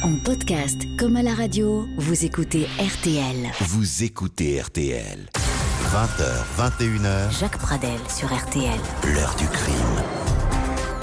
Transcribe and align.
En 0.00 0.16
podcast 0.24 0.82
comme 0.98 1.16
à 1.16 1.22
la 1.22 1.34
radio, 1.34 1.86
vous 1.98 2.24
écoutez 2.24 2.66
RTL. 2.78 3.50
Vous 3.60 4.02
écoutez 4.02 4.60
RTL. 4.60 5.28
20h, 5.92 6.42
21h, 6.58 7.38
Jacques 7.38 7.58
Pradel 7.58 8.00
sur 8.08 8.32
RTL. 8.34 8.80
l'heure 9.14 9.34
du 9.36 9.46
crime. 9.46 10.21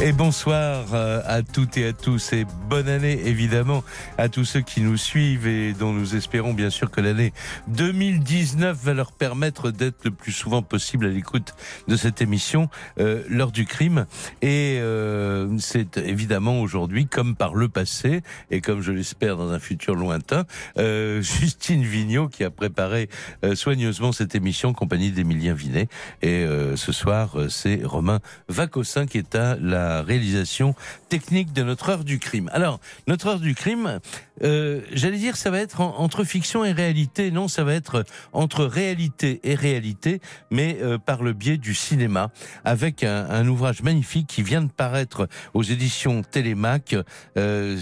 Et 0.01 0.13
bonsoir 0.13 0.93
euh, 0.93 1.21
à 1.25 1.41
toutes 1.41 1.75
et 1.75 1.87
à 1.87 1.91
tous 1.91 2.31
et 2.31 2.45
bonne 2.69 2.87
année 2.87 3.19
évidemment 3.25 3.83
à 4.17 4.29
tous 4.29 4.45
ceux 4.45 4.61
qui 4.61 4.79
nous 4.79 4.95
suivent 4.95 5.45
et 5.45 5.73
dont 5.73 5.91
nous 5.91 6.15
espérons 6.15 6.53
bien 6.53 6.69
sûr 6.69 6.89
que 6.89 7.01
l'année 7.01 7.33
2019 7.67 8.77
va 8.81 8.93
leur 8.93 9.11
permettre 9.11 9.71
d'être 9.71 10.05
le 10.05 10.11
plus 10.11 10.31
souvent 10.31 10.61
possible 10.61 11.05
à 11.05 11.09
l'écoute 11.09 11.53
de 11.89 11.97
cette 11.97 12.21
émission 12.21 12.69
euh, 13.01 13.23
l'heure 13.27 13.51
du 13.51 13.65
crime. 13.65 14.05
Et 14.41 14.77
euh, 14.79 15.49
c'est 15.59 15.97
évidemment 15.97 16.61
aujourd'hui 16.61 17.05
comme 17.05 17.35
par 17.35 17.53
le 17.53 17.67
passé 17.67 18.21
et 18.51 18.61
comme 18.61 18.81
je 18.81 18.93
l'espère 18.93 19.35
dans 19.35 19.51
un 19.51 19.59
futur 19.59 19.95
lointain 19.95 20.45
euh, 20.77 21.21
Justine 21.39 21.83
Vignot 21.83 22.29
qui 22.29 22.45
a 22.45 22.49
préparé 22.49 23.09
euh, 23.43 23.53
soigneusement 23.53 24.13
cette 24.13 24.33
émission 24.33 24.69
en 24.69 24.73
compagnie 24.73 25.11
d'Emilien 25.11 25.53
Vinet. 25.53 25.89
Et 26.21 26.45
euh, 26.45 26.77
ce 26.77 26.93
soir 26.93 27.35
c'est 27.49 27.81
Romain 27.83 28.19
Vacossin 28.47 29.05
qui 29.05 29.17
est 29.17 29.35
à 29.35 29.57
la 29.59 29.88
réalisation 30.05 30.75
technique 31.09 31.53
de 31.53 31.63
notre 31.63 31.89
heure 31.89 32.03
du 32.03 32.19
crime. 32.19 32.49
Alors, 32.53 32.79
notre 33.07 33.27
heure 33.27 33.39
du 33.39 33.55
crime, 33.55 33.99
euh, 34.43 34.81
j'allais 34.93 35.17
dire, 35.17 35.35
ça 35.35 35.51
va 35.51 35.59
être 35.59 35.81
en- 35.81 35.97
entre 35.99 36.23
fiction 36.23 36.63
et 36.63 36.71
réalité. 36.71 37.31
Non, 37.31 37.47
ça 37.47 37.63
va 37.63 37.73
être 37.73 38.05
entre 38.31 38.65
réalité 38.65 39.39
et 39.43 39.55
réalité, 39.55 40.21
mais 40.51 40.77
euh, 40.81 40.97
par 40.97 41.23
le 41.23 41.33
biais 41.33 41.57
du 41.57 41.73
cinéma, 41.73 42.31
avec 42.63 43.03
un, 43.03 43.47
ouvrage 43.47 43.81
magnifique 43.81 44.27
qui 44.27 44.43
vient 44.43 44.61
de 44.61 44.71
paraître 44.71 45.27
aux 45.53 45.63
éditions 45.63 46.23
Télémac, 46.23 46.95
euh, 47.37 47.77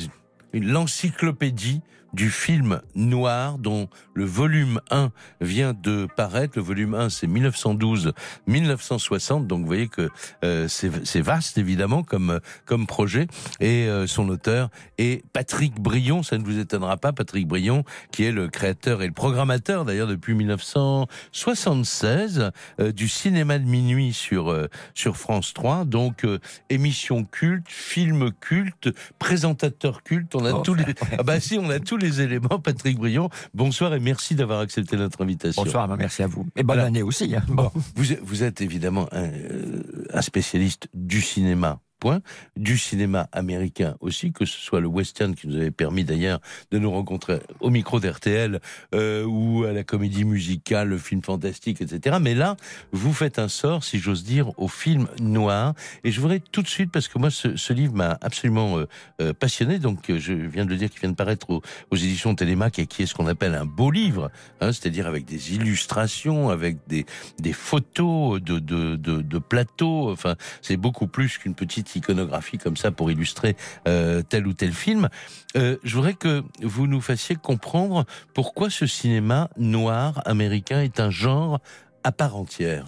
l'encyclopédie 0.53 1.81
du 2.13 2.29
film 2.29 2.81
noir 2.95 3.57
dont 3.57 3.89
le 4.13 4.25
volume 4.25 4.80
1 4.91 5.11
vient 5.41 5.73
de 5.73 6.08
paraître. 6.16 6.53
Le 6.58 6.61
volume 6.64 6.94
1, 6.94 7.09
c'est 7.09 7.27
1912-1960. 7.27 9.47
Donc, 9.47 9.61
vous 9.61 9.66
voyez 9.67 9.88
que 9.88 10.09
euh, 10.44 10.67
c'est 10.67 11.22
vaste, 11.22 11.58
évidemment, 11.58 12.03
comme, 12.03 12.39
comme 12.66 12.86
projet. 12.88 13.27
Et 13.59 13.88
euh, 13.88 14.05
son 14.08 14.30
auteur 14.30 14.69
est 14.97 15.23
Patrick 15.33 15.80
Brion. 15.80 16.23
Ça 16.23 16.38
ne 16.38 16.44
vous 16.44 16.59
étonnera 16.59 16.97
pas, 16.97 17.14
Patrick 17.14 17.47
Brion, 17.47 17.83
qui 18.11 18.23
est 18.25 18.31
le 18.31 18.47
créateur 18.49 19.02
et 19.02 19.08
le 19.08 19.14
programmateur, 19.14 19.86
d'ailleurs, 19.86 20.08
depuis 20.08 20.33
1976, 20.33 22.52
euh, 22.80 22.92
du 22.92 23.08
cinéma 23.08 23.59
de 23.59 23.66
minuit 23.66 24.14
sur, 24.14 24.67
sur 24.94 25.17
France 25.17 25.53
3. 25.53 25.86
Donc, 25.86 26.25
émission 26.69 27.23
culte, 27.23 27.67
film 27.67 28.31
culte, 28.39 28.89
présentateur 29.19 30.03
culte. 30.03 30.36
On 30.36 30.45
a 30.45 30.52
Oh. 30.58 30.61
tous 30.61 30.73
les... 30.73 30.83
Ah 31.17 31.23
bah 31.23 31.39
si, 31.39 31.58
on 31.58 31.69
a 31.69 31.80
tous 31.80 31.97
les 31.98 32.22
éléments. 32.22 32.59
Patrick 32.64 32.98
Brion, 32.98 33.30
bonsoir 33.53 33.94
et 33.94 34.00
merci 34.00 34.36
d'avoir 34.36 34.59
accepté 34.59 34.95
notre 34.98 35.22
invitation. 35.22 35.64
Bonsoir, 35.64 35.88
bah, 35.88 35.95
merci 35.98 36.23
à 36.23 36.28
vous. 36.28 36.45
Et 36.56 36.64
bonne 36.64 36.76
Voilà. 36.78 36.86
année 36.86 37.02
aussi. 37.02 37.36
hein. 37.36 37.44
Bon, 37.48 37.72
vous, 37.95 38.12
êtes- 38.14 38.22
vous 38.23 38.44
êtes 38.44 38.62
évidemment 38.62 39.08
un, 39.12 39.23
euh, 39.23 40.06
un 40.14 40.22
spécialiste 40.22 40.88
du 40.94 41.22
cinéma. 41.22 41.80
Point. 42.00 42.22
Du 42.56 42.78
cinéma 42.78 43.28
américain 43.31 43.95
aussi, 44.02 44.31
que 44.31 44.45
ce 44.45 44.59
soit 44.59 44.80
le 44.80 44.88
western 44.88 45.34
qui 45.34 45.48
nous 45.48 45.56
avait 45.56 45.72
permis 45.72 46.04
d'ailleurs 46.04 46.39
de 46.72 46.78
nous 46.78 46.92
rencontrer 46.92 47.39
au 47.59 47.70
micro 47.70 48.00
d'RTL 48.00 48.59
euh, 48.94 49.23
ou 49.23 49.64
à 49.64 49.72
la 49.72 49.84
comédie 49.84 50.23
musicale, 50.23 50.89
le 50.89 50.98
film 50.98 51.23
fantastique, 51.23 51.81
etc. 51.81 52.17
Mais 52.22 52.36
là, 52.36 52.56
vous 52.92 53.14
faites 53.14 53.39
un 53.39 53.48
sort, 53.48 53.84
si 53.84 54.00
j'ose 54.00 54.23
dire, 54.23 54.52
au 54.59 54.67
film 54.67 55.08
noir. 55.20 55.73
Et 56.04 56.12
je 56.12 56.22
voudrais 56.22 56.39
tout 56.39 56.62
de 56.62 56.67
suite, 56.67 56.92
parce 56.92 57.08
que 57.08 57.17
moi, 57.17 57.31
ce, 57.31 57.73
livre 57.73 57.94
m'a 57.94 58.17
absolument 58.22 58.78
euh, 58.78 58.88
euh, 59.22 59.34
passionné. 59.34 59.80
Donc, 59.80 60.11
je 60.16 60.34
viens 60.34 60.66
de 60.66 60.70
le 60.70 60.78
dire, 60.78 60.89
qui 60.89 61.00
vient 61.00 61.09
de 61.09 61.16
paraître 61.16 61.50
aux, 61.50 61.61
éditions 61.95 62.36
Télémac 62.36 62.78
et 62.80 62.86
qui 62.86 63.04
est 63.04 63.06
ce 63.08 63.16
qu'on 63.16 63.28
appelle 63.28 63.56
un 63.56 63.66
beau 63.66 63.89
livre, 63.89 64.30
hein, 64.61 64.72
c'est-à-dire 64.72 65.08
avec 65.08 65.26
des 65.26 65.56
illustrations, 65.56 66.50
avec 66.50 66.78
des, 66.88 67.06
photos 67.54 68.39
de 68.42 69.38
plateaux. 69.39 70.11
Enfin, 70.11 70.36
c'est 70.61 70.77
beaucoup 70.77 71.08
plus 71.08 71.38
qu'une 71.38 71.55
petite 71.55 71.86
iconographie 71.95 72.58
comme 72.58 72.77
ça 72.77 72.92
pour 72.92 73.11
illustrer 73.11 73.55
euh, 73.87 74.21
tel 74.21 74.48
ou 74.48 74.53
tel 74.53 74.73
film. 74.73 75.09
Euh, 75.55 75.77
je 75.83 75.95
voudrais 75.95 76.14
que 76.14 76.43
vous 76.61 76.87
nous 76.87 77.02
fassiez 77.02 77.36
comprendre 77.36 78.05
pourquoi 78.33 78.70
ce 78.70 78.86
cinéma 78.86 79.49
noir 79.58 80.21
américain 80.26 80.81
est 80.81 80.99
un 80.99 81.09
genre 81.09 81.59
à 82.03 82.11
part 82.11 82.36
entière. 82.36 82.86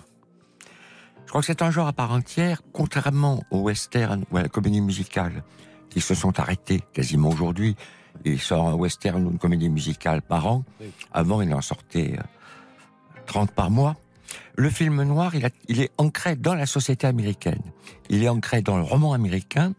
Je 1.25 1.31
crois 1.31 1.41
que 1.41 1.47
c'est 1.47 1.61
un 1.61 1.69
genre 1.69 1.87
à 1.87 1.93
part 1.93 2.11
entière, 2.11 2.61
contrairement 2.73 3.43
au 3.51 3.59
western 3.59 4.25
ou 4.31 4.37
à 4.37 4.41
la 4.41 4.49
comédie 4.49 4.81
musicale, 4.81 5.43
qui 5.89 6.01
se 6.01 6.15
sont 6.15 6.39
arrêtés 6.39 6.81
quasiment 6.91 7.29
aujourd'hui. 7.29 7.75
Il 8.25 8.39
sort 8.39 8.67
un 8.67 8.73
western 8.73 9.25
ou 9.25 9.31
une 9.31 9.37
comédie 9.37 9.69
musicale 9.69 10.21
par 10.21 10.47
an. 10.47 10.63
Avant, 11.11 11.41
il 11.41 11.53
en 11.53 11.61
sortait 11.61 12.15
euh, 12.17 12.23
30 13.27 13.51
par 13.51 13.69
mois. 13.69 13.95
Le 14.55 14.69
film 14.69 15.01
noir, 15.03 15.35
il, 15.35 15.45
a- 15.45 15.49
il 15.67 15.81
est 15.81 15.91
ancré 15.97 16.35
dans 16.35 16.55
la 16.55 16.65
société 16.65 17.07
américaine. 17.07 17.61
Il 18.09 18.23
est 18.23 18.29
ancré 18.29 18.61
dans 18.61 18.77
le 18.77 18.83
roman 18.83 19.13
américain. 19.13 19.73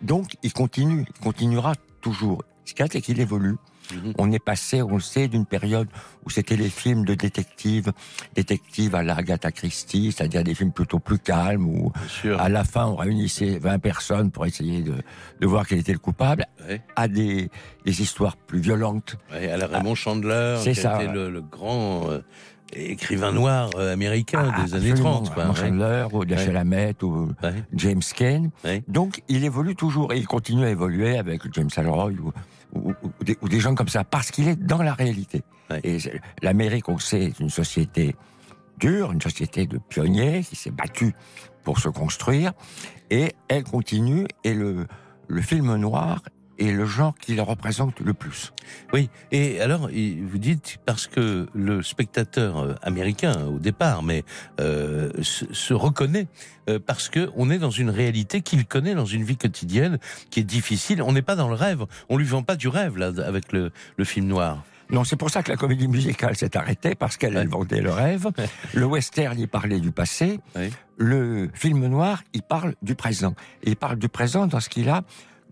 Donc, 0.00 0.36
il 0.42 0.52
continue, 0.52 1.04
il 1.08 1.22
continuera 1.24 1.74
toujours. 2.00 2.42
Ce 2.64 2.74
qu'il 2.74 2.84
y 2.84 2.88
a, 2.88 2.90
c'est 2.92 3.00
qu'il 3.00 3.20
évolue. 3.20 3.56
Mhm. 3.92 4.14
On 4.16 4.30
est 4.32 4.38
passé, 4.38 4.80
on 4.80 4.94
le 4.94 5.00
sait, 5.00 5.26
d'une 5.28 5.44
période 5.44 5.88
où 6.24 6.30
c'était 6.30 6.56
les 6.56 6.70
films 6.70 7.04
de 7.04 7.14
détectives, 7.14 7.92
détectives 8.34 8.94
à 8.94 9.02
la 9.02 9.16
Agatha 9.16 9.50
Christie, 9.50 10.12
c'est-à-dire 10.12 10.44
des 10.44 10.54
films 10.54 10.70
plutôt 10.72 11.00
plus 11.00 11.18
calmes, 11.18 11.66
où 11.66 11.92
à 12.38 12.48
la 12.48 12.62
fin 12.64 12.86
on 12.86 12.94
réunissait 12.96 13.58
20 13.58 13.80
personnes 13.80 14.30
pour 14.30 14.46
essayer 14.46 14.82
de, 14.82 14.94
de 15.40 15.46
voir 15.46 15.66
quel 15.66 15.80
était 15.80 15.92
le 15.92 15.98
coupable, 15.98 16.46
Ouais, 16.68 16.80
à 16.94 17.08
des, 17.08 17.50
des 17.84 18.02
histoires 18.02 18.36
plus 18.36 18.60
violentes. 18.60 19.16
ouais, 19.32 19.50
à 19.50 19.56
la 19.56 19.66
Raymond 19.66 19.96
Chandler, 19.96 20.58
c'est 20.62 20.74
qui 20.74 20.80
ça. 20.80 21.02
le, 21.02 21.28
le 21.28 21.40
grand 21.42 22.08
euh, 22.08 22.20
écrivain 22.72 23.32
noir 23.32 23.70
euh, 23.76 23.92
américain 23.92 24.50
Ah, 24.54 24.62
des 24.62 24.74
années 24.74 24.90
absolument, 24.90 25.22
30. 25.22 25.34
quoi, 25.34 25.48
ouais. 25.48 25.54
Chandler, 25.54 26.06
ou 26.12 26.24
Dashiell 26.24 26.56
Ouais. 26.56 26.94
Ou 27.02 27.28
Ouais. 27.42 27.54
James 27.74 28.02
Cain. 28.16 28.50
Ouais. 28.64 28.82
Donc 28.88 29.22
il 29.28 29.44
évolue 29.44 29.74
toujours 29.76 30.12
et 30.12 30.18
il 30.18 30.26
continue 30.26 30.64
à 30.64 30.70
évoluer 30.70 31.16
avec 31.18 31.42
James 31.54 31.68
Ellroy 31.76 32.12
ou, 32.12 32.32
ou, 32.74 32.94
des, 33.24 33.36
ou 33.42 33.48
des 33.48 33.60
gens 33.60 33.74
comme 33.74 33.88
ça 33.88 34.04
parce 34.04 34.30
qu'il 34.30 34.48
est 34.48 34.56
dans 34.56 34.82
la 34.82 34.94
réalité. 34.94 35.42
Ouais. 35.70 35.80
Et 35.84 35.98
l'Amérique, 36.42 36.88
on 36.88 36.94
le 36.94 37.00
sait, 37.00 37.24
est 37.24 37.40
une 37.40 37.50
société 37.50 38.14
dure, 38.78 39.12
une 39.12 39.20
société 39.20 39.66
de 39.66 39.78
pionniers 39.78 40.42
qui 40.42 40.56
s'est 40.56 40.70
battue 40.70 41.14
pour 41.62 41.78
se 41.78 41.88
construire 41.88 42.52
et 43.10 43.32
elle 43.48 43.64
continue 43.64 44.26
et 44.44 44.54
le, 44.54 44.86
le 45.28 45.40
film 45.42 45.76
noir 45.76 46.20
est 46.68 46.72
le 46.72 46.86
genre 46.86 47.14
qui 47.18 47.34
le 47.34 47.42
représente 47.42 48.00
le 48.00 48.14
plus. 48.14 48.52
Oui, 48.92 49.10
et 49.30 49.60
alors 49.60 49.88
vous 49.88 50.38
dites 50.38 50.78
parce 50.86 51.06
que 51.06 51.46
le 51.54 51.82
spectateur 51.82 52.58
euh, 52.58 52.74
américain 52.82 53.46
au 53.46 53.58
départ, 53.58 54.02
mais 54.02 54.24
euh, 54.60 55.10
se, 55.22 55.52
se 55.52 55.74
reconnaît 55.74 56.28
euh, 56.68 56.78
parce 56.84 57.08
que 57.08 57.30
on 57.36 57.50
est 57.50 57.58
dans 57.58 57.70
une 57.70 57.90
réalité 57.90 58.40
qu'il 58.40 58.66
connaît 58.66 58.94
dans 58.94 59.06
une 59.06 59.24
vie 59.24 59.36
quotidienne 59.36 59.98
qui 60.30 60.40
est 60.40 60.44
difficile. 60.44 61.02
On 61.02 61.12
n'est 61.12 61.22
pas 61.22 61.36
dans 61.36 61.48
le 61.48 61.54
rêve, 61.54 61.84
on 62.08 62.16
lui 62.16 62.26
vend 62.26 62.42
pas 62.42 62.56
du 62.56 62.68
rêve 62.68 62.98
là 62.98 63.12
avec 63.24 63.52
le, 63.52 63.72
le 63.96 64.04
film 64.04 64.26
noir. 64.26 64.62
Non, 64.92 65.04
c'est 65.04 65.16
pour 65.16 65.30
ça 65.30 65.42
que 65.42 65.50
la 65.50 65.56
comédie 65.56 65.88
musicale 65.88 66.36
s'est 66.36 66.54
arrêtée, 66.54 66.94
parce 66.94 67.16
qu'elle 67.16 67.36
elle 67.38 67.48
vendait 67.48 67.80
le 67.80 67.90
rêve. 67.90 68.26
Le 68.74 68.84
western, 68.84 69.38
il 69.38 69.48
parlait 69.48 69.80
du 69.80 69.90
passé. 69.90 70.38
Ouais. 70.54 70.70
Le 70.98 71.48
film 71.54 71.86
noir, 71.86 72.22
il 72.34 72.42
parle 72.42 72.74
du 72.82 72.94
présent. 72.94 73.34
Et 73.62 73.70
il 73.70 73.76
parle 73.76 73.96
du 73.96 74.10
présent 74.10 74.46
dans 74.46 74.60
ce 74.60 74.68
qu'il 74.68 74.90
a 74.90 75.02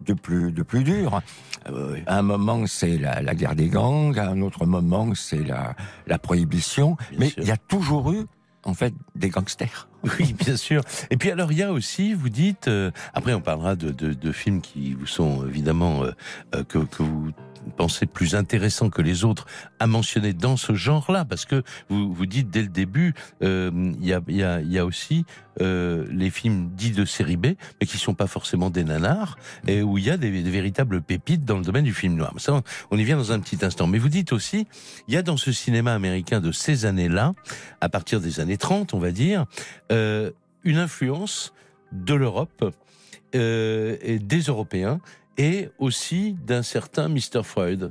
de 0.04 0.14
plus, 0.14 0.52
de 0.52 0.62
plus 0.62 0.84
dur. 0.84 1.20
Euh, 1.68 1.98
à 2.06 2.18
un 2.18 2.22
moment, 2.22 2.66
c'est 2.66 2.96
la, 2.98 3.22
la 3.22 3.34
guerre 3.34 3.54
des 3.54 3.68
gangs. 3.68 4.18
À 4.18 4.28
un 4.28 4.40
autre 4.40 4.66
moment, 4.66 5.14
c'est 5.14 5.42
la, 5.42 5.74
la 6.06 6.18
prohibition. 6.18 6.96
Bien 7.10 7.18
Mais 7.20 7.32
il 7.36 7.44
y 7.44 7.50
a 7.50 7.56
toujours 7.56 8.12
eu, 8.12 8.26
en 8.64 8.74
fait, 8.74 8.94
des 9.14 9.28
gangsters. 9.28 9.88
Oui, 10.18 10.32
bien 10.32 10.56
sûr. 10.56 10.82
Et 11.10 11.16
puis 11.18 11.30
alors 11.30 11.52
il 11.52 11.58
y 11.58 11.62
a 11.62 11.72
aussi, 11.72 12.14
vous 12.14 12.30
dites, 12.30 12.68
euh, 12.68 12.90
après 13.12 13.34
on 13.34 13.42
parlera 13.42 13.76
de, 13.76 13.90
de, 13.90 14.14
de 14.14 14.32
films 14.32 14.62
qui 14.62 14.94
vous 14.94 15.06
sont 15.06 15.46
évidemment 15.46 16.02
euh, 16.02 16.12
euh, 16.54 16.64
que, 16.64 16.78
que 16.78 17.02
vous 17.02 17.32
pensez 17.76 18.06
plus 18.06 18.34
intéressants 18.34 18.90
que 18.90 19.02
les 19.02 19.24
autres 19.24 19.46
à 19.78 19.86
mentionner 19.86 20.32
dans 20.32 20.56
ce 20.56 20.74
genre-là, 20.74 21.24
parce 21.24 21.44
que 21.44 21.62
vous 21.88 22.12
vous 22.12 22.26
dites 22.26 22.50
dès 22.50 22.62
le 22.62 22.68
début, 22.68 23.14
euh, 23.42 23.92
il 24.00 24.06
y, 24.06 24.78
a, 24.78 24.84
aussi 24.84 25.24
euh, 25.60 26.06
les 26.10 26.30
films 26.30 26.70
dits 26.74 26.92
de 26.92 27.04
série 27.04 27.36
B, 27.36 27.48
mais 27.80 27.86
qui 27.86 27.98
sont 27.98 28.14
pas 28.14 28.26
forcément 28.26 28.70
des 28.70 28.84
nanars, 28.84 29.36
et 29.66 29.82
où 29.82 29.98
il 29.98 30.04
y 30.04 30.10
a 30.10 30.16
des, 30.16 30.30
véritables 30.30 31.00
pépites 31.00 31.44
dans 31.44 31.58
le 31.58 31.64
domaine 31.64 31.84
du 31.84 31.94
film 31.94 32.14
noir. 32.14 32.32
Ça, 32.38 32.62
on- 32.90 32.96
y 32.96 33.04
vient 33.04 33.16
dans 33.16 33.32
un 33.32 33.40
petit 33.40 33.64
instant. 33.64 33.86
Mais 33.86 33.98
vous 33.98 34.10
dites 34.10 34.32
aussi, 34.32 34.66
il 35.08 35.14
y 35.14 35.16
a 35.16 35.22
dans 35.22 35.38
ce 35.38 35.52
cinéma 35.52 35.94
américain 35.94 36.40
de 36.40 36.52
ces 36.52 36.84
années-là, 36.84 37.32
à 37.80 37.88
partir 37.88 38.20
des 38.20 38.40
années 38.40 38.58
30, 38.58 38.92
on 38.94 38.98
va 38.98 39.10
dire, 39.10 39.46
euh, 39.90 40.30
une 40.64 40.76
influence 40.76 41.54
de 41.92 42.14
l'Europe 42.14 42.74
et 43.32 44.18
des 44.18 44.40
Européens 44.40 45.00
et 45.40 45.70
aussi 45.78 46.36
d'un 46.46 46.62
certain 46.62 47.08
Mr. 47.08 47.42
Freud. 47.42 47.88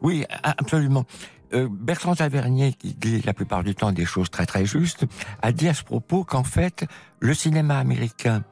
Oui, 0.00 0.24
absolument. 0.42 1.04
Euh, 1.52 1.68
Bertrand 1.70 2.14
Tavernier, 2.14 2.72
qui 2.72 2.94
dit 2.94 3.20
la 3.20 3.34
plupart 3.34 3.62
du 3.62 3.74
temps 3.74 3.92
des 3.92 4.06
choses 4.06 4.30
très 4.30 4.46
très 4.46 4.64
justes, 4.64 5.04
a 5.42 5.52
dit 5.52 5.68
à 5.68 5.74
ce 5.74 5.84
propos 5.84 6.24
qu'en 6.24 6.44
fait, 6.44 6.86
le 7.18 7.34
cinéma 7.34 7.78
américain 7.78 8.42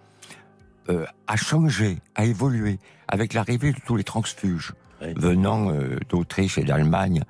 euh, 0.90 1.06
a 1.26 1.36
changé, 1.36 1.96
a 2.14 2.26
évolué 2.26 2.78
avec 3.08 3.32
l'arrivée 3.32 3.72
de 3.72 3.80
tous 3.86 3.96
les 3.96 4.04
transfuges 4.04 4.74
Oui. 5.00 5.14
venant 5.16 5.70
euh, 5.70 5.98
d'Autriche 6.10 6.58
et 6.58 6.64
d'Allemagne 6.64 7.22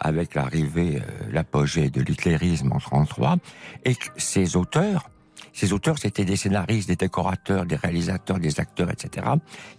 avec 0.00 0.34
l'arrivée, 0.34 1.02
l'apogée 1.30 1.90
de 1.90 2.00
l'hitlérisme 2.00 2.72
en 2.72 2.78
33, 2.78 3.36
et 3.84 3.94
que 3.94 4.08
ces 4.16 4.56
auteurs, 4.56 5.10
ces 5.52 5.72
auteurs, 5.72 5.98
c'était 5.98 6.24
des 6.24 6.36
scénaristes, 6.36 6.88
des 6.88 6.96
décorateurs, 6.96 7.66
des 7.66 7.76
réalisateurs, 7.76 8.38
des 8.38 8.60
acteurs, 8.60 8.90
etc. 8.90 9.26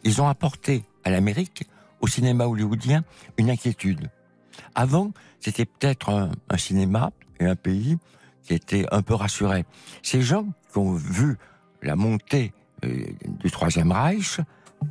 Ils 0.04 0.22
ont 0.22 0.28
apporté 0.28 0.84
à 1.04 1.10
l'Amérique, 1.10 1.64
au 2.02 2.08
cinéma 2.08 2.46
hollywoodien, 2.46 3.04
une 3.38 3.50
inquiétude. 3.50 4.10
Avant, 4.76 5.12
c'était 5.40 5.66
peut-être 5.66 6.10
un, 6.10 6.58
cinéma 6.58 7.12
et 7.40 7.46
un 7.46 7.56
pays 7.56 7.98
qui 8.44 8.54
était 8.54 8.86
un 8.92 9.02
peu 9.02 9.14
rassuré. 9.14 9.66
Ces 10.02 10.22
gens 10.22 10.46
qui 10.72 10.78
ont 10.78 10.94
vu 10.94 11.38
la 11.82 11.96
montée 11.96 12.54
euh, 12.84 13.06
du 13.26 13.52
Troisième 13.52 13.92
Reich 13.92 14.40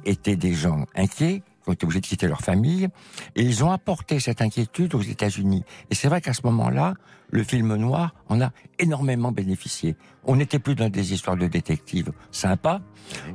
étaient 0.04 0.36
des 0.36 0.54
gens 0.54 0.86
inquiets, 0.94 1.42
qui 1.42 1.49
ont 1.66 1.72
été 1.72 1.84
obligés 1.84 2.00
de 2.00 2.06
quitter 2.06 2.26
leur 2.26 2.40
famille, 2.40 2.88
et 3.36 3.42
ils 3.42 3.64
ont 3.64 3.70
apporté 3.70 4.20
cette 4.20 4.42
inquiétude 4.42 4.94
aux 4.94 5.02
États-Unis. 5.02 5.64
Et 5.90 5.94
c'est 5.94 6.08
vrai 6.08 6.20
qu'à 6.20 6.32
ce 6.32 6.42
moment-là, 6.44 6.94
le 7.30 7.44
film 7.44 7.74
noir 7.76 8.14
en 8.28 8.40
a 8.40 8.50
énormément 8.78 9.30
bénéficié. 9.30 9.96
On 10.24 10.36
n'était 10.36 10.58
plus 10.58 10.74
dans 10.74 10.88
des 10.88 11.12
histoires 11.12 11.36
de 11.36 11.46
détectives 11.46 12.12
sympas, 12.30 12.80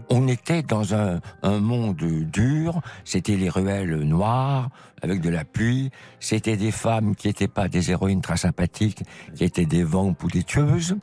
on 0.09 0.27
était 0.27 0.63
dans 0.63 0.93
un, 0.93 1.21
un 1.43 1.59
monde 1.59 1.95
dur, 1.95 2.81
c'était 3.03 3.37
les 3.37 3.49
ruelles 3.49 3.99
noires, 4.01 4.69
avec 5.01 5.21
de 5.21 5.29
la 5.29 5.45
pluie, 5.45 5.91
c'était 6.19 6.57
des 6.57 6.71
femmes 6.71 7.15
qui 7.15 7.27
n'étaient 7.27 7.47
pas 7.47 7.67
des 7.67 7.91
héroïnes 7.91 8.21
très 8.21 8.37
sympathiques, 8.37 9.03
qui 9.35 9.43
étaient 9.43 9.65
des 9.65 9.83
vampes 9.83 10.21
ou 10.23 10.27
des 10.27 10.43
tueuses, 10.43 10.97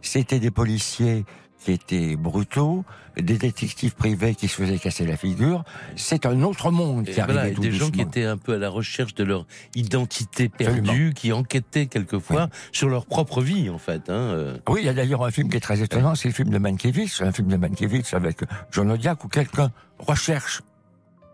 c'était 0.00 0.40
des 0.40 0.50
policiers 0.50 1.24
qui 1.64 1.72
étaient 1.72 2.16
brutaux, 2.16 2.84
des 3.16 3.36
détectives 3.36 3.94
privés 3.94 4.34
qui 4.34 4.48
se 4.48 4.54
faisaient 4.62 4.78
casser 4.78 5.04
la 5.04 5.16
figure. 5.16 5.64
C'est 5.96 6.24
un 6.24 6.42
autre 6.42 6.70
monde 6.70 7.08
Et 7.08 7.12
qui 7.12 7.20
voilà, 7.20 7.40
arrivait 7.40 7.52
et 7.52 7.54
tout 7.54 7.62
des 7.62 7.72
gens 7.72 7.90
qui 7.90 8.00
étaient 8.00 8.24
un 8.24 8.36
peu 8.36 8.54
à 8.54 8.58
la 8.58 8.68
recherche 8.68 9.14
de 9.14 9.24
leur 9.24 9.46
identité 9.74 10.48
perdue, 10.48 10.80
Absolument. 10.80 11.12
qui 11.14 11.32
enquêtaient 11.32 11.86
quelquefois 11.86 12.48
sur 12.72 12.88
leur 12.88 13.06
propre 13.06 13.42
vie, 13.42 13.70
en 13.70 13.78
fait. 13.78 14.08
Hein. 14.08 14.12
euh. 14.12 14.58
Oui, 14.68 14.80
il 14.82 14.86
y 14.86 14.88
a 14.88 14.94
d'ailleurs 14.94 15.24
un 15.24 15.30
film 15.30 15.48
qui 15.48 15.56
est 15.56 15.60
très 15.60 15.82
étonnant, 15.82 16.14
c'est 16.14 16.28
le 16.28 16.34
film 16.34 16.50
de 16.50 16.58
Mankiewicz, 16.58 17.20
un 17.22 17.32
film 17.32 17.48
de 17.48 17.56
Mankiewicz 17.56 18.14
avec 18.14 18.38
John 18.70 18.90
Odiak 18.90 19.24
où 19.24 19.28
quelqu'un 19.28 19.72
recherche 19.98 20.62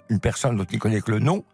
une 0.08 0.20
personne 0.20 0.56
dont 0.56 0.66
il 0.70 0.78
connaît 0.78 1.00
que 1.00 1.10
le 1.10 1.18
nom. 1.18 1.44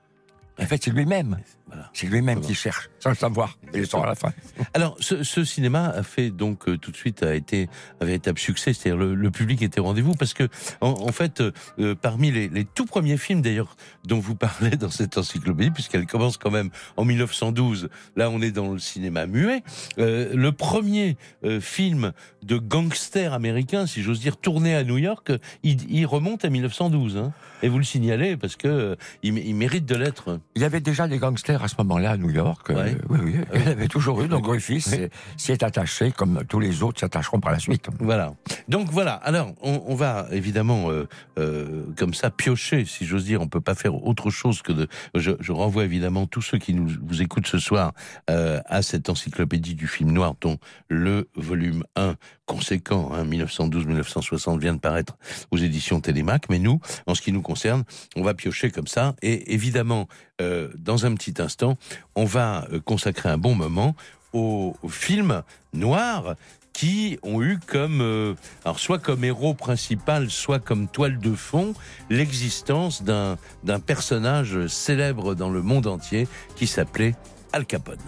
En 0.60 0.66
fait, 0.66 0.82
c'est 0.84 0.90
lui-même. 0.90 1.38
Voilà. 1.70 1.90
C'est 1.92 2.06
lui-même 2.06 2.40
qui 2.40 2.54
cherche, 2.54 2.90
sans 2.98 3.10
le 3.10 3.16
savoir. 3.16 3.58
Et 3.72 3.78
il 3.78 3.86
sort 3.86 4.02
à 4.02 4.06
la 4.06 4.14
fin. 4.14 4.32
Alors, 4.74 4.96
ce, 5.00 5.22
ce 5.22 5.44
cinéma 5.44 5.86
a 5.86 6.02
fait 6.02 6.30
donc 6.30 6.68
euh, 6.68 6.76
tout 6.76 6.90
de 6.90 6.96
suite 6.96 7.22
a 7.22 7.34
été 7.34 7.68
un 8.00 8.04
véritable 8.04 8.38
succès, 8.38 8.72
c'est-à-dire 8.72 8.98
le, 8.98 9.14
le 9.14 9.30
public 9.30 9.62
était 9.62 9.80
au 9.80 9.84
rendez-vous 9.84 10.14
parce 10.14 10.34
que 10.34 10.48
en, 10.80 10.88
en 10.88 11.12
fait, 11.12 11.42
euh, 11.78 11.94
parmi 11.94 12.30
les, 12.30 12.48
les 12.48 12.64
tout 12.64 12.86
premiers 12.86 13.16
films 13.16 13.42
d'ailleurs 13.42 13.76
dont 14.04 14.18
vous 14.18 14.34
parlez 14.36 14.70
dans 14.76 14.90
cette 14.90 15.16
encyclopédie, 15.16 15.70
puisqu'elle 15.70 16.06
commence 16.06 16.36
quand 16.36 16.50
même 16.50 16.70
en 16.96 17.04
1912, 17.04 17.88
là 18.16 18.30
on 18.30 18.40
est 18.42 18.50
dans 18.50 18.72
le 18.72 18.78
cinéma 18.78 19.26
muet, 19.26 19.62
euh, 19.98 20.34
le 20.34 20.52
premier 20.52 21.16
film 21.60 22.12
de 22.42 22.56
gangster 22.58 23.32
américain, 23.32 23.86
si 23.86 24.02
j'ose 24.02 24.20
dire, 24.20 24.36
tourné 24.36 24.74
à 24.74 24.84
New 24.84 24.98
York, 24.98 25.32
il, 25.62 25.90
il 25.90 26.06
remonte 26.06 26.44
à 26.44 26.50
1912, 26.50 27.16
hein, 27.16 27.32
et 27.62 27.68
vous 27.68 27.78
le 27.78 27.84
signalez 27.84 28.36
parce 28.36 28.56
que 28.56 28.68
euh, 28.68 28.96
il, 29.22 29.36
il 29.38 29.54
mérite 29.54 29.86
de 29.86 29.94
l'être. 29.94 30.40
Il 30.54 30.62
y 30.62 30.64
avait 30.64 30.80
déjà 30.80 31.08
des 31.08 31.18
gangsters 31.18 31.59
à 31.62 31.68
ce 31.68 31.74
moment-là 31.78 32.12
à 32.12 32.16
New 32.16 32.30
York. 32.30 32.70
euh, 32.70 32.74
Ouais. 32.74 32.96
oui, 33.08 33.18
oui. 33.22 33.34
En 33.64 33.66
avait 33.66 33.88
toujours 33.88 34.22
eu. 34.22 34.28
Donc 34.28 34.44
Griffith 34.44 34.82
s'est- 34.82 35.10
s'y 35.36 35.52
est 35.52 35.62
attaché, 35.62 36.10
comme 36.12 36.42
tous 36.48 36.60
les 36.60 36.82
autres 36.82 37.00
s'attacheront 37.00 37.40
par 37.40 37.52
la 37.52 37.58
suite. 37.58 37.88
Voilà. 38.00 38.32
Donc 38.68 38.88
voilà. 38.90 39.14
Alors, 39.14 39.52
on, 39.62 39.82
on 39.86 39.94
va 39.94 40.26
évidemment 40.32 40.90
euh, 40.90 41.06
euh, 41.38 41.84
comme 41.96 42.14
ça 42.14 42.30
piocher, 42.30 42.84
si 42.84 43.04
j'ose 43.06 43.24
dire. 43.24 43.40
On 43.40 43.48
peut 43.48 43.60
pas 43.60 43.74
faire 43.74 43.94
autre 44.04 44.30
chose 44.30 44.62
que 44.62 44.72
de. 44.72 44.88
Je, 45.14 45.32
je 45.40 45.52
renvoie 45.52 45.84
évidemment 45.84 46.26
tous 46.26 46.42
ceux 46.42 46.58
qui 46.58 46.74
nous 46.74 46.88
vous 47.02 47.22
écoutent 47.22 47.46
ce 47.46 47.58
soir 47.58 47.92
euh, 48.30 48.60
à 48.66 48.82
cette 48.82 49.08
encyclopédie 49.10 49.74
du 49.74 49.86
film 49.86 50.10
noir, 50.12 50.34
dont 50.40 50.58
le 50.88 51.28
volume 51.36 51.84
1 51.96 52.14
conséquent, 52.50 53.12
hein, 53.14 53.24
1912-1960, 53.24 54.58
vient 54.58 54.74
de 54.74 54.80
paraître 54.80 55.16
aux 55.52 55.56
éditions 55.56 56.00
Télémac. 56.00 56.48
Mais 56.50 56.58
nous, 56.58 56.80
en 57.06 57.14
ce 57.14 57.22
qui 57.22 57.30
nous 57.30 57.42
concerne, 57.42 57.84
on 58.16 58.22
va 58.22 58.34
piocher 58.34 58.72
comme 58.72 58.88
ça. 58.88 59.14
Et 59.22 59.54
évidemment, 59.54 60.08
euh, 60.42 60.68
dans 60.76 61.06
un 61.06 61.14
petit 61.14 61.40
instant, 61.40 61.78
on 62.16 62.24
va 62.24 62.66
euh, 62.72 62.80
consacrer 62.80 63.28
un 63.28 63.38
bon 63.38 63.54
moment 63.54 63.94
aux, 64.32 64.74
aux 64.82 64.88
films 64.88 65.42
noirs 65.72 66.34
qui 66.72 67.20
ont 67.22 67.40
eu 67.40 67.60
comme, 67.64 68.00
euh, 68.00 68.34
alors 68.64 68.80
soit 68.80 68.98
comme 68.98 69.22
héros 69.22 69.54
principal, 69.54 70.28
soit 70.28 70.58
comme 70.58 70.88
toile 70.88 71.18
de 71.18 71.34
fond, 71.34 71.74
l'existence 72.08 73.04
d'un 73.04 73.38
d'un 73.62 73.78
personnage 73.78 74.66
célèbre 74.66 75.36
dans 75.36 75.50
le 75.50 75.62
monde 75.62 75.86
entier 75.86 76.26
qui 76.56 76.66
s'appelait 76.66 77.14
Al 77.52 77.64
Capone. 77.64 77.98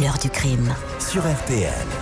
L'heure 0.00 0.16
du 0.18 0.30
crime. 0.30 0.74
Sur 0.98 1.20
RTL. 1.20 2.01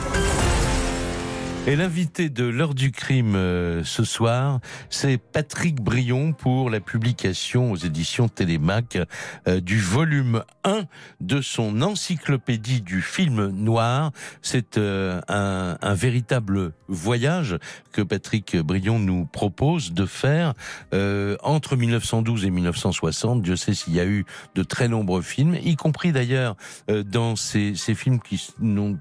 Et 1.66 1.76
l'invité 1.76 2.30
de 2.30 2.44
l'heure 2.44 2.74
du 2.74 2.90
crime 2.90 3.36
euh, 3.36 3.84
ce 3.84 4.02
soir, 4.02 4.60
c'est 4.88 5.18
Patrick 5.18 5.80
Brion 5.82 6.32
pour 6.32 6.70
la 6.70 6.80
publication 6.80 7.70
aux 7.70 7.76
éditions 7.76 8.28
Télémac 8.28 8.98
euh, 9.46 9.60
du 9.60 9.78
volume 9.78 10.42
1 10.64 10.84
de 11.20 11.42
son 11.42 11.82
encyclopédie 11.82 12.80
du 12.80 13.02
film 13.02 13.48
noir. 13.48 14.10
C'est 14.40 14.78
euh, 14.78 15.20
un, 15.28 15.76
un 15.80 15.94
véritable 15.94 16.72
voyage 16.88 17.56
que 17.92 18.02
Patrick 18.02 18.56
Brion 18.56 18.98
nous 18.98 19.26
propose 19.26 19.92
de 19.92 20.06
faire 20.06 20.54
euh, 20.92 21.36
entre 21.42 21.76
1912 21.76 22.44
et 22.44 22.50
1960. 22.50 23.42
Dieu 23.42 23.56
sait 23.56 23.74
s'il 23.74 23.94
y 23.94 24.00
a 24.00 24.06
eu 24.06 24.24
de 24.54 24.62
très 24.62 24.88
nombreux 24.88 25.22
films, 25.22 25.56
y 25.62 25.76
compris 25.76 26.12
d'ailleurs 26.12 26.56
euh, 26.90 27.02
dans 27.02 27.36
ces, 27.36 27.74
ces 27.74 27.94
films 27.94 28.20
qui 28.20 28.48
n'ont 28.60 28.98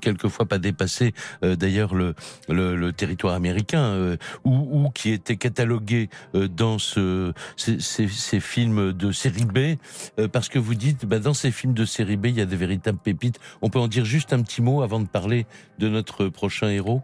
quelquefois 0.00 0.46
pas 0.46 0.58
dépassé 0.58 1.14
euh, 1.44 1.56
le, 1.94 2.90
territoire 2.92 3.34
américain 3.34 3.82
euh, 3.82 4.16
ou, 4.44 4.90
qui 4.90 5.10
étaient 5.10 5.36
catalogués 5.36 6.08
euh, 6.34 6.48
dans 6.48 6.78
ce, 6.78 7.32
ces, 7.56 7.80
ces, 7.80 8.08
ces 8.08 8.40
films 8.40 8.92
de 8.92 9.12
série 9.12 9.44
B 9.44 9.78
euh, 10.18 10.28
parce 10.28 10.48
que 10.48 10.58
vous 10.58 10.74
dites 10.74 11.06
bah, 11.06 11.18
dans 11.18 11.34
ces 11.34 11.50
films 11.50 11.74
de 11.74 11.84
série 11.84 12.16
B 12.16 12.26
il 12.26 12.36
y 12.36 12.40
a 12.40 12.46
des 12.46 12.56
véritables 12.56 12.98
pépites. 12.98 13.38
On 13.62 13.70
peut 13.70 13.78
en 13.78 13.88
dire 13.88 14.04
juste 14.04 14.32
un 14.32 14.42
petit 14.42 14.62
mot 14.62 14.82
avant 14.82 15.00
de 15.00 15.06
parler 15.06 15.46
de 15.78 15.88
notre 15.88 16.28
prochain 16.28 16.68
héros? 16.68 17.02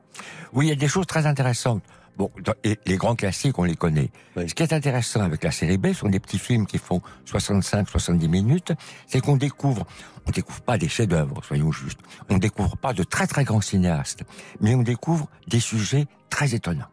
Oui, 0.53 0.67
il 0.67 0.69
y 0.69 0.73
a 0.73 0.77
des 0.77 0.89
choses 0.89 1.07
très 1.07 1.27
intéressantes. 1.27 1.83
Bon, 2.17 2.31
et 2.63 2.79
les 2.87 2.97
grands 2.97 3.17
classiques, 3.17 3.59
on 3.59 3.65
les 3.65 3.75
connaît. 3.75 4.11
Oui. 4.37 4.49
Ce 4.49 4.55
qui 4.55 4.63
est 4.63 4.73
intéressant 4.73 5.21
avec 5.23 5.43
la 5.43 5.51
série 5.51 5.79
B, 5.79 5.89
ce 5.89 5.95
sont 5.95 6.09
des 6.09 6.21
petits 6.21 6.39
films 6.39 6.67
qui 6.67 6.79
font 6.79 7.03
65-70 7.27 8.29
minutes, 8.29 8.73
c'est 9.07 9.21
qu'on 9.21 9.37
découvre, 9.37 9.85
on 10.27 10.31
découvre 10.31 10.61
pas 10.61 10.79
des 10.79 10.89
chefs-d'œuvre, 10.89 11.43
soyons 11.45 11.73
justes. 11.73 11.99
On 12.29 12.39
découvre 12.39 12.77
pas 12.77 12.93
de 12.93 13.03
très 13.03 13.27
très 13.27 13.45
grands 13.45 13.61
cinéastes, 13.61 14.23
mais 14.61 14.75
on 14.75 14.83
découvre 14.83 15.29
des 15.49 15.61
sujets 15.61 16.07
très 16.31 16.55
étonnants. 16.55 16.87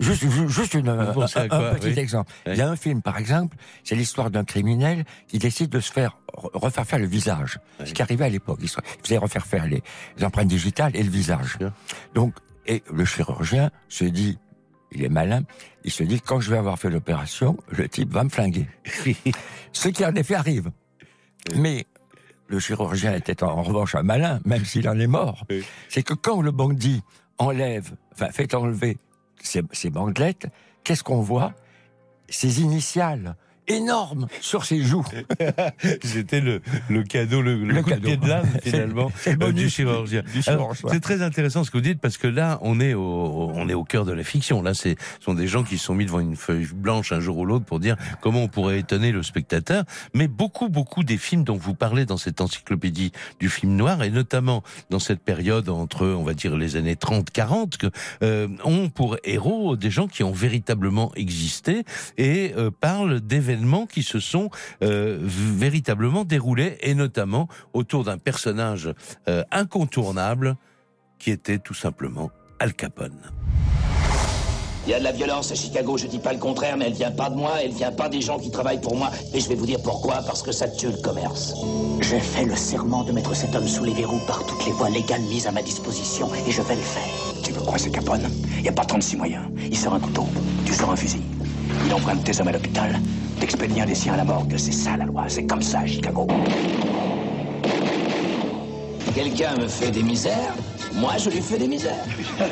Juste, 0.00 0.20
ju- 0.30 0.48
juste 0.48 0.74
une, 0.74 0.88
un, 0.90 1.12
petit 1.14 1.88
oui 1.88 1.98
exemple. 1.98 2.30
Oui. 2.46 2.52
Il 2.52 2.58
y 2.58 2.62
a 2.62 2.68
un 2.68 2.76
film, 2.76 3.02
par 3.02 3.18
exemple, 3.18 3.56
c'est 3.84 3.96
l'histoire 3.96 4.30
d'un 4.30 4.44
criminel 4.44 5.04
qui 5.26 5.38
décide 5.38 5.70
de 5.70 5.80
se 5.80 5.90
faire 5.90 6.18
re- 6.36 6.50
refaire 6.52 6.86
faire 6.86 6.98
le 6.98 7.06
visage. 7.06 7.58
Oui. 7.80 7.86
Ce 7.88 7.94
qui 7.94 8.02
arrivait 8.02 8.26
à 8.26 8.28
l'époque. 8.28 8.60
Il 8.62 8.68
faisait 9.02 9.16
refaire 9.16 9.46
faire 9.46 9.66
les, 9.66 9.82
empreintes 10.22 10.46
digitales 10.48 10.94
et 10.94 11.02
le 11.02 11.10
visage. 11.10 11.58
Donc, 12.14 12.34
et 12.68 12.82
le 12.92 13.04
chirurgien 13.04 13.70
se 13.88 14.04
dit, 14.04 14.38
il 14.92 15.02
est 15.02 15.08
malin, 15.08 15.42
il 15.84 15.90
se 15.90 16.04
dit, 16.04 16.20
quand 16.20 16.38
je 16.38 16.50
vais 16.50 16.58
avoir 16.58 16.78
fait 16.78 16.90
l'opération, 16.90 17.56
le 17.70 17.88
type 17.88 18.12
va 18.12 18.22
me 18.22 18.28
flinguer. 18.28 18.68
Ce 19.72 19.88
qui 19.88 20.04
en 20.04 20.14
effet 20.14 20.34
arrive. 20.34 20.70
Mais 21.56 21.86
le 22.46 22.60
chirurgien 22.60 23.14
était 23.14 23.42
en 23.42 23.62
revanche 23.62 23.94
un 23.94 24.02
malin, 24.02 24.40
même 24.44 24.64
s'il 24.64 24.88
en 24.88 24.98
est 24.98 25.06
mort. 25.06 25.46
C'est 25.88 26.02
que 26.02 26.14
quand 26.14 26.40
le 26.40 26.50
bandit 26.50 27.02
enlève, 27.38 27.94
enfin 28.12 28.30
fait 28.30 28.54
enlever 28.54 28.98
ses, 29.42 29.62
ses 29.72 29.90
bandelettes, 29.90 30.46
qu'est-ce 30.84 31.04
qu'on 31.04 31.22
voit? 31.22 31.54
Ses 32.28 32.60
initiales 32.60 33.36
énormes 33.68 34.26
sur 34.40 34.64
ses 34.64 34.82
joues. 34.82 35.04
C'était 36.02 36.40
le, 36.40 36.60
le 36.88 37.02
cadeau, 37.02 37.42
le, 37.42 37.56
le 37.56 37.74
Le 37.74 37.82
coup 37.82 37.90
de 37.90 37.94
cadeau. 37.96 38.06
pied 38.08 38.16
de 38.16 38.26
l'âme 38.26 38.48
finalement 38.62 39.12
c'est 39.16 39.38
le 39.38 39.44
euh, 39.44 39.48
du 39.48 39.54
bonus 39.54 39.74
chirurgien. 39.74 40.22
du 40.32 40.42
chirurgien. 40.42 40.88
C'est 40.90 41.00
très 41.00 41.22
intéressant 41.22 41.64
ce 41.64 41.70
que 41.70 41.76
vous 41.76 41.82
dites 41.82 42.00
parce 42.00 42.16
que 42.16 42.26
là 42.26 42.58
on 42.62 42.80
est 42.80 42.94
au, 42.94 43.50
on 43.54 43.68
est 43.68 43.74
au 43.74 43.84
cœur 43.84 44.04
de 44.04 44.12
la 44.12 44.24
fiction. 44.24 44.62
Là, 44.62 44.74
ce 44.74 44.94
sont 45.20 45.34
des 45.34 45.46
gens 45.46 45.62
qui 45.62 45.78
se 45.78 45.84
sont 45.84 45.94
mis 45.94 46.06
devant 46.06 46.20
une 46.20 46.36
feuille 46.36 46.66
blanche 46.74 47.12
un 47.12 47.20
jour 47.20 47.38
ou 47.38 47.44
l'autre 47.44 47.64
pour 47.64 47.80
dire 47.80 47.96
comment 48.20 48.42
on 48.42 48.48
pourrait 48.48 48.78
étonner 48.78 49.12
le 49.12 49.22
spectateur. 49.22 49.84
Mais 50.14 50.28
beaucoup, 50.28 50.68
beaucoup 50.68 51.04
des 51.04 51.18
films 51.18 51.44
dont 51.44 51.56
vous 51.56 51.74
parlez 51.74 52.04
dans 52.04 52.16
cette 52.16 52.40
encyclopédie 52.40 53.12
du 53.40 53.48
film 53.48 53.76
noir 53.76 54.02
et 54.02 54.10
notamment 54.10 54.62
dans 54.90 54.98
cette 54.98 55.20
période 55.20 55.68
entre, 55.68 56.06
on 56.06 56.24
va 56.24 56.34
dire, 56.34 56.56
les 56.56 56.76
années 56.76 56.94
30-40, 56.94 57.76
que, 57.76 57.86
euh, 58.22 58.48
ont 58.64 58.88
pour 58.88 59.16
héros 59.24 59.76
des 59.76 59.90
gens 59.90 60.08
qui 60.08 60.22
ont 60.22 60.32
véritablement 60.32 61.12
existé 61.14 61.84
et 62.16 62.54
euh, 62.56 62.70
parlent 62.70 63.20
d'événements 63.20 63.57
qui 63.86 64.02
se 64.02 64.20
sont 64.20 64.50
euh, 64.82 65.18
véritablement 65.20 66.24
déroulés 66.24 66.78
et 66.80 66.94
notamment 66.94 67.48
autour 67.72 68.04
d'un 68.04 68.18
personnage 68.18 68.90
euh, 69.28 69.44
incontournable 69.50 70.56
qui 71.18 71.30
était 71.30 71.58
tout 71.58 71.74
simplement 71.74 72.30
Al 72.60 72.74
Capone. 72.74 73.18
Il 74.86 74.92
y 74.92 74.94
a 74.94 74.98
de 74.98 75.04
la 75.04 75.12
violence 75.12 75.52
à 75.52 75.54
Chicago, 75.54 75.98
je 75.98 76.06
dis 76.06 76.18
pas 76.18 76.32
le 76.32 76.38
contraire, 76.38 76.78
mais 76.78 76.86
elle 76.86 76.94
vient 76.94 77.10
pas 77.10 77.28
de 77.28 77.34
moi, 77.34 77.56
elle 77.62 77.72
vient 77.72 77.92
pas 77.92 78.08
des 78.08 78.22
gens 78.22 78.38
qui 78.38 78.50
travaillent 78.50 78.80
pour 78.80 78.96
moi. 78.96 79.10
Et 79.34 79.40
je 79.40 79.46
vais 79.46 79.54
vous 79.54 79.66
dire 79.66 79.82
pourquoi, 79.82 80.22
parce 80.26 80.42
que 80.42 80.50
ça 80.50 80.66
tue 80.66 80.86
le 80.86 80.96
commerce. 80.96 81.52
J'ai 82.00 82.20
fait 82.20 82.46
le 82.46 82.56
serment 82.56 83.04
de 83.04 83.12
mettre 83.12 83.36
cet 83.36 83.54
homme 83.54 83.68
sous 83.68 83.84
les 83.84 83.92
verrous 83.92 84.20
par 84.26 84.46
toutes 84.46 84.64
les 84.64 84.72
voies 84.72 84.88
légales 84.88 85.20
mises 85.22 85.46
à 85.46 85.52
ma 85.52 85.60
disposition, 85.60 86.30
et 86.46 86.50
je 86.50 86.62
vais 86.62 86.76
le 86.76 86.80
faire. 86.80 87.42
Tu 87.44 87.52
veux 87.52 87.60
quoi, 87.60 87.76
c'est 87.76 87.90
Capone? 87.90 88.30
Il 88.56 88.62
n'y 88.62 88.68
a 88.70 88.72
pas 88.72 88.86
36 88.86 89.16
moyens. 89.16 89.44
Il 89.58 89.76
sort 89.76 89.92
un 89.92 90.00
couteau, 90.00 90.26
tu 90.64 90.72
sors 90.72 90.90
un 90.90 90.96
fusil. 90.96 91.20
Il 91.84 92.18
de 92.18 92.22
tes 92.24 92.40
hommes 92.40 92.48
à 92.48 92.52
l'hôpital, 92.52 92.98
t'expédies 93.38 93.80
un 93.80 93.86
des 93.86 93.94
siens 93.94 94.14
à 94.14 94.18
la 94.18 94.24
morgue. 94.24 94.54
C'est 94.56 94.72
ça 94.72 94.96
la 94.96 95.04
loi, 95.04 95.24
c'est 95.28 95.44
comme 95.44 95.62
ça, 95.62 95.86
Chicago. 95.86 96.26
Quelqu'un 99.14 99.56
me 99.56 99.66
fait 99.66 99.90
des 99.90 100.02
misères, 100.02 100.54
moi 100.94 101.12
je 101.18 101.30
lui 101.30 101.40
fais 101.40 101.58
des 101.58 101.68
misères. 101.68 102.04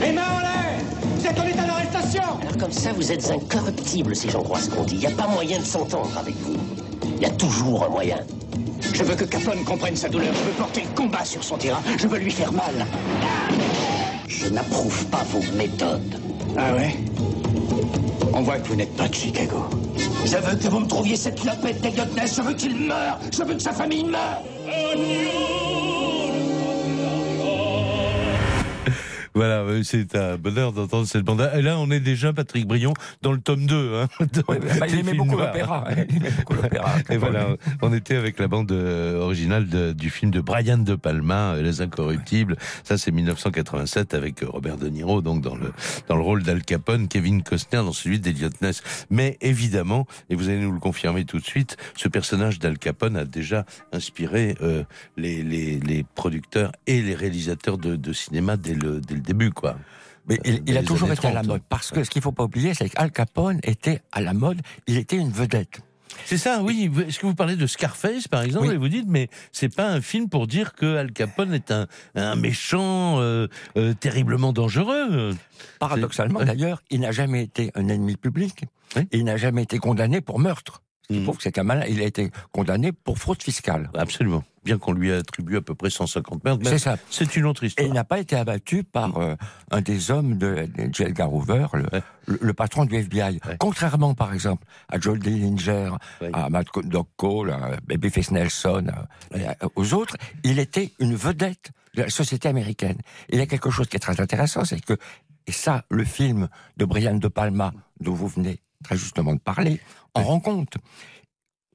Les 0.00 0.12
mains 0.12 0.22
en 0.22 0.38
l'air 0.38 0.80
Vous 1.16 1.26
êtes 1.26 1.40
en 1.40 1.44
état 1.44 1.64
d'arrestation 1.64 2.22
Alors 2.40 2.56
comme 2.56 2.72
ça, 2.72 2.92
vous 2.92 3.10
êtes 3.10 3.28
incorruptible, 3.30 4.14
si 4.14 4.30
j'en 4.30 4.42
crois 4.42 4.60
ce 4.60 4.70
qu'on 4.70 4.84
dit. 4.84 4.94
Il 4.94 5.00
n'y 5.00 5.06
a 5.06 5.10
pas 5.10 5.26
moyen 5.26 5.58
de 5.58 5.64
s'entendre 5.64 6.16
avec 6.16 6.36
vous. 6.36 6.56
Il 7.16 7.22
y 7.22 7.26
a 7.26 7.30
toujours 7.30 7.84
un 7.84 7.88
moyen. 7.88 8.18
Je 8.92 9.02
veux 9.02 9.16
que 9.16 9.24
Capone 9.24 9.64
comprenne 9.64 9.96
sa 9.96 10.08
douleur. 10.08 10.32
Je 10.34 10.40
veux 10.44 10.52
porter 10.52 10.82
le 10.82 10.94
combat 10.94 11.24
sur 11.24 11.42
son 11.42 11.56
terrain. 11.56 11.82
Je 11.98 12.06
veux 12.06 12.18
lui 12.18 12.30
faire 12.30 12.52
mal. 12.52 12.86
Je 14.28 14.48
n'approuve 14.48 15.04
pas 15.06 15.24
vos 15.30 15.42
méthodes. 15.56 16.20
Ah 16.56 16.74
ouais? 16.74 16.94
On 18.32 18.42
voit 18.42 18.58
que 18.58 18.68
vous 18.68 18.76
n'êtes 18.76 18.96
pas 18.96 19.08
de 19.08 19.14
Chicago. 19.14 19.64
Je 20.24 20.36
veux 20.36 20.56
que 20.56 20.68
vous 20.68 20.80
me 20.80 20.86
trouviez 20.86 21.16
cette 21.16 21.40
clopette 21.40 21.80
d'Eliotness. 21.80 22.36
Je 22.36 22.42
veux 22.42 22.54
qu'il 22.54 22.76
meure. 22.76 23.18
Je 23.32 23.42
veux 23.42 23.54
que 23.54 23.62
sa 23.62 23.72
famille 23.72 24.04
meure. 24.04 24.42
Voilà, 29.38 29.64
c'est 29.84 30.16
un 30.16 30.36
bonheur 30.36 30.72
d'entendre 30.72 31.06
cette 31.06 31.22
bande. 31.22 31.48
Et 31.54 31.62
là, 31.62 31.78
on 31.78 31.92
est 31.92 32.00
déjà, 32.00 32.32
Patrick 32.32 32.66
Brion, 32.66 32.92
dans 33.22 33.30
le 33.30 33.38
tome 33.38 33.66
2. 33.66 33.94
Hein, 33.94 34.08
Ouais, 34.48 34.58
bah, 34.58 34.86
il 34.88 34.98
aimait 34.98 35.14
beaucoup 35.14 35.36
l'opéra. 35.36 35.84
Il 36.08 36.16
aimait 36.16 36.30
beaucoup 36.32 36.54
l'opéra. 36.54 36.96
Et 37.08 37.16
voilà, 37.18 37.46
on 37.80 37.92
était 37.92 38.16
avec 38.16 38.40
la 38.40 38.48
bande 38.48 38.72
euh, 38.72 39.20
originale 39.20 39.68
de- 39.68 39.92
du 39.92 40.10
film 40.10 40.32
de 40.32 40.40
Brian 40.40 40.78
De 40.78 40.96
Palma, 40.96 41.52
euh, 41.54 41.62
Les 41.62 41.80
Incorruptibles. 41.82 42.56
Ça, 42.82 42.98
c'est 42.98 43.12
1987 43.12 44.12
avec 44.14 44.42
euh, 44.42 44.48
Robert 44.48 44.76
De 44.76 44.88
Niro, 44.88 45.22
donc 45.22 45.40
dans 45.42 45.54
le 45.54 45.72
dans 46.08 46.16
le 46.16 46.22
rôle 46.22 46.42
d'Al 46.42 46.64
Capone, 46.64 47.06
Kevin 47.06 47.44
Costner 47.44 47.78
dans 47.78 47.92
celui 47.92 48.18
d'Eliot 48.18 48.48
Ness. 48.60 48.82
Mais 49.08 49.38
évidemment, 49.40 50.06
et 50.30 50.34
vous 50.34 50.48
allez 50.48 50.58
nous 50.60 50.72
le 50.72 50.80
confirmer 50.80 51.24
tout 51.24 51.38
de 51.38 51.44
suite, 51.44 51.76
ce 51.96 52.08
personnage 52.08 52.58
d'Al 52.58 52.76
Capone 52.76 53.16
a 53.16 53.24
déjà 53.24 53.64
inspiré 53.92 54.56
euh, 54.62 54.82
les, 55.16 55.44
les 55.44 55.78
les 55.78 56.04
producteurs 56.16 56.72
et 56.88 57.02
les 57.02 57.14
réalisateurs 57.14 57.78
de, 57.78 57.94
de 57.94 58.12
cinéma 58.12 58.56
dès 58.56 58.74
le 58.74 59.00
dès 59.00 59.14
le 59.14 59.20
début, 59.28 59.50
quoi. 59.52 59.76
Mais 60.28 60.38
il, 60.44 60.54
Euh, 60.56 60.58
il 60.66 60.76
a 60.76 60.82
toujours 60.82 61.10
été 61.12 61.26
à 61.26 61.32
la 61.32 61.40
30. 61.40 61.46
mode. 61.46 61.62
Parce 61.68 61.90
que 61.90 62.02
ce 62.04 62.10
qu'il 62.10 62.20
faut 62.22 62.32
pas 62.32 62.44
oublier, 62.44 62.74
c'est 62.74 62.88
qu'Al 62.88 63.10
Capone 63.12 63.60
était 63.62 64.00
à 64.12 64.20
la 64.20 64.32
mode. 64.34 64.60
Il 64.86 64.96
était 64.98 65.16
une 65.16 65.30
vedette. 65.30 65.80
C'est 66.24 66.36
ça, 66.38 66.62
oui. 66.62 66.90
Est-ce 67.06 67.18
que 67.20 67.26
vous 67.26 67.34
parlez 67.34 67.54
de 67.54 67.66
Scarface, 67.66 68.26
par 68.26 68.42
exemple, 68.42 68.66
Oui. 68.68 68.74
et 68.74 68.76
vous 68.76 68.88
dites, 68.88 69.06
mais 69.06 69.28
c'est 69.52 69.72
pas 69.74 69.88
un 69.88 70.00
film 70.00 70.28
pour 70.28 70.46
dire 70.46 70.72
que 70.74 70.96
Al 70.96 71.12
Capone 71.12 71.54
est 71.54 71.70
un, 71.70 71.86
un 72.16 72.34
méchant 72.34 73.20
euh, 73.20 73.46
euh, 73.76 73.94
terriblement 73.94 74.52
dangereux. 74.52 75.30
Paradoxalement, 75.78 76.42
d'ailleurs, 76.42 76.82
il 76.90 77.00
n'a 77.00 77.12
jamais 77.12 77.42
été 77.44 77.70
un 77.74 77.88
ennemi 77.88 78.16
public. 78.16 78.64
Oui. 78.96 79.02
Il 79.12 79.24
n'a 79.24 79.36
jamais 79.36 79.62
été 79.62 79.78
condamné 79.78 80.20
pour 80.20 80.38
meurtre. 80.40 80.82
Qui 81.10 81.20
prouve 81.22 81.36
que 81.38 81.42
c'est 81.42 81.58
un 81.58 81.62
malin. 81.62 81.84
Il 81.88 82.02
a 82.02 82.04
été 82.04 82.30
condamné 82.52 82.92
pour 82.92 83.18
fraude 83.18 83.42
fiscale. 83.42 83.90
Absolument. 83.96 84.44
Bien 84.64 84.76
qu'on 84.76 84.92
lui 84.92 85.10
attribue 85.10 85.56
à 85.56 85.62
peu 85.62 85.74
près 85.74 85.88
150 85.88 86.44
meurtres, 86.44 86.60
mais 86.62 86.68
C'est 86.70 86.78
ça. 86.78 86.98
c'est 87.08 87.34
une 87.36 87.46
autre 87.46 87.64
Et 87.64 87.68
histoire. 87.68 87.86
il 87.88 87.94
n'a 87.94 88.04
pas 88.04 88.18
été 88.18 88.36
abattu 88.36 88.84
par 88.84 89.16
euh, 89.16 89.34
un 89.70 89.80
des 89.80 90.10
hommes 90.10 90.36
de, 90.36 90.66
de 90.76 90.92
J. 90.92 91.04
Edgar 91.04 91.32
Hoover, 91.32 91.66
le, 91.72 91.84
Ouais. 91.90 92.02
le- 92.26 92.38
le 92.42 92.52
patron 92.52 92.84
du 92.84 92.94
FBI. 92.96 93.40
Ouais. 93.46 93.56
Contrairement, 93.58 94.14
par 94.14 94.34
exemple, 94.34 94.66
à 94.90 95.00
Joel 95.00 95.20
Dillinger, 95.20 95.92
Ouais. 96.20 96.28
à 96.34 96.50
Matt 96.50 96.66
Doc 96.84 97.08
Cole, 97.16 97.52
à 97.52 97.70
Babyface 97.86 98.30
Nelson, 98.30 98.86
et 99.34 99.46
à- 99.46 99.56
aux 99.76 99.94
autres, 99.94 100.16
il 100.44 100.58
était 100.58 100.92
une 100.98 101.14
vedette 101.14 101.70
de 101.94 102.02
la 102.02 102.10
société 102.10 102.48
américaine. 102.48 102.98
Il 103.30 103.38
y 103.38 103.42
a 103.42 103.46
quelque 103.46 103.70
chose 103.70 103.86
qui 103.88 103.96
est 103.96 104.00
très 104.00 104.20
intéressant, 104.20 104.66
c'est 104.66 104.84
que, 104.84 104.98
et 105.46 105.52
ça, 105.52 105.84
le 105.90 106.04
film 106.04 106.48
de 106.76 106.84
Brian 106.84 107.14
De 107.14 107.28
Palma, 107.28 107.72
dont 108.00 108.12
vous 108.12 108.28
venez 108.28 108.60
très 108.82 108.96
justement 108.96 109.34
de 109.34 109.40
parler, 109.40 109.80
en 110.14 110.22
rend 110.22 110.40
compte. 110.40 110.76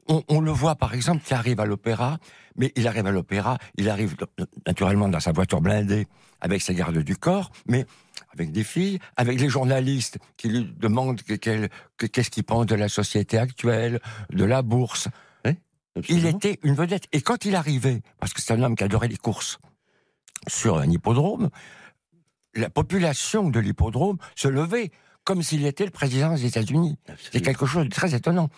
On, 0.07 0.22
on 0.27 0.41
le 0.41 0.51
voit, 0.51 0.75
par 0.75 0.93
exemple, 0.93 1.24
qui 1.24 1.33
arrive 1.33 1.60
à 1.62 1.65
l'opéra, 1.65 2.17
mais 2.57 2.74
il 2.75 2.88
arrive 2.88 3.07
à 3.07 3.12
l'opéra, 3.12 3.57
il 3.75 3.89
arrive 3.89 4.15
naturellement 4.67 5.07
dans 5.07 5.22
sa 5.22 5.31
voiture 5.31 5.62
blindée 5.62 6.07
avec 6.41 6.62
ses 6.62 6.75
gardes 6.75 6.98
du 6.98 7.15
corps, 7.15 7.51
mais 7.67 7.86
avec 8.33 8.51
des 8.51 8.65
filles, 8.65 9.00
avec 9.15 9.39
les 9.39 9.48
journalistes 9.48 10.19
qui 10.36 10.50
lui 10.50 10.74
demandent 10.77 11.22
qu'est-ce 11.22 12.29
qu'il 12.29 12.43
pense 12.43 12.65
de 12.65 12.75
la 12.75 12.89
société 12.89 13.38
actuelle, 13.38 14.01
de 14.29 14.43
la 14.43 14.62
bourse. 14.62 15.07
Il 16.10 16.25
était 16.25 16.60
une 16.63 16.74
vedette. 16.74 17.07
Et 17.12 17.22
quand 17.22 17.45
il 17.45 17.55
arrivait, 17.55 18.01
parce 18.19 18.33
que 18.33 18.41
c'est 18.41 18.53
un 18.53 18.62
homme 18.63 18.75
qui 18.75 18.83
adorait 18.83 19.07
les 19.07 19.17
courses, 19.17 19.60
sur 20.48 20.77
un 20.77 20.89
hippodrome, 20.89 21.50
la 22.55 22.69
population 22.69 23.50
de 23.50 23.60
l'hippodrome 23.60 24.17
se 24.36 24.48
levait 24.48 24.91
comme 25.24 25.42
s'il 25.44 25.65
était 25.65 25.86
le 25.86 25.92
président 25.92 26.34
des 26.34 26.46
États-Unis. 26.46 26.98
C'est 27.32 27.42
quelque 27.42 27.65
chose 27.65 27.86
de 27.86 27.89
très 27.89 28.13
étonnant 28.15 28.50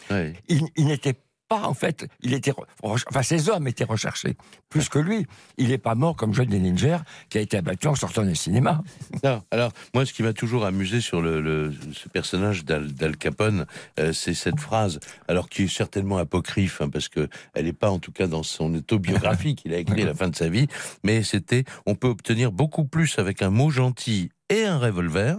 il, 0.48 0.62
il 0.76 0.86
n'était 0.88 1.16
pas, 1.48 1.62
en 1.68 1.76
fait, 1.76 2.08
il 2.24 2.34
était, 2.34 2.52
enfin, 2.82 3.22
ses 3.22 3.50
hommes 3.50 3.68
étaient 3.68 3.84
recherchés, 3.84 4.36
plus 4.68 4.90
que 4.90 4.98
lui. 4.98 5.28
Il 5.60 5.68
n'est 5.68 5.78
pas 5.78 5.94
mort 5.94 6.16
comme 6.16 6.34
John 6.34 6.48
Dillinger, 6.48 6.98
qui 7.30 7.38
a 7.38 7.42
été 7.42 7.56
abattu 7.58 7.88
en 7.88 7.94
sortant 7.94 8.24
du 8.24 8.36
cinéma. 8.36 8.82
Non, 9.24 9.44
alors, 9.52 9.72
moi, 9.94 10.08
ce 10.08 10.14
qui 10.14 10.24
m'a 10.24 10.34
toujours 10.34 10.66
amusé 10.66 11.02
sur 11.02 11.22
le, 11.22 11.42
le- 11.42 11.72
ce 11.94 12.10
personnage 12.10 12.66
d'Al, 12.66 12.92
d'Al 12.94 13.16
Capone, 13.16 13.68
euh, 14.00 14.12
c'est 14.12 14.34
cette 14.34 14.60
phrase, 14.60 15.00
alors 15.28 15.48
qui 15.48 15.64
est 15.66 15.68
certainement 15.68 16.18
apocryphe, 16.18 16.82
hein, 16.82 16.90
parce 16.90 17.10
que 17.10 17.30
elle 17.54 17.66
n'est 17.66 17.74
pas, 17.74 17.92
en 17.92 18.00
tout 18.00 18.12
cas, 18.12 18.26
dans 18.26 18.42
son 18.42 18.74
autobiographie 18.74 19.54
qu'il 19.54 19.72
a 19.76 19.78
écrit 19.78 20.02
à 20.02 20.06
la 20.08 20.16
fin 20.16 20.30
de 20.30 20.36
sa 20.36 20.50
vie, 20.50 20.66
mais 21.04 21.22
c'était, 21.22 21.64
on 21.86 21.94
peut 21.94 22.08
obtenir 22.08 22.52
beaucoup 22.52 22.86
plus 22.86 23.20
avec 23.20 23.44
un 23.44 23.52
mot 23.52 23.70
gentil 23.70 24.32
et 24.50 24.66
un 24.66 24.80
revolver 24.80 25.38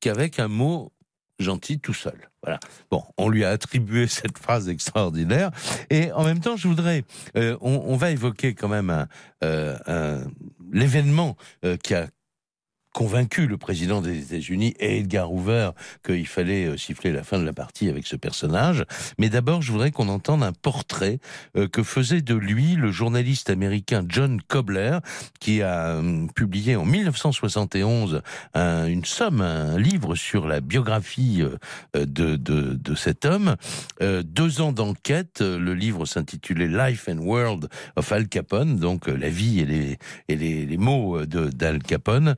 qu'avec 0.00 0.38
un 0.38 0.48
mot 0.48 0.92
gentil 1.38 1.80
tout 1.80 1.94
seul. 1.94 2.30
Voilà. 2.42 2.60
Bon, 2.90 3.02
on 3.16 3.28
lui 3.28 3.44
a 3.44 3.50
attribué 3.50 4.06
cette 4.08 4.38
phrase 4.38 4.68
extraordinaire. 4.68 5.50
Et 5.90 6.12
en 6.12 6.24
même 6.24 6.40
temps, 6.40 6.56
je 6.56 6.68
voudrais, 6.68 7.04
euh, 7.36 7.56
on, 7.60 7.96
va 7.96 8.10
évoquer 8.10 8.54
quand 8.54 8.68
même 8.68 8.90
un, 8.90 9.08
euh, 9.42 10.24
l'événement 10.72 11.36
euh, 11.64 11.76
qui 11.76 11.94
a 11.94 12.08
convaincu 12.94 13.46
le 13.48 13.58
président 13.58 14.00
des 14.00 14.18
États-Unis 14.22 14.74
et 14.78 15.00
Edgar 15.00 15.30
Hoover 15.32 15.70
qu'il 16.06 16.26
fallait 16.28 16.64
euh, 16.66 16.76
siffler 16.78 17.10
la 17.12 17.24
fin 17.24 17.38
de 17.40 17.44
la 17.44 17.52
partie 17.52 17.88
avec 17.90 18.06
ce 18.06 18.14
personnage. 18.16 18.84
Mais 19.18 19.28
d'abord, 19.28 19.60
je 19.62 19.72
voudrais 19.72 19.90
qu'on 19.90 20.08
entende 20.08 20.42
un 20.44 20.52
portrait 20.52 21.18
euh, 21.56 21.66
que 21.68 21.82
faisait 21.82 22.22
de 22.22 22.34
lui 22.36 22.76
le 22.76 22.92
journaliste 22.92 23.50
américain 23.50 24.04
John 24.08 24.40
Cobler, 24.46 24.98
qui 25.40 25.60
a 25.60 25.96
hum, 25.98 26.30
publié 26.32 26.76
en 26.76 26.84
1971 26.84 28.22
un- 28.54 28.86
une 28.86 29.04
somme, 29.04 29.40
un 29.40 29.76
livre 29.76 30.14
sur 30.14 30.46
la 30.46 30.60
biographie 30.60 31.42
euh, 31.42 32.06
de, 32.06 32.36
de, 32.36 32.94
cet 32.94 33.24
homme. 33.24 33.56
Deux 34.00 34.60
ans 34.60 34.70
d'enquête, 34.70 35.40
le 35.40 35.74
livre 35.74 36.06
s'intitulait 36.06 36.68
Life 36.68 37.08
and 37.08 37.18
World 37.18 37.68
of 37.96 38.12
Al 38.12 38.28
Capone, 38.28 38.76
donc 38.78 39.08
la 39.08 39.28
vie 39.28 39.58
et 39.60 39.66
les, 39.66 39.98
et 40.28 40.36
les, 40.36 40.64
les 40.64 40.76
mots 40.76 41.26
d'Al 41.26 41.82
Capone. 41.82 42.36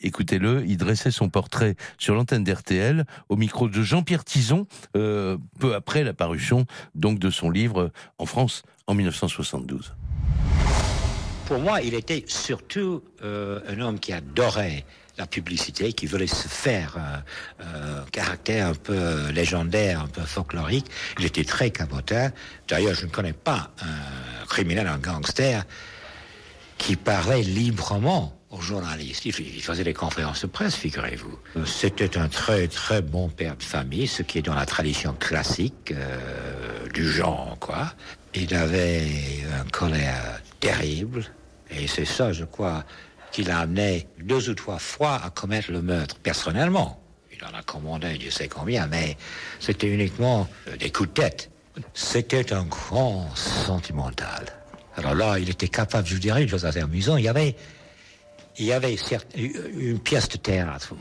Écoutez-le, 0.00 0.64
il 0.66 0.76
dressait 0.76 1.10
son 1.10 1.28
portrait 1.28 1.76
sur 1.98 2.14
l'antenne 2.14 2.44
d'RTL 2.44 3.04
au 3.28 3.36
micro 3.36 3.68
de 3.68 3.82
Jean-Pierre 3.82 4.24
Tison, 4.24 4.66
euh, 4.96 5.36
peu 5.58 5.74
après 5.74 6.04
la 6.04 6.12
parution 6.12 6.66
donc 6.94 7.18
de 7.18 7.30
son 7.30 7.50
livre 7.50 7.80
euh, 7.80 7.92
en 8.18 8.26
France 8.26 8.62
en 8.86 8.94
1972. 8.94 9.94
Pour 11.46 11.58
moi, 11.58 11.82
il 11.82 11.92
était 11.92 12.24
surtout 12.26 13.02
euh, 13.22 13.60
un 13.68 13.78
homme 13.80 14.00
qui 14.00 14.14
adorait 14.14 14.86
la 15.18 15.26
publicité, 15.26 15.92
qui 15.92 16.06
voulait 16.06 16.26
se 16.26 16.48
faire 16.48 16.96
euh, 16.96 17.64
euh, 17.64 18.02
un 18.02 18.10
caractère 18.10 18.68
un 18.68 18.74
peu 18.74 19.28
légendaire, 19.30 20.00
un 20.00 20.08
peu 20.08 20.22
folklorique. 20.22 20.86
Il 21.18 21.26
était 21.26 21.44
très 21.44 21.70
cabotin. 21.70 22.32
D'ailleurs, 22.66 22.94
je 22.94 23.04
ne 23.04 23.10
connais 23.10 23.34
pas 23.34 23.70
un 23.82 24.46
criminel, 24.46 24.86
un 24.86 24.96
gangster 24.96 25.64
qui 26.78 26.96
parlait 26.96 27.42
librement 27.42 28.32
aux. 28.54 28.64
Il 29.24 29.62
faisait 29.62 29.84
des 29.84 29.94
conférences 29.94 30.42
de 30.42 30.46
presse, 30.46 30.76
figurez-vous. 30.76 31.38
C'était 31.66 32.16
un 32.16 32.28
très 32.28 32.68
très 32.68 33.02
bon 33.02 33.28
père 33.28 33.56
de 33.56 33.62
famille, 33.62 34.06
ce 34.06 34.22
qui 34.22 34.38
est 34.38 34.42
dans 34.42 34.54
la 34.54 34.66
tradition 34.66 35.14
classique 35.14 35.92
euh, 35.92 36.88
du 36.92 37.08
genre, 37.08 37.56
quoi. 37.60 37.92
Il 38.34 38.54
avait 38.54 39.06
un 39.60 39.68
colère 39.70 40.40
terrible, 40.60 41.24
et 41.70 41.86
c'est 41.86 42.04
ça, 42.04 42.32
je 42.32 42.44
crois, 42.44 42.84
qui 43.32 43.44
l'a 43.44 43.60
amené 43.60 44.08
deux 44.20 44.50
ou 44.50 44.54
trois 44.54 44.78
fois 44.78 45.20
à 45.22 45.30
commettre 45.30 45.70
le 45.70 45.82
meurtre 45.82 46.16
personnellement. 46.16 47.00
Il 47.32 47.44
en 47.44 47.56
a 47.56 47.62
commandé, 47.62 48.18
je 48.20 48.30
sais 48.30 48.48
combien, 48.48 48.86
mais 48.86 49.16
c'était 49.60 49.88
uniquement 49.88 50.48
euh, 50.68 50.76
des 50.76 50.90
coups 50.90 51.08
de 51.10 51.14
tête. 51.14 51.50
C'était 51.92 52.52
un 52.52 52.64
grand 52.64 53.28
sentimental. 53.34 54.44
Alors 54.96 55.14
là, 55.14 55.38
il 55.38 55.50
était 55.50 55.68
capable, 55.68 56.06
je 56.06 56.14
vous 56.14 56.20
dirais, 56.20 56.42
une 56.42 56.48
chose 56.48 56.64
assez 56.64 56.80
amusante, 56.80 57.18
il 57.18 57.24
y 57.24 57.28
avait 57.28 57.56
il 58.58 58.66
y 58.66 58.72
avait 58.72 58.96
une 59.36 59.98
pièce 59.98 60.28
de 60.28 60.36
théâtre. 60.36 60.94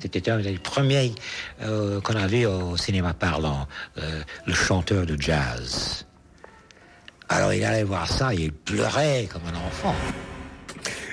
C'était 0.00 0.30
un 0.30 0.38
des 0.38 0.58
premiers 0.58 1.14
euh, 1.62 2.00
qu'on 2.00 2.16
a 2.16 2.26
vu 2.26 2.46
au 2.46 2.76
cinéma 2.76 3.14
parlant, 3.14 3.66
euh, 3.98 4.22
le 4.46 4.54
chanteur 4.54 5.06
de 5.06 5.20
jazz. 5.20 6.06
Alors 7.28 7.52
il 7.52 7.64
allait 7.64 7.84
voir 7.84 8.10
ça 8.10 8.34
et 8.34 8.38
il 8.38 8.52
pleurait 8.52 9.28
comme 9.30 9.42
un 9.46 9.66
enfant. 9.66 9.94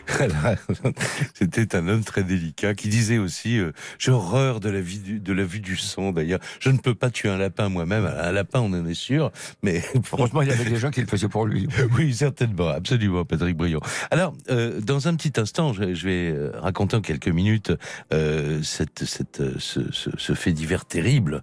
C'était 1.34 1.76
un 1.76 1.88
homme 1.88 2.04
très 2.04 2.24
délicat 2.24 2.74
qui 2.74 2.90
disait 2.90 3.18
aussi 3.18 3.58
euh, 3.58 3.72
j'ai 3.98 4.12
horreur 4.12 4.60
de 4.60 4.70
la 4.70 4.82
vie 4.82 5.00
du, 5.00 5.20
de 5.20 5.34
la 5.34 5.44
vue 5.44 5.60
du 5.60 5.78
sang 5.78 6.12
d'ailleurs. 6.12 6.40
Je 6.60 6.70
ne 6.70 6.78
peux 6.78 6.96
pas 6.96 7.10
tuer 7.10 7.30
un 7.30 7.38
lapin 7.38 7.70
moi-même. 7.70 8.06
Un 8.06 8.32
lapin 8.32 8.60
on 8.60 8.74
en 8.74 8.86
est 8.86 8.94
sûr 8.94 9.32
mais 9.64 9.82
franchement 10.04 10.42
il 10.42 10.50
y 10.50 10.52
avait 10.52 10.70
des 10.70 10.78
gens 10.78 10.92
qui 10.92 11.02
le 11.02 11.08
faisaient 11.08 11.30
pour 11.30 11.46
lui. 11.46 11.68
Oui 11.98 12.14
certainement. 12.14 12.70
Absolument 12.70 13.26
Patrick 13.26 13.56
Briand. 13.56 13.80
Alors 14.12 14.34
euh, 14.50 14.82
dans 14.82 15.08
un 15.08 15.16
petit 15.16 15.40
instant 15.40 15.74
je, 15.74 15.84
vais 15.84 16.32
euh, 16.32 16.52
raconter 16.56 16.98
en 16.98 17.02
quelques 17.02 17.28
minutes 17.28 17.72
euh, 18.14 18.62
cette, 18.64 19.06
cette 19.06 19.42
ce, 19.60 19.92
ce, 19.92 20.10
ce, 20.18 20.34
fait 20.34 20.52
divers 20.52 20.86
terrible 20.86 21.42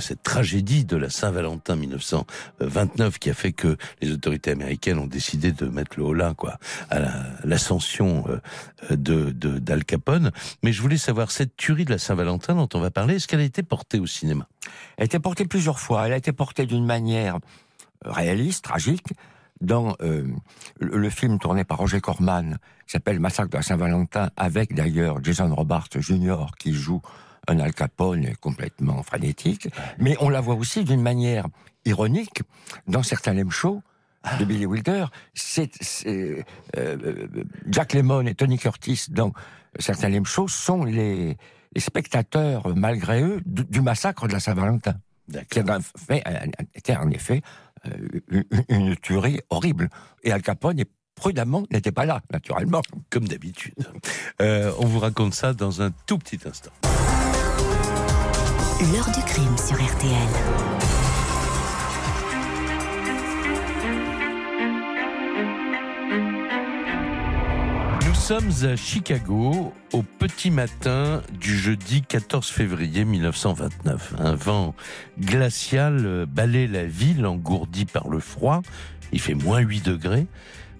cette 0.00 0.22
tragédie 0.22 0.84
de 0.84 0.96
la 0.96 1.10
Saint-Valentin 1.10 1.76
1929 1.76 3.18
qui 3.18 3.30
a 3.30 3.34
fait 3.34 3.52
que 3.52 3.76
les 4.00 4.12
autorités 4.12 4.50
américaines 4.50 4.98
ont 4.98 5.06
décidé 5.06 5.52
de 5.52 5.66
mettre 5.66 5.98
le 5.98 6.04
holà 6.04 6.34
quoi 6.36 6.58
à 6.90 7.00
l'ascension 7.44 7.73
euh, 7.80 8.40
de 8.90 9.30
d'Al 9.30 9.84
Capone. 9.84 10.30
Mais 10.62 10.72
je 10.72 10.82
voulais 10.82 10.96
savoir 10.96 11.30
cette 11.30 11.56
tuerie 11.56 11.84
de 11.84 11.90
la 11.90 11.98
Saint-Valentin 11.98 12.54
dont 12.54 12.68
on 12.74 12.80
va 12.80 12.90
parler, 12.90 13.16
est-ce 13.16 13.28
qu'elle 13.28 13.40
a 13.40 13.44
été 13.44 13.62
portée 13.62 13.98
au 13.98 14.06
cinéma? 14.06 14.48
Elle 14.96 15.02
a 15.02 15.04
été 15.06 15.18
portée 15.18 15.46
plusieurs 15.46 15.80
fois. 15.80 16.06
Elle 16.06 16.12
a 16.12 16.16
été 16.16 16.32
portée 16.32 16.66
d'une 16.66 16.84
manière 16.84 17.36
euh, 18.06 18.12
réaliste, 18.12 18.64
tragique, 18.64 19.08
dans 19.60 19.96
euh, 20.02 20.26
le, 20.80 21.10
film 21.10 21.38
tourné 21.38 21.64
par 21.64 21.78
Roger 21.78 22.00
Corman, 22.00 22.58
qui 22.86 22.92
s'appelle 22.92 23.20
Massacre 23.20 23.50
de 23.50 23.56
la 23.56 23.62
Saint-Valentin, 23.62 24.30
avec 24.36 24.74
d'ailleurs 24.74 25.22
Jason 25.22 25.54
Robards 25.54 25.88
Jr. 25.98 26.46
qui 26.58 26.72
joue 26.72 27.00
un 27.48 27.58
Al 27.58 27.72
Capone 27.74 28.34
complètement 28.40 29.02
frénétique. 29.02 29.68
Mais 29.98 30.16
on 30.20 30.28
la 30.28 30.40
voit 30.40 30.54
aussi 30.54 30.84
d'une 30.84 31.02
manière 31.02 31.46
ironique 31.84 32.42
dans 32.86 33.02
certains 33.02 33.34
lame 33.34 33.50
shows 33.50 33.82
de 34.38 34.44
Billy 34.44 34.66
Wilder, 34.66 35.06
c'est 35.34 35.70
euh, 36.06 36.42
euh, 36.76 37.26
Jack 37.66 37.92
Lemmon 37.92 38.26
et 38.26 38.34
Tony 38.34 38.58
Curtis 38.58 39.06
dans 39.10 39.32
certains 39.78 40.08
lame 40.08 40.26
shows 40.26 40.48
sont 40.48 40.84
les, 40.84 41.36
spectateurs, 41.76 42.74
malgré 42.76 43.22
eux, 43.22 43.40
du, 43.44 43.80
massacre 43.80 44.28
de 44.28 44.32
la 44.32 44.40
Saint-Valentin. 44.40 44.94
Qui 45.50 45.60
a 45.60 45.78
fait, 46.06 46.22
était 46.74 46.96
en 46.96 47.10
effet 47.10 47.40
euh, 47.86 48.42
une, 48.68 48.96
tuerie 48.96 49.40
horrible. 49.50 49.88
Et 50.22 50.30
Al 50.32 50.42
Capone 50.42 50.82
prudemment 51.14 51.64
n'était 51.70 51.92
pas 51.92 52.04
là, 52.04 52.20
naturellement. 52.30 52.82
Comme 53.10 53.26
d'habitude. 53.26 53.74
on 54.40 54.84
vous 54.84 54.98
raconte 55.00 55.34
ça 55.34 55.52
dans 55.52 55.82
un 55.82 55.90
tout 56.06 56.18
petit 56.18 56.38
instant. 56.46 56.70
L'heure 58.92 59.10
du 59.10 59.22
crime 59.24 59.56
sur 59.56 59.76
RTL. 59.76 60.83
Sommes 68.24 68.52
à 68.62 68.74
Chicago 68.74 69.74
au 69.92 70.02
petit 70.02 70.50
matin 70.50 71.20
du 71.38 71.58
jeudi 71.58 72.00
14 72.00 72.48
février 72.48 73.04
1929. 73.04 74.14
Un 74.18 74.34
vent 74.34 74.74
glacial 75.20 76.24
balaie 76.24 76.66
la 76.66 76.86
ville 76.86 77.26
engourdie 77.26 77.84
par 77.84 78.08
le 78.08 78.20
froid. 78.20 78.62
Il 79.12 79.20
fait 79.20 79.34
moins 79.34 79.58
8 79.58 79.84
degrés. 79.84 80.26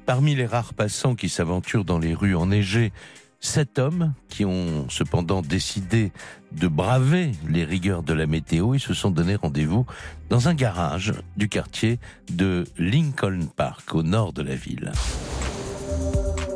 Parmi 0.07 0.35
les 0.35 0.47
rares 0.47 0.73
passants 0.73 1.15
qui 1.15 1.29
s'aventurent 1.29 1.85
dans 1.85 1.99
les 1.99 2.15
rues 2.15 2.35
enneigées, 2.35 2.95
sept 3.41 3.79
hommes 3.79 4.15
qui 4.31 4.47
ont 4.47 4.89
cependant 4.89 5.43
décidé 5.43 6.13
de 6.53 6.67
braver 6.67 7.33
les 7.47 7.65
rigueurs 7.65 8.03
de 8.03 8.15
la 8.15 8.27
météo 8.27 8.73
et 8.73 8.79
se 8.79 8.95
sont 8.95 9.11
donné 9.11 9.35
rendez-vous 9.35 9.85
dans 10.31 10.49
un 10.49 10.55
garage 10.55 11.13
du 11.37 11.51
quartier 11.51 11.99
de 12.33 12.65
Lincoln 12.79 13.41
Park 13.55 13.95
au 13.95 14.03
nord 14.03 14.33
de 14.33 14.41
la 14.41 14.55
ville. 14.55 14.93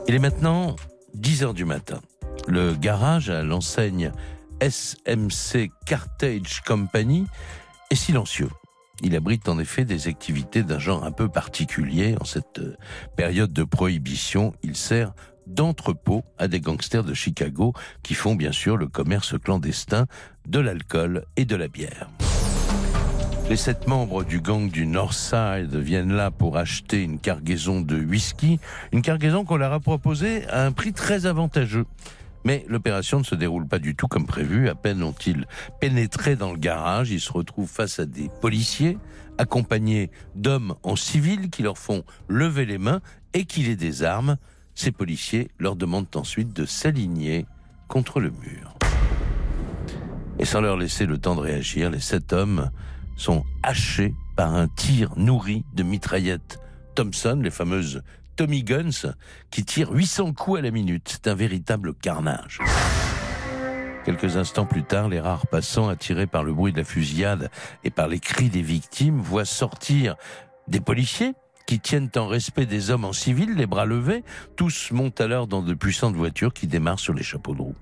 Il 0.09 0.14
est 0.14 0.21
maintenant 0.21 0.75
10 1.12 1.42
heures 1.42 1.55
du 1.55 1.66
matin. 1.66 2.01
Le 2.47 2.73
garage 2.73 3.29
à 3.29 3.42
l'enseigne 3.42 4.11
SMC 4.62 5.71
Cartage 5.85 6.62
Company 6.66 7.27
est 7.90 7.94
silencieux. 7.94 8.49
Il 9.03 9.14
abrite 9.14 9.51
en 9.51 9.59
effet 9.59 9.85
des 9.85 10.09
activités 10.09 10.62
d'un 10.62 10.79
genre 10.79 11.05
un 11.05 11.12
peu 11.12 11.29
particulier. 11.29 12.16
En 12.23 12.25
cette 12.25 12.59
euh, 12.59 12.75
période 13.18 13.53
de 13.53 13.64
prohibition, 13.64 14.55
il 14.62 14.77
sert 14.77 15.12
d'entrepôt 15.47 16.25
à 16.38 16.49
des 16.49 16.61
gangsters 16.61 17.05
de 17.05 17.12
Chicago 17.12 17.75
qui 18.03 18.14
font 18.14 18.35
bien 18.35 18.53
sûr 18.53 18.79
le 18.79 18.88
commerce 18.88 19.35
clandestin 19.38 20.07
de 20.47 20.59
l'alcool 20.59 21.27
et 21.37 21.44
de 21.44 21.55
la 21.55 21.68
bière. 21.68 22.09
Les 23.48 23.56
sept 23.56 23.87
membres 23.87 24.24
du 24.24 24.42
gang 24.42 24.70
du 24.70 24.84
Northside 24.87 25.74
viennent 25.74 26.12
là 26.12 26.30
pour 26.30 26.58
acheter 26.58 27.02
une 27.02 27.18
cargaison 27.18 27.80
de 27.80 27.96
whisky, 27.96 28.61
une 28.92 29.00
cargaison 29.00 29.46
qu'on 29.46 29.56
leur 29.56 29.72
a 29.72 29.80
proposée 29.80 30.46
à 30.48 30.66
un 30.66 30.72
prix 30.72 30.92
très 30.92 31.24
avantageux. 31.24 31.87
Mais 32.44 32.66
l'opération 32.68 33.20
ne 33.20 33.24
se 33.24 33.34
déroule 33.34 33.66
pas 33.66 33.78
du 33.78 33.94
tout 33.94 34.06
comme 34.06 34.26
prévu. 34.26 34.68
À 34.68 34.74
peine 34.74 35.02
ont-ils 35.02 35.46
pénétré 35.80 36.37
dans 36.37 36.52
le 36.52 36.58
garage, 36.58 37.11
ils 37.11 37.22
se 37.22 37.32
retrouvent 37.32 37.70
face 37.70 37.98
à 37.98 38.04
des 38.04 38.28
policiers 38.42 38.98
accompagnés 39.38 40.11
d'hommes 40.34 40.74
en 40.82 40.94
civil 40.94 41.48
qui 41.48 41.62
leur 41.62 41.78
font 41.78 42.04
lever 42.28 42.66
les 42.66 42.78
mains 42.78 43.00
et 43.32 43.46
qui 43.46 43.62
les 43.62 43.76
désarment. 43.76 44.37
Ces 44.74 44.92
policiers 44.92 45.50
leur 45.58 45.74
demandent 45.74 46.14
ensuite 46.16 46.52
de 46.52 46.66
s'aligner 46.66 47.46
contre 47.88 48.20
le 48.20 48.28
mur. 48.28 48.76
Et 50.38 50.44
sans 50.44 50.61
leur 50.61 50.76
laisser 50.76 51.06
le 51.06 51.16
temps 51.16 51.34
de 51.34 51.40
réagir, 51.40 51.90
les 51.90 51.98
sept 52.00 52.34
hommes 52.34 52.70
sont 53.18 53.44
hachés 53.62 54.14
par 54.37 54.54
un 54.54 54.68
tir 54.68 55.12
nourri 55.16 55.64
de 55.74 55.83
mitraillettes 55.83 56.59
Thompson, 56.94 57.38
les 57.42 57.50
fameuses 57.50 58.02
Tommy 58.37 58.62
Guns, 58.62 59.12
qui 59.50 59.64
tirent 59.64 59.92
800 59.92 60.33
coups 60.33 60.61
à 60.61 60.62
la 60.62 60.70
minute. 60.70 61.09
C'est 61.09 61.28
un 61.28 61.35
véritable 61.35 61.92
carnage. 61.92 62.61
Quelques 64.04 64.37
instants 64.37 64.64
plus 64.64 64.85
tard, 64.85 65.09
les 65.09 65.20
rares 65.20 65.46
passants, 65.48 65.88
attirés 65.88 66.26
par 66.26 66.44
le 66.44 66.54
bruit 66.54 66.72
de 66.72 66.78
la 66.78 66.85
fusillade 66.85 67.50
et 67.85 67.90
par 67.90 68.09
les 68.09 68.20
cris 68.20 68.48
des 68.48 68.62
victimes, 68.62 69.20
voient 69.20 69.44
sortir 69.44 70.16
des 70.66 70.81
policiers 70.81 71.35
qui 71.66 71.81
tiennent 71.81 72.11
en 72.16 72.26
respect 72.26 72.64
des 72.64 72.90
hommes 72.90 73.04
en 73.04 73.12
civil, 73.12 73.54
les 73.54 73.66
bras 73.66 73.85
levés. 73.85 74.24
Tous 74.57 74.90
montent 74.92 75.20
alors 75.20 75.46
dans 75.46 75.61
de 75.61 75.74
puissantes 75.74 76.14
voitures 76.14 76.54
qui 76.54 76.66
démarrent 76.66 77.00
sur 77.00 77.12
les 77.12 77.22
chapeaux 77.22 77.54
de 77.54 77.61
roue. 77.61 77.76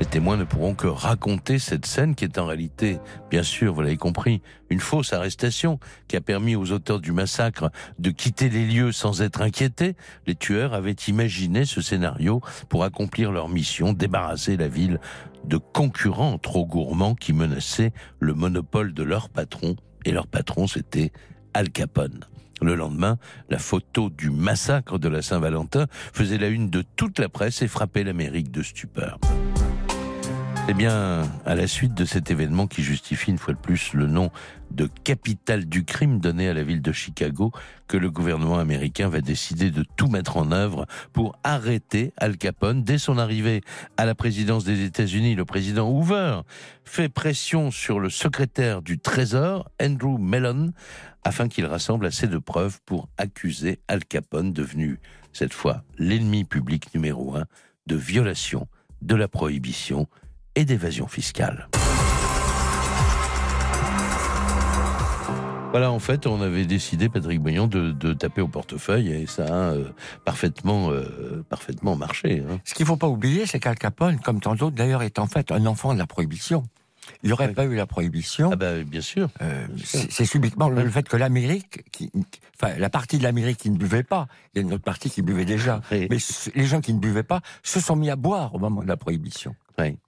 Les 0.00 0.06
témoins 0.06 0.36
ne 0.36 0.44
pourront 0.44 0.74
que 0.74 0.88
raconter 0.88 1.60
cette 1.60 1.86
scène 1.86 2.16
qui 2.16 2.24
est 2.24 2.38
en 2.38 2.46
réalité, 2.46 2.98
bien 3.30 3.44
sûr, 3.44 3.72
vous 3.72 3.80
l'avez 3.80 3.96
compris, 3.96 4.42
une 4.68 4.80
fausse 4.80 5.12
arrestation 5.12 5.78
qui 6.08 6.16
a 6.16 6.20
permis 6.20 6.56
aux 6.56 6.72
auteurs 6.72 7.00
du 7.00 7.12
massacre 7.12 7.70
de 8.00 8.10
quitter 8.10 8.48
les 8.48 8.66
lieux 8.66 8.90
sans 8.90 9.22
être 9.22 9.40
inquiétés. 9.40 9.94
Les 10.26 10.34
tueurs 10.34 10.74
avaient 10.74 10.96
imaginé 11.06 11.64
ce 11.64 11.80
scénario 11.80 12.40
pour 12.68 12.82
accomplir 12.82 13.30
leur 13.30 13.48
mission, 13.48 13.92
débarrasser 13.92 14.56
la 14.56 14.66
ville 14.66 14.98
de 15.44 15.58
concurrents 15.58 16.38
trop 16.38 16.66
gourmands 16.66 17.14
qui 17.14 17.32
menaçaient 17.32 17.92
le 18.18 18.34
monopole 18.34 18.94
de 18.94 19.04
leur 19.04 19.28
patron. 19.28 19.76
Et 20.04 20.10
leur 20.10 20.26
patron, 20.26 20.66
c'était 20.66 21.12
Al 21.54 21.70
Capone. 21.70 22.24
Le 22.60 22.74
lendemain, 22.74 23.18
la 23.48 23.58
photo 23.58 24.10
du 24.10 24.30
massacre 24.30 24.98
de 24.98 25.08
la 25.08 25.22
Saint-Valentin 25.22 25.86
faisait 26.12 26.38
la 26.38 26.48
une 26.48 26.68
de 26.68 26.82
toute 26.96 27.20
la 27.20 27.28
presse 27.28 27.62
et 27.62 27.68
frappait 27.68 28.04
l'Amérique 28.04 28.50
de 28.50 28.62
stupeur. 28.62 29.18
C'est 30.66 30.72
bien 30.72 31.28
à 31.44 31.54
la 31.54 31.66
suite 31.66 31.92
de 31.92 32.06
cet 32.06 32.30
événement 32.30 32.66
qui 32.66 32.82
justifie 32.82 33.30
une 33.30 33.36
fois 33.36 33.52
de 33.52 33.58
plus 33.58 33.92
le 33.92 34.06
nom 34.06 34.30
de 34.70 34.88
capitale 35.04 35.66
du 35.66 35.84
crime 35.84 36.20
donné 36.20 36.48
à 36.48 36.54
la 36.54 36.62
ville 36.62 36.80
de 36.80 36.90
Chicago 36.90 37.52
que 37.86 37.98
le 37.98 38.10
gouvernement 38.10 38.58
américain 38.58 39.10
va 39.10 39.20
décider 39.20 39.70
de 39.70 39.84
tout 39.96 40.06
mettre 40.08 40.38
en 40.38 40.52
œuvre 40.52 40.86
pour 41.12 41.38
arrêter 41.44 42.14
Al 42.16 42.38
Capone. 42.38 42.82
Dès 42.82 42.96
son 42.96 43.18
arrivée 43.18 43.60
à 43.98 44.06
la 44.06 44.14
présidence 44.14 44.64
des 44.64 44.84
États-Unis, 44.84 45.34
le 45.34 45.44
président 45.44 45.90
Hoover 45.90 46.40
fait 46.84 47.10
pression 47.10 47.70
sur 47.70 48.00
le 48.00 48.08
secrétaire 48.08 48.80
du 48.80 48.98
Trésor, 48.98 49.70
Andrew 49.82 50.16
Mellon, 50.18 50.72
afin 51.24 51.48
qu'il 51.48 51.66
rassemble 51.66 52.06
assez 52.06 52.26
de 52.26 52.38
preuves 52.38 52.80
pour 52.86 53.10
accuser 53.18 53.80
Al 53.86 54.02
Capone, 54.06 54.54
devenu 54.54 54.98
cette 55.34 55.52
fois 55.52 55.84
l'ennemi 55.98 56.44
public 56.44 56.94
numéro 56.94 57.36
un, 57.36 57.44
de 57.86 57.96
violation 57.96 58.66
de 59.02 59.14
la 59.14 59.28
prohibition 59.28 60.08
et 60.54 60.64
d'évasion 60.64 61.06
fiscale. 61.06 61.68
Voilà, 65.74 65.90
en 65.90 65.98
fait, 65.98 66.28
on 66.28 66.40
avait 66.40 66.66
décidé, 66.66 67.08
Patrick 67.08 67.40
Boignon, 67.40 67.66
de, 67.66 68.12
taper 68.12 68.40
au 68.40 68.46
portefeuille 68.46 69.10
et 69.10 69.26
ça 69.26 69.44
a 69.44 69.72
euh, 69.72 69.88
parfaitement, 70.24 70.92
euh, 70.92 71.44
parfaitement 71.48 71.96
marché. 71.96 72.44
Hein. 72.48 72.60
Ce 72.64 72.74
qu'il 72.74 72.84
ne 72.84 72.86
faut 72.86 72.96
pas 72.96 73.08
oublier, 73.08 73.44
c'est 73.44 73.58
qu'Al 73.58 73.76
Capone, 73.76 74.20
comme 74.20 74.40
tant 74.40 74.54
d'autres 74.54 74.76
d'ailleurs, 74.76 75.02
est 75.02 75.18
en 75.18 75.26
fait 75.26 75.50
un 75.50 75.66
enfant 75.66 75.92
de 75.92 75.98
la 75.98 76.06
prohibition. 76.06 76.62
Il 77.24 77.26
n'y 77.26 77.32
aurait 77.32 77.52
pas 77.52 77.64
eu 77.64 77.74
la 77.74 77.86
prohibition. 77.86 78.50
Ah 78.52 78.56
bah, 78.56 78.84
bien 78.84 79.00
sûr. 79.00 79.30
Euh, 79.42 79.66
c'est 79.82 80.24
subitement 80.24 80.68
le, 80.68 80.88
fait 80.88 81.08
que 81.08 81.16
l'Amérique, 81.16 81.84
enfin 82.56 82.78
la 82.78 82.88
partie 82.88 83.18
de 83.18 83.24
l'Amérique 83.24 83.58
qui 83.58 83.70
ne 83.70 83.76
buvait 83.76 84.04
pas, 84.04 84.28
il 84.54 84.58
y 84.58 84.64
a 84.64 84.66
une 84.66 84.72
autre 84.72 84.84
partie 84.84 85.10
qui 85.10 85.22
buvait 85.22 85.44
déjà, 85.44 85.80
mais 85.90 86.18
les 86.54 86.64
gens 86.66 86.80
qui 86.80 86.94
ne 86.94 87.00
buvaient 87.00 87.24
pas 87.24 87.40
se 87.64 87.80
sont 87.80 87.96
mis 87.96 88.10
à 88.10 88.16
boire 88.16 88.54
au 88.54 88.60
moment 88.60 88.82
de 88.82 88.88
la 88.88 88.96
prohibition. 88.96 89.56
Oui. 89.78 89.98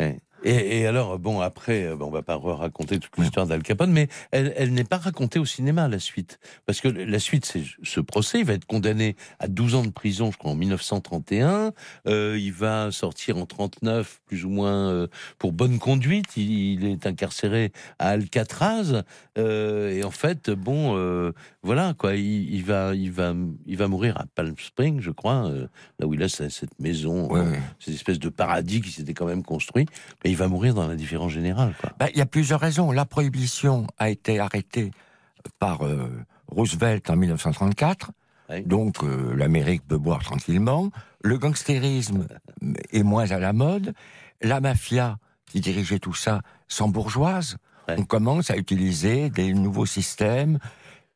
oui. 0.00 0.20
Et, 0.44 0.86
alors, 0.86 1.18
bon, 1.18 1.40
après, 1.40 1.84
euh, 1.84 1.96
on 2.00 2.10
va 2.10 2.22
pas 2.22 2.36
raconter 2.36 2.98
toute 2.98 3.16
l'histoire 3.16 3.46
d'Al 3.46 3.62
Capone, 3.62 3.90
mais 3.90 4.08
elle, 4.30 4.72
n'est 4.74 4.84
pas 4.84 4.98
racontée 4.98 5.38
au 5.38 5.46
cinéma, 5.46 5.88
la 5.88 5.98
suite. 5.98 6.38
Parce 6.66 6.80
que 6.80 6.88
la 6.88 7.18
suite, 7.18 7.46
c'est 7.46 7.62
ce 7.82 8.00
procès, 8.00 8.40
il 8.40 8.44
va 8.44 8.52
être 8.52 8.66
condamné 8.66 9.16
à 9.38 9.48
12 9.48 9.74
ans 9.74 9.84
de 9.84 9.90
prison, 9.90 10.30
je 10.30 10.36
crois, 10.36 10.50
en 10.50 10.54
1931. 10.54 11.72
Euh, 12.06 12.38
il 12.38 12.52
va 12.52 12.90
sortir 12.90 13.38
en 13.38 13.46
39, 13.46 14.20
plus 14.26 14.44
ou 14.44 14.50
moins, 14.50 14.90
euh, 14.90 15.06
pour 15.38 15.52
bonne 15.52 15.78
conduite. 15.78 16.36
Il, 16.36 16.84
est 16.84 17.06
incarcéré 17.06 17.72
à 17.98 18.10
Alcatraz. 18.10 19.02
et 19.36 20.04
en 20.04 20.10
fait, 20.10 20.50
bon, 20.50 21.32
voilà, 21.62 21.94
quoi, 21.94 22.14
il, 22.16 22.62
va, 22.62 22.94
il, 22.94 23.10
va, 23.10 23.34
il 23.66 23.76
va 23.76 23.88
mourir 23.88 24.18
à 24.18 24.26
Palm 24.34 24.54
Springs, 24.58 25.00
je 25.00 25.10
crois, 25.10 25.50
là 25.98 26.06
où 26.06 26.12
il 26.12 26.22
a 26.22 26.28
cette 26.28 26.78
maison, 26.78 27.30
cette 27.78 27.94
espèce 27.94 28.18
de 28.18 28.28
paradis 28.28 28.82
qui 28.82 28.90
s'était 28.90 29.14
quand 29.14 29.26
même 29.26 29.42
construit 29.42 29.86
il 30.34 30.36
va 30.36 30.48
mourir 30.48 30.74
dans 30.74 30.88
l'indifférence 30.88 31.30
générale. 31.30 31.74
Bah, 31.96 32.08
il 32.10 32.18
y 32.18 32.20
a 32.20 32.26
plusieurs 32.26 32.58
raisons. 32.58 32.90
La 32.90 33.04
prohibition 33.04 33.86
a 33.98 34.10
été 34.10 34.40
arrêtée 34.40 34.90
par 35.60 35.86
euh, 35.86 36.10
Roosevelt 36.48 37.08
en 37.08 37.14
1934. 37.14 38.10
Donc 38.66 39.04
euh, 39.04 39.32
l'Amérique 39.36 39.86
peut 39.86 39.96
boire 39.96 40.24
tranquillement. 40.24 40.90
Le 41.22 41.38
gangstérisme 41.38 42.26
est 42.90 43.04
moins 43.04 43.30
à 43.30 43.38
la 43.38 43.52
mode. 43.52 43.94
La 44.42 44.60
mafia 44.60 45.18
qui 45.46 45.60
dirigeait 45.60 46.00
tout 46.00 46.14
ça 46.14 46.42
s'embourgeoise. 46.66 47.56
bourgeoise. 47.86 48.00
On 48.00 48.04
commence 48.04 48.50
à 48.50 48.56
utiliser 48.56 49.30
des 49.30 49.54
nouveaux 49.54 49.86
systèmes 49.86 50.58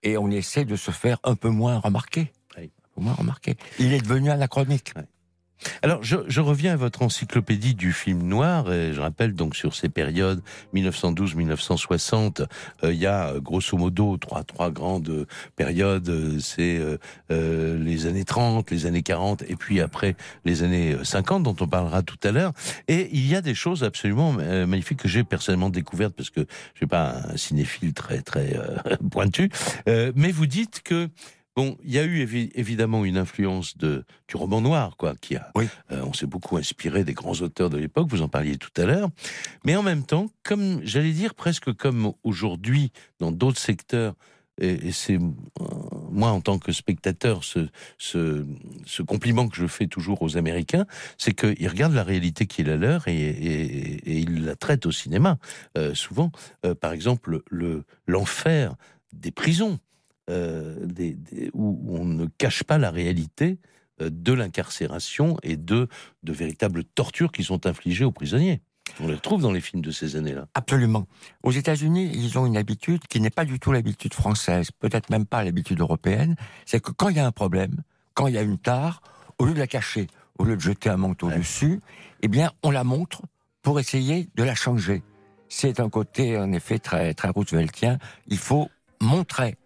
et 0.04 0.16
on 0.16 0.30
essaie 0.30 0.64
de 0.64 0.76
se 0.76 0.92
faire 0.92 1.18
un 1.24 1.34
peu 1.34 1.48
moins 1.48 1.78
remarquer. 1.80 2.32
moins 2.96 3.14
remarquer. 3.14 3.56
Il 3.80 3.92
est 3.92 4.00
devenu 4.00 4.30
anachronique. 4.30 4.94
Alors, 5.82 6.02
je, 6.02 6.40
reviens 6.40 6.74
à 6.74 6.76
votre 6.76 7.02
encyclopédie 7.02 7.74
du 7.74 7.92
film 7.92 8.22
noir. 8.22 8.72
Et 8.72 8.92
je 8.92 9.00
rappelle 9.00 9.34
donc 9.34 9.56
sur 9.56 9.74
ces 9.74 9.88
périodes 9.88 10.40
1912-1960, 10.74 12.46
euh, 12.84 12.92
il 12.92 12.98
y 12.98 13.06
a 13.06 13.28
euh, 13.28 13.40
grosso 13.40 13.76
modo 13.76 14.16
trois 14.16 14.44
trois 14.44 14.70
grandes 14.70 15.26
périodes. 15.56 16.08
Euh, 16.08 16.38
c'est 16.40 16.80
les 17.30 18.06
années 18.06 18.24
30, 18.24 18.70
les 18.70 18.86
années 18.86 19.02
40, 19.02 19.42
et 19.48 19.56
puis 19.56 19.80
après 19.80 20.16
les 20.44 20.62
années 20.62 20.96
50, 21.02 21.42
dont 21.42 21.56
on 21.60 21.66
parlera 21.66 22.02
tout 22.02 22.18
à 22.24 22.32
l'heure. 22.32 22.52
Et 22.88 23.08
il 23.12 23.26
y 23.26 23.34
a 23.34 23.40
des 23.40 23.54
choses 23.54 23.84
absolument 23.84 24.32
magnifiques 24.32 25.00
que 25.00 25.08
j'ai 25.08 25.24
personnellement 25.24 25.70
découvertes 25.70 26.14
parce 26.14 26.30
que 26.30 26.40
je 26.40 26.78
suis 26.78 26.86
pas 26.86 27.16
un 27.32 27.36
cinéphile 27.36 27.92
très 27.92 28.22
très 28.22 28.58
pointu. 29.10 29.50
mais 29.86 30.30
vous 30.30 30.46
dites 30.46 30.82
que 30.82 31.08
Bon, 31.58 31.76
il 31.82 31.90
y 31.90 31.98
a 31.98 32.04
eu 32.04 32.20
évidemment 32.54 33.04
une 33.04 33.18
influence 33.18 33.76
de, 33.76 34.04
du 34.28 34.36
roman 34.36 34.60
noir, 34.60 34.96
quoi, 34.96 35.16
qui 35.20 35.34
a, 35.34 35.50
oui. 35.56 35.66
Euh, 35.90 36.04
on 36.06 36.12
s'est 36.12 36.28
beaucoup 36.28 36.56
inspiré 36.56 37.02
des 37.02 37.14
grands 37.14 37.34
auteurs 37.40 37.68
de 37.68 37.76
l'époque, 37.76 38.06
vous 38.10 38.22
en 38.22 38.28
parliez 38.28 38.56
tout 38.58 38.70
à 38.80 38.84
l'heure, 38.84 39.08
mais 39.64 39.74
en 39.74 39.82
même 39.82 40.04
temps, 40.04 40.28
comme, 40.44 40.80
j'allais 40.84 41.10
dire 41.10 41.34
presque 41.34 41.72
comme 41.72 42.12
aujourd'hui, 42.22 42.92
dans 43.18 43.32
d'autres 43.32 43.58
secteurs, 43.58 44.14
et, 44.60 44.92
c'est 44.92 45.16
euh, 45.16 45.66
moi 46.12 46.30
en 46.30 46.40
tant 46.40 46.60
que 46.60 46.70
spectateur 46.70 47.42
ce, 47.42 47.66
ce, 47.98 48.46
ce, 48.86 49.02
compliment 49.02 49.48
que 49.48 49.56
je 49.56 49.66
fais 49.66 49.88
toujours 49.88 50.22
aux 50.22 50.36
Américains, 50.36 50.86
c'est 51.16 51.34
qu'ils 51.34 51.68
regardent 51.68 51.94
la 51.94 52.04
réalité 52.04 52.46
qui 52.46 52.60
est 52.60 52.64
la 52.66 52.76
leur 52.76 53.08
et, 53.08 53.16
et, 53.16 54.12
et 54.12 54.18
ils 54.18 54.44
la 54.44 54.54
traitent 54.54 54.86
au 54.86 54.92
cinéma 54.92 55.38
euh, 55.76 55.92
souvent. 55.92 56.30
par 56.80 56.92
exemple, 56.92 57.42
le 57.50 57.82
l'enfer 58.06 58.76
des 59.12 59.32
prisons. 59.32 59.80
Euh, 60.28 60.76
des, 60.84 61.16
où 61.54 61.78
on 61.88 62.04
ne 62.04 62.26
cache 62.26 62.62
pas 62.62 62.76
la 62.76 62.90
réalité 62.90 63.58
euh, 64.02 64.10
de 64.12 64.34
l'incarcération 64.34 65.38
et 65.42 65.56
de, 65.56 65.88
de 66.22 66.32
véritables 66.34 66.84
tortures 66.84 67.32
qui 67.32 67.42
sont 67.42 67.66
infligées 67.66 68.04
aux 68.04 68.12
prisonniers. 68.12 68.60
On 69.00 69.06
les 69.06 69.14
retrouve 69.14 69.40
dans 69.40 69.52
les 69.52 69.62
films 69.62 69.80
de 69.80 69.90
ces 69.90 70.16
années-là. 70.16 70.46
Absolument. 70.52 71.06
Aux 71.42 71.50
États-Unis, 71.50 72.10
ils 72.12 72.38
ont 72.38 72.44
une 72.44 72.58
habitude 72.58 73.06
qui 73.08 73.20
n'est 73.20 73.30
pas 73.30 73.46
du 73.46 73.58
tout 73.58 73.72
l'habitude 73.72 74.12
française, 74.12 74.70
peut-être 74.70 75.08
même 75.08 75.24
pas 75.24 75.44
l'habitude 75.44 75.80
européenne. 75.80 76.36
C'est 76.66 76.80
que 76.80 76.90
quand 76.90 77.08
il 77.08 77.16
y 77.16 77.20
a 77.20 77.26
un 77.26 77.32
problème, 77.32 77.76
quand 78.12 78.26
il 78.26 78.34
y 78.34 78.38
a 78.38 78.42
une 78.42 78.58
tare, 78.58 79.02
au 79.38 79.46
lieu 79.46 79.54
de 79.54 79.58
la 79.58 79.66
cacher, 79.66 80.08
au 80.38 80.44
lieu 80.44 80.56
de 80.56 80.60
jeter 80.60 80.90
un 80.90 80.98
manteau 80.98 81.30
dessus, 81.30 81.80
eh 82.20 82.28
bien, 82.28 82.52
on 82.62 82.70
la 82.70 82.84
montre 82.84 83.22
pour 83.62 83.80
essayer 83.80 84.28
de 84.34 84.42
la 84.42 84.54
changer. 84.54 85.02
C'est 85.48 85.80
un 85.80 85.88
côté, 85.88 86.36
en 86.36 86.52
effet, 86.52 86.78
très, 86.78 87.14
très 87.14 87.28
rooseveltien. 87.28 87.98
Il 88.26 88.38
faut 88.38 88.68
montrer 89.00 89.56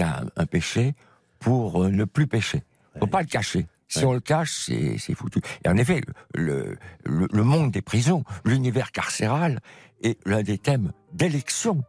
un, 0.00 0.46
péché 0.46 0.94
pour 1.38 1.84
euh, 1.84 1.90
ne 1.90 2.04
plus 2.04 2.26
pécher. 2.26 2.62
Faut 2.98 3.06
pas 3.06 3.20
le 3.20 3.26
cacher. 3.26 3.66
Si 3.88 4.04
on 4.04 4.12
le 4.12 4.20
cache, 4.20 4.68
c'est 4.98 5.14
foutu. 5.14 5.40
Et 5.64 5.68
en 5.68 5.76
effet, 5.78 6.02
le, 6.34 6.76
le, 7.04 7.42
monde 7.42 7.70
des 7.70 7.80
prisons, 7.80 8.22
l'univers 8.44 8.92
carcéral 8.92 9.60
est 10.02 10.18
l'un 10.26 10.42
des 10.42 10.58
thèmes 10.58 10.92
d'élection 11.12 11.82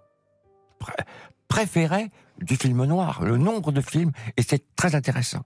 préférés 1.50 2.10
du 2.42 2.56
film 2.56 2.86
noir. 2.86 3.22
Le 3.24 3.38
nombre 3.38 3.74
de 3.74 3.82
films, 3.82 4.12
et 4.38 4.44
c'est 4.44 4.64
très 4.78 4.96
intéressant. 4.96 5.44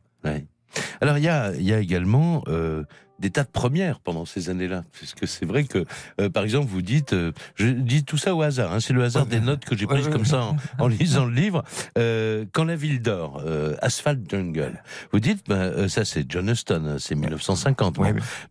Alors 1.01 1.17
il 1.17 1.23
y 1.23 1.29
a, 1.29 1.53
y 1.55 1.73
a 1.73 1.79
également 1.79 2.43
euh, 2.47 2.83
des 3.23 3.29
tas 3.29 3.43
de 3.43 3.49
premières 3.49 4.01
pendant 4.01 4.25
ces 4.25 4.49
années-là. 4.49 4.83
Parce 4.99 5.13
que 5.13 5.25
c'est 5.25 5.45
vrai 5.45 5.63
que, 5.63 5.86
euh, 6.19 6.29
par 6.29 6.43
exemple, 6.43 6.67
vous 6.67 6.81
dites, 6.81 7.13
euh, 7.13 7.31
je 7.55 7.67
dis 7.67 8.03
tout 8.03 8.17
ça 8.17 8.36
au 8.36 8.41
hasard, 8.41 8.73
hein, 8.73 8.81
c'est 8.81 8.91
le 8.91 9.01
hasard 9.01 9.25
des 9.25 9.39
notes 9.39 9.63
que 9.63 9.77
j'ai 9.77 9.88
prises 9.88 10.09
comme 10.09 10.25
ça 10.25 10.53
en, 10.77 10.88
lisant 10.88 11.25
le 11.25 11.33
livre. 11.33 11.63
Euh, 11.97 12.43
quand 12.51 12.65
la 12.65 12.75
ville 12.75 13.01
dort, 13.01 13.41
Asphalt 13.81 14.29
Jungle, 14.29 14.83
vous 15.13 15.21
dites, 15.21 15.47
ben, 15.47 15.88
ça 15.88 16.03
c'est 16.03 16.29
John 16.29 16.49
Huston, 16.49 16.83
hein, 16.86 16.95
c'est 16.99 17.15
1950. 17.15 17.97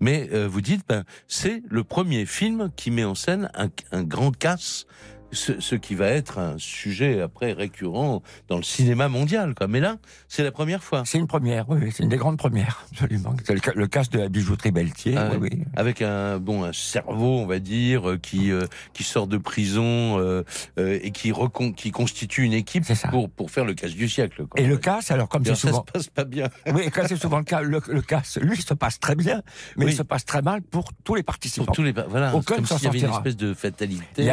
Mais 0.00 0.28
vous 0.46 0.60
dites, 0.62 0.84
ben, 0.88 1.04
c'est 1.28 1.62
le 1.68 1.84
premier 1.84 2.24
film 2.24 2.70
qui 2.74 2.90
met 2.90 3.04
en 3.04 3.14
scène 3.14 3.50
un, 3.54 3.68
un 3.92 4.02
grand 4.02 4.34
casse 4.34 4.86
ce, 5.32 5.74
qui 5.74 5.94
va 5.94 6.08
être 6.08 6.38
un 6.38 6.56
sujet 6.58 7.20
après 7.20 7.52
récurrent 7.52 8.22
dans 8.48 8.56
le 8.56 8.62
cinéma 8.62 9.08
mondial. 9.08 9.54
Quoi. 9.54 9.66
Mais 9.66 9.80
là, 9.80 9.96
c'est 10.28 10.42
la 10.42 10.52
première 10.52 10.82
fois. 10.82 11.02
C'est 11.06 11.18
une 11.18 11.26
première, 11.26 11.68
oui, 11.68 11.90
c'est 11.92 12.02
une 12.02 12.08
des 12.08 12.16
grandes 12.16 12.38
premières, 12.38 12.84
absolument. 12.92 13.34
C'est 13.44 13.54
le, 13.54 13.80
le 13.80 13.86
cas 13.86 14.02
de 14.04 14.18
la 14.18 14.28
bijouterie 14.28 14.70
Belletier, 14.70 15.16
ah 15.16 15.30
oui, 15.32 15.48
oui. 15.52 15.64
Avec 15.74 16.02
un 16.02 16.38
bon 16.38 16.64
un 16.64 16.72
cerveau, 16.72 17.38
on 17.38 17.46
va 17.46 17.58
dire, 17.58 18.10
euh, 18.10 18.18
qui 18.18 18.50
euh, 18.50 18.66
qui 18.92 19.04
sort 19.04 19.26
de 19.26 19.38
prison 19.38 20.18
euh, 20.18 20.42
et 20.76 21.10
qui 21.10 21.32
recon 21.32 21.72
qui 21.72 21.90
constitue 21.90 22.42
une 22.42 22.52
équipe 22.52 22.84
pour 23.10 23.30
pour 23.30 23.50
faire 23.50 23.64
le 23.64 23.74
casse 23.74 23.94
du 23.94 24.08
siècle. 24.08 24.46
Quoi. 24.46 24.60
Et 24.60 24.66
le 24.66 24.76
casse, 24.76 25.10
alors 25.10 25.28
comme 25.28 25.44
c'est 25.44 25.54
souvent, 25.54 25.84
ça 25.94 26.00
se 26.00 26.08
passe 26.08 26.08
pas 26.08 26.24
bien. 26.24 26.48
oui, 26.74 26.90
quand 26.90 27.02
c'est 27.06 27.16
souvent 27.16 27.38
le 27.38 27.44
cas, 27.44 27.60
le, 27.60 27.80
le 27.88 28.02
casse, 28.02 28.38
lui, 28.40 28.60
se 28.60 28.74
passe 28.74 29.00
très 29.00 29.14
bien, 29.14 29.42
mais 29.76 29.86
il 29.86 29.94
se 29.94 30.02
passe 30.02 30.24
très 30.24 30.42
mal 30.42 30.62
pour 30.62 30.90
tous 31.04 31.14
les 31.14 31.22
participants. 31.22 31.66
Pour 31.66 31.74
tous 31.74 31.82
les, 31.82 31.92
voilà, 31.92 32.32
comme 32.44 32.66
s'il 32.66 32.82
y 32.82 32.86
avait 32.86 33.00
une 33.00 33.10
espèce 33.10 33.36
de 33.36 33.54
fatalité. 33.54 34.30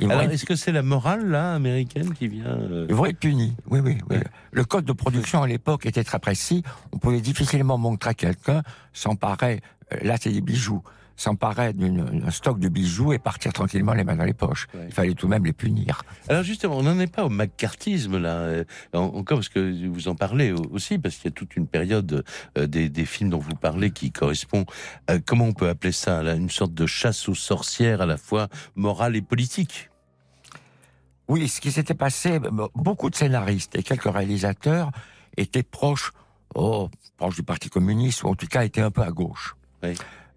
Oui, 0.00 0.10
alors, 0.10 0.22
est-ce 0.22 0.44
que 0.44 0.56
c'est 0.56 0.72
la 0.72 0.82
morale, 0.82 1.28
là, 1.28 1.54
américaine 1.54 2.14
qui 2.14 2.28
vient... 2.28 2.46
Euh... 2.46 2.86
Ils 2.88 2.94
vont 2.94 3.06
être 3.06 3.18
punis, 3.18 3.54
oui, 3.68 3.80
oui. 3.80 3.98
oui. 4.10 4.16
Le 4.52 4.64
code 4.64 4.84
de 4.84 4.92
production, 4.92 5.42
à 5.42 5.46
l'époque, 5.46 5.86
était 5.86 6.04
très 6.04 6.18
précis. 6.18 6.62
On 6.92 6.98
pouvait 6.98 7.20
difficilement 7.20 7.78
montrer 7.78 8.10
à 8.10 8.14
quelqu'un 8.14 8.62
s'emparer, 8.92 9.60
euh, 9.92 9.98
là, 10.02 10.16
c'est 10.20 10.30
des 10.30 10.40
bijoux, 10.40 10.82
s'emparer 11.16 11.72
d'un 11.72 12.30
stock 12.30 12.58
de 12.58 12.68
bijoux 12.68 13.12
et 13.12 13.18
partir 13.18 13.52
tranquillement 13.52 13.94
les 13.94 14.04
mains 14.04 14.16
dans 14.16 14.24
les 14.24 14.34
poches. 14.34 14.66
Il 14.86 14.92
fallait 14.92 15.14
tout 15.14 15.26
de 15.26 15.30
même 15.30 15.44
les 15.44 15.52
punir. 15.52 16.02
Alors 16.28 16.42
justement, 16.42 16.78
on 16.78 16.82
n'en 16.82 16.98
est 16.98 17.12
pas 17.12 17.24
au 17.24 17.28
macartisme 17.28 18.18
là, 18.18 18.36
euh, 18.36 18.64
encore 18.92 19.38
parce 19.38 19.48
que 19.48 19.88
vous 19.88 20.08
en 20.08 20.14
parlez 20.14 20.52
aussi, 20.52 20.98
parce 20.98 21.16
qu'il 21.16 21.26
y 21.26 21.28
a 21.28 21.32
toute 21.32 21.56
une 21.56 21.66
période 21.66 22.24
euh, 22.58 22.66
des, 22.66 22.88
des, 22.88 23.04
films 23.04 23.30
dont 23.30 23.38
vous 23.38 23.54
parlez 23.54 23.90
qui 23.90 24.10
correspond, 24.10 24.64
à, 25.06 25.18
comment 25.18 25.46
on 25.46 25.52
peut 25.52 25.68
appeler 25.68 25.92
ça, 25.92 26.22
là, 26.22 26.34
une 26.34 26.50
sorte 26.50 26.74
de 26.74 26.86
chasse 26.86 27.28
aux 27.28 27.34
sorcières 27.34 28.00
à 28.00 28.06
la 28.06 28.16
fois 28.16 28.48
morale 28.74 29.16
et 29.16 29.22
politique? 29.22 29.90
Oui, 31.28 31.48
ce 31.48 31.60
qui 31.60 31.72
s'était 31.72 31.94
passé, 31.94 32.38
beaucoup 32.74 33.08
de 33.08 33.14
scénaristes 33.14 33.76
et 33.76 33.82
quelques 33.82 34.12
réalisateurs 34.12 34.90
étaient 35.36 35.62
proches, 35.62 36.12
oh, 36.54 36.90
proches 37.16 37.36
du 37.36 37.42
Parti 37.42 37.70
communiste, 37.70 38.24
ou 38.24 38.28
en 38.28 38.34
tout 38.34 38.46
cas 38.46 38.64
étaient 38.64 38.82
un 38.82 38.90
peu 38.90 39.02
à 39.02 39.10
gauche. 39.10 39.56
Oui. 39.82 39.94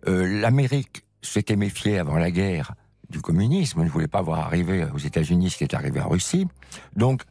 Euh, 0.07 0.41
L'Amérique 0.41 1.03
s'était 1.21 1.55
méfiée 1.55 1.99
avant 1.99 2.17
la 2.17 2.31
guerre 2.31 2.73
du 3.09 3.21
communisme, 3.21 3.83
ne 3.83 3.89
voulait 3.89 4.07
pas 4.07 4.21
voir 4.21 4.39
arriver 4.39 4.85
aux 4.93 4.97
États-Unis 4.97 5.51
ce 5.51 5.57
qui 5.57 5.63
est 5.63 5.73
arrivé 5.73 6.01
en 6.01 6.09
Russie. 6.09 6.47
Donc, 6.95 7.23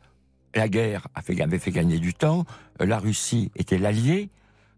la 0.55 0.69
guerre 0.69 1.07
avait 1.15 1.59
fait 1.59 1.71
gagner 1.71 1.99
du 1.99 2.15
temps, 2.15 2.45
euh, 2.81 2.87
la 2.87 2.99
Russie 2.99 3.51
était 3.57 3.79
l'allié. 3.79 4.31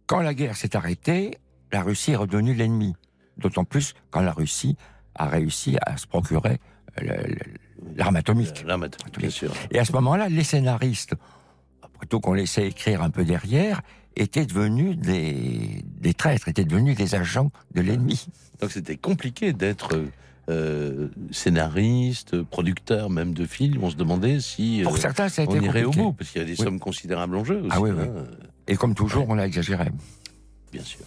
Quand 0.06 0.20
la 0.20 0.34
guerre 0.34 0.56
s'est 0.56 0.76
arrêtée, 0.76 1.38
la 1.72 1.82
Russie 1.82 2.12
est 2.12 2.16
redevenue 2.16 2.54
l'ennemi. 2.54 2.94
D'autant 3.36 3.64
plus 3.64 3.94
quand 4.10 4.20
la 4.20 4.32
Russie 4.32 4.76
a 5.14 5.26
réussi 5.28 5.76
à 5.86 5.96
se 5.96 6.06
procurer 6.06 6.58
euh, 7.02 7.22
l'arme 7.94 8.16
atomique. 8.16 8.64
L'arme 8.66 8.84
atomique, 8.84 9.18
bien 9.18 9.30
sûr. 9.30 9.52
Et 9.70 9.78
à 9.78 9.84
ce 9.84 9.92
moment-là, 9.92 10.28
les 10.28 10.44
scénaristes, 10.44 11.14
plutôt 11.98 12.20
qu'on 12.20 12.32
laissait 12.32 12.66
écrire 12.66 13.02
un 13.02 13.10
peu 13.10 13.24
derrière, 13.24 13.82
étaient 14.16 14.46
devenus 14.46 14.96
des, 14.96 15.82
des 16.00 16.14
traîtres, 16.14 16.48
étaient 16.48 16.64
devenus 16.64 16.96
des 16.96 17.14
agents 17.14 17.50
de 17.74 17.80
l'ennemi. 17.80 18.26
Donc 18.60 18.72
c'était 18.72 18.96
compliqué 18.96 19.52
d'être 19.52 20.00
euh, 20.48 21.08
scénariste, 21.30 22.42
producteur 22.42 23.10
même 23.10 23.34
de 23.34 23.44
films, 23.46 23.82
on 23.84 23.90
se 23.90 23.96
demandait 23.96 24.40
si 24.40 24.80
Pour 24.82 24.94
euh, 24.94 24.98
certains, 24.98 25.28
ça 25.28 25.42
a 25.42 25.44
été 25.44 25.58
on 25.58 25.62
irait 25.62 25.82
au 25.84 25.86
compliqué. 25.86 26.02
bout, 26.06 26.12
parce 26.14 26.30
qu'il 26.30 26.40
y 26.40 26.44
a 26.44 26.46
des 26.46 26.52
Oui. 26.58 26.64
sommes 26.64 26.80
considérables 26.80 27.36
en 27.36 27.44
jeu 27.44 27.60
aussi. 27.60 27.68
Ah 27.70 27.80
oui, 27.80 27.90
oui. 27.90 28.02
hein, 28.02 28.24
Et 28.66 28.76
comme 28.76 28.94
toujours, 28.94 29.26
on 29.28 29.38
a 29.38 29.44
exagéré. 29.44 29.90
bien 30.72 30.82
sûr. 30.82 31.00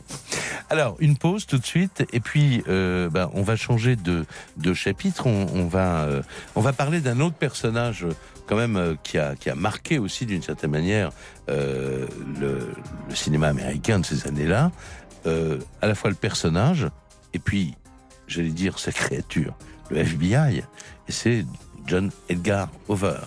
Alors, 0.70 0.96
une 1.00 1.18
pause 1.18 1.46
tout 1.46 1.58
de 1.58 1.66
suite, 1.66 2.06
et 2.14 2.20
puis 2.20 2.64
euh, 2.68 3.10
bah, 3.10 3.30
on 3.34 3.42
va 3.42 3.56
changer 3.56 3.96
de, 3.96 4.26
de 4.58 4.74
chapitre. 4.74 5.28
On, 5.28 5.48
on 5.54 5.68
va, 5.68 6.04
euh, 6.04 6.22
on 6.56 6.62
va 6.62 6.72
parler 6.72 7.02
d'un 7.02 7.20
autre 7.20 7.36
personnage, 7.36 8.06
quand 8.52 8.58
même, 8.58 8.76
euh, 8.76 8.96
qui, 9.02 9.18
a, 9.18 9.34
qui 9.38 9.50
a 9.50 9.56
marqué 9.56 9.98
aussi 9.98 10.26
d'une 10.26 10.42
certaine 10.42 10.72
manière 10.72 11.12
euh, 11.48 12.06
le, 12.38 12.74
cinéma 13.16 13.48
américain 13.48 13.98
de 13.98 14.06
ces 14.06 14.28
années-là. 14.28 14.74
Euh, 15.26 15.58
à 15.82 15.88
la 15.88 15.96
fois 15.96 16.10
le 16.10 16.18
personnage, 16.18 16.90
et 17.34 17.40
puis, 17.40 17.76
j'allais 18.28 18.50
dire, 18.50 18.78
sa 18.78 18.92
créature, 18.92 19.54
le 19.90 20.00
FBI, 20.00 20.58
et 20.58 21.12
c'est 21.14 21.46
John 21.88 22.12
Edgar 22.28 22.68
Hoover. 22.90 23.22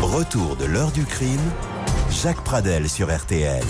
Retour 0.00 0.54
de 0.54 0.66
l'heure 0.66 0.92
du 0.92 1.04
crime. 1.04 1.40
Jacques 2.22 2.44
Pradel 2.44 2.88
sur 2.88 3.12
RTL. 3.12 3.64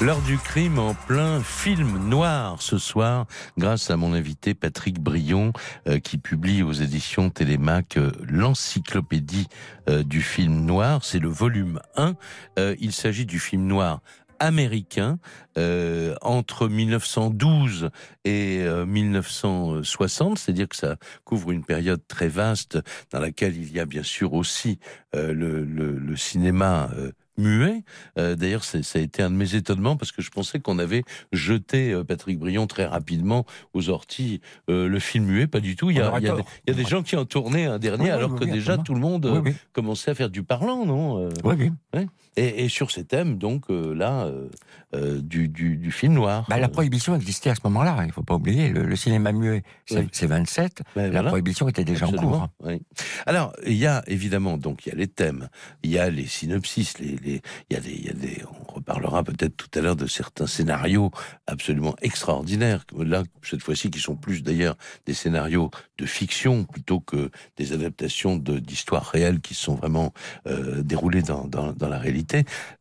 L'heure 0.00 0.20
du 0.22 0.38
crime 0.38 0.80
en 0.80 0.92
plein 0.92 1.40
film 1.40 2.08
noir 2.08 2.60
ce 2.60 2.78
soir, 2.78 3.26
grâce 3.56 3.90
à 3.90 3.96
mon 3.96 4.12
invité 4.12 4.52
Patrick 4.52 4.98
Brion, 4.98 5.52
euh, 5.86 6.00
qui 6.00 6.18
publie 6.18 6.62
aux 6.62 6.72
éditions 6.72 7.30
Télémac 7.30 7.96
euh, 7.96 8.10
l'encyclopédie 8.28 9.46
euh, 9.88 10.02
du 10.02 10.20
film 10.20 10.64
noir. 10.64 11.04
C'est 11.04 11.20
le 11.20 11.28
volume 11.28 11.80
1. 11.96 12.16
Euh, 12.58 12.74
il 12.80 12.92
s'agit 12.92 13.24
du 13.24 13.38
film 13.38 13.66
noir 13.66 14.00
américain 14.40 15.18
entre 15.56 16.68
1912 16.68 17.90
et 18.24 18.62
euh, 18.62 18.84
1960, 18.84 20.38
c'est-à-dire 20.38 20.68
que 20.68 20.76
ça 20.76 20.96
couvre 21.24 21.52
une 21.52 21.64
période 21.64 22.00
très 22.08 22.26
vaste 22.26 22.80
dans 23.12 23.20
laquelle 23.20 23.56
il 23.56 23.72
y 23.72 23.78
a 23.78 23.86
bien 23.86 24.02
sûr 24.02 24.34
aussi 24.34 24.80
le, 25.14 26.16
cinéma 26.16 26.90
muet. 27.36 27.82
Euh, 28.18 28.34
D'ailleurs, 28.36 28.64
ça 28.64 28.78
a 28.78 28.98
été 28.98 29.22
un 29.22 29.30
de 29.30 29.36
mes 29.36 29.54
étonnements 29.54 29.96
parce 29.96 30.12
que 30.12 30.22
je 30.22 30.30
pensais 30.30 30.60
qu'on 30.60 30.78
avait 30.78 31.04
jeté 31.32 31.92
euh, 31.92 32.04
Patrick 32.04 32.38
Brion 32.38 32.66
très 32.66 32.86
rapidement 32.86 33.44
aux 33.72 33.88
orties 33.88 34.40
euh, 34.70 34.88
le 34.88 34.98
film 34.98 35.26
muet. 35.26 35.46
Pas 35.46 35.60
du 35.60 35.76
tout. 35.76 35.90
Il 35.90 35.96
y 35.96 36.00
a, 36.00 36.08
aurait 36.08 36.20
il 36.20 36.24
y 36.24 36.28
a 36.28 36.30
tort. 36.30 36.38
des, 36.38 36.44
il 36.66 36.70
y 36.74 36.80
a 36.80 36.82
des 36.82 36.88
gens 36.88 37.02
qui 37.02 37.16
en 37.16 37.24
tournaient 37.24 37.66
un 37.66 37.78
dernier 37.78 38.04
Oui, 38.04 38.10
alors 38.10 38.32
oui, 38.32 38.38
que 38.38 38.44
oui, 38.44 38.50
déjà 38.50 38.78
tout 38.78 38.94
le 38.94 39.00
monde 39.00 39.44
commençait 39.72 40.10
à 40.10 40.14
faire 40.14 40.30
du 40.30 40.42
parlant, 40.42 40.84
non 40.86 41.28
Oui, 41.44 41.70
oui. 41.94 42.06
Et, 42.36 42.64
et 42.64 42.68
sur 42.68 42.90
ces 42.90 43.04
thèmes, 43.04 43.38
donc 43.38 43.70
euh, 43.70 43.94
là, 43.94 44.24
euh, 44.24 44.48
euh, 44.94 45.20
du, 45.20 45.48
du, 45.48 45.76
du 45.76 45.90
film 45.92 46.14
noir. 46.14 46.46
Bah, 46.48 46.58
la 46.58 46.68
prohibition 46.68 47.14
existait 47.14 47.50
à 47.50 47.54
ce 47.54 47.60
moment-là, 47.64 47.96
il 48.02 48.06
ne 48.08 48.12
faut 48.12 48.22
pas 48.22 48.34
oublier. 48.34 48.68
Le, 48.70 48.84
le 48.84 48.96
cinéma 48.96 49.32
muet, 49.32 49.62
c'est 49.86 49.98
Oui. 50.00 50.08
c'est 50.12 50.26
27. 50.26 50.82
ben 50.96 51.04
La 51.04 51.10
voilà. 51.10 51.28
prohibition 51.30 51.68
était 51.68 51.84
déjà 51.84 52.06
en 52.06 52.12
cours. 52.12 52.48
oui. 52.64 52.80
Alors, 53.26 53.52
il 53.66 53.74
y 53.74 53.86
a 53.86 54.02
évidemment, 54.06 54.56
donc, 54.56 54.86
il 54.86 54.90
y 54.90 54.92
a 54.92 54.96
les 54.96 55.06
thèmes, 55.08 55.48
il 55.82 55.90
y 55.90 55.98
a 55.98 56.10
les 56.10 56.26
synopsis, 56.26 56.98
les, 56.98 57.16
les, 57.16 57.42
il 57.70 57.74
y 57.74 57.76
a 57.76 57.80
des, 57.80 57.94
y 57.94 58.08
a 58.10 58.12
des, 58.12 58.42
on 58.68 58.72
reparlera 58.74 59.22
peut-être 59.24 59.56
tout 59.56 59.78
à 59.78 59.82
l'heure 59.82 59.96
de 59.96 60.06
certains 60.06 60.46
scénarios 60.46 61.10
absolument 61.46 61.94
extraordinaires. 62.02 62.84
Là, 62.98 63.22
cette 63.42 63.62
fois-ci, 63.62 63.90
qui 63.90 64.00
sont 64.00 64.16
plus 64.16 64.42
d'ailleurs 64.42 64.76
des 65.06 65.14
scénarios 65.14 65.70
de 65.98 66.06
fiction 66.06 66.64
plutôt 66.64 67.00
que 67.00 67.30
des 67.56 67.72
adaptations 67.72 68.36
de- 68.36 68.58
d'histoires 68.58 69.04
réelles 69.06 69.40
qui 69.40 69.54
sont 69.54 69.74
vraiment 69.74 70.12
euh, 70.46 70.82
déroulées 70.82 71.22
dans, 71.22 71.44
dans, 71.46 71.72
dans 71.72 71.88
la 71.88 71.98
réalité. 71.98 72.23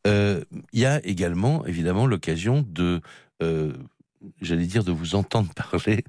Euh, 0.07 0.43
il 0.73 0.79
y 0.79 0.85
a 0.85 1.03
également, 1.05 1.65
évidemment, 1.65 2.05
l'occasion 2.07 2.65
de 2.67 3.01
euh, 3.41 3.73
j'allais 4.41 4.65
dire 4.65 4.83
de 4.83 4.91
vous 4.91 5.15
entendre 5.15 5.51
parler, 5.71 6.03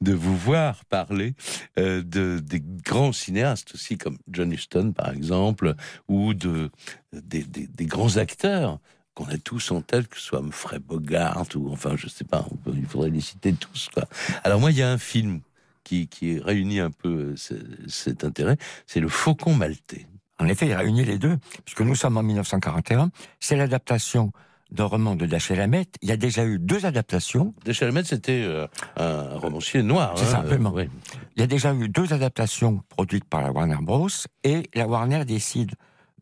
de 0.00 0.12
vous 0.12 0.36
voir 0.36 0.84
parler 0.86 1.34
euh, 1.78 2.02
de 2.02 2.38
des 2.40 2.60
grands 2.60 3.12
cinéastes 3.12 3.74
aussi 3.74 3.98
comme 3.98 4.18
John 4.30 4.52
Huston 4.52 4.92
par 4.92 5.10
exemple, 5.12 5.74
ou 6.08 6.34
de 6.34 6.70
des, 7.12 7.42
des- 7.42 7.86
grands 7.86 8.16
acteurs 8.16 8.78
qu'on 9.14 9.26
a 9.26 9.38
tous 9.38 9.70
en 9.72 9.80
tête, 9.82 10.08
que 10.08 10.16
ce 10.16 10.22
soit 10.22 10.38
Humphrey 10.40 10.78
Bogart 10.78 11.44
ou 11.56 11.70
enfin 11.72 11.96
je 11.96 12.08
sais 12.08 12.24
pas, 12.24 12.46
il 12.74 12.86
faudrait 12.86 13.10
les 13.10 13.20
citer 13.20 13.52
tous. 13.52 13.88
Quoi. 13.92 14.04
Alors 14.44 14.60
moi 14.60 14.70
il 14.70 14.78
y 14.78 14.82
a 14.82 14.90
un 14.90 14.98
film 14.98 15.40
qui, 15.84 16.06
qui 16.08 16.38
réunit 16.38 16.80
un 16.80 16.90
peu 16.90 17.34
ce- 17.36 17.54
cet 17.88 18.24
intérêt, 18.24 18.56
c'est 18.86 19.00
Le 19.00 19.08
Faucon 19.08 19.54
Maltais. 19.54 20.06
En 20.38 20.46
effet, 20.46 20.66
il 20.66 20.74
réunit 20.74 21.04
les 21.04 21.18
deux, 21.18 21.36
puisque 21.64 21.80
nous 21.80 21.94
sommes 21.94 22.16
en 22.16 22.22
1941. 22.22 23.10
C'est 23.40 23.56
l'adaptation 23.56 24.32
d'un 24.70 24.84
roman 24.84 25.16
de 25.16 25.26
Dashiell 25.26 25.60
Hammett. 25.60 25.96
Il 26.02 26.08
y 26.08 26.12
a 26.12 26.16
déjà 26.16 26.44
eu 26.44 26.58
deux 26.58 26.86
adaptations. 26.86 27.54
De 27.64 27.72
Chalamet, 27.72 28.04
c'était 28.04 28.42
euh, 28.44 28.66
un 28.96 29.38
romancier 29.38 29.82
noir. 29.82 30.12
C'est 30.16 30.34
hein, 30.34 30.40
absolument. 30.40 30.72
oui. 30.74 30.88
Il 31.36 31.40
y 31.40 31.42
a 31.42 31.46
déjà 31.46 31.74
eu 31.74 31.88
deux 31.88 32.12
adaptations 32.12 32.82
produites 32.88 33.24
par 33.24 33.42
la 33.42 33.50
Warner 33.50 33.78
Bros. 33.80 34.08
Et 34.44 34.68
la 34.74 34.86
Warner 34.86 35.24
décide 35.24 35.72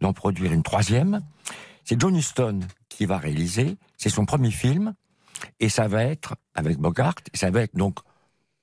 d'en 0.00 0.12
produire 0.12 0.52
une 0.52 0.62
troisième. 0.62 1.20
C'est 1.85 2.00
John 2.00 2.16
Huston 2.16 2.61
qui 2.88 3.07
va 3.07 3.18
réaliser. 3.18 3.76
C'est 3.96 4.11
son 4.11 4.24
premier 4.24 4.50
film. 4.50 4.94
Et 5.61 5.68
ça 5.68 5.88
va 5.88 6.05
être, 6.05 6.35
avec 6.55 6.79
Bogart, 6.79 7.16
et 7.33 7.37
ça 7.37 7.50
va 7.50 7.62
être 7.62 7.76
donc 7.76 7.98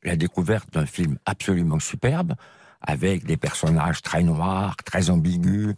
la 0.04 0.16
découverte 0.16 0.74
d'un 0.74 0.86
film 0.86 1.18
absolument 1.26 1.80
superbe, 1.80 2.34
avec 2.84 3.26
des 3.26 3.38
personnages 3.38 4.02
très 4.02 4.24
noirs, 4.24 4.76
très 4.84 5.10
ambigus, 5.10 5.74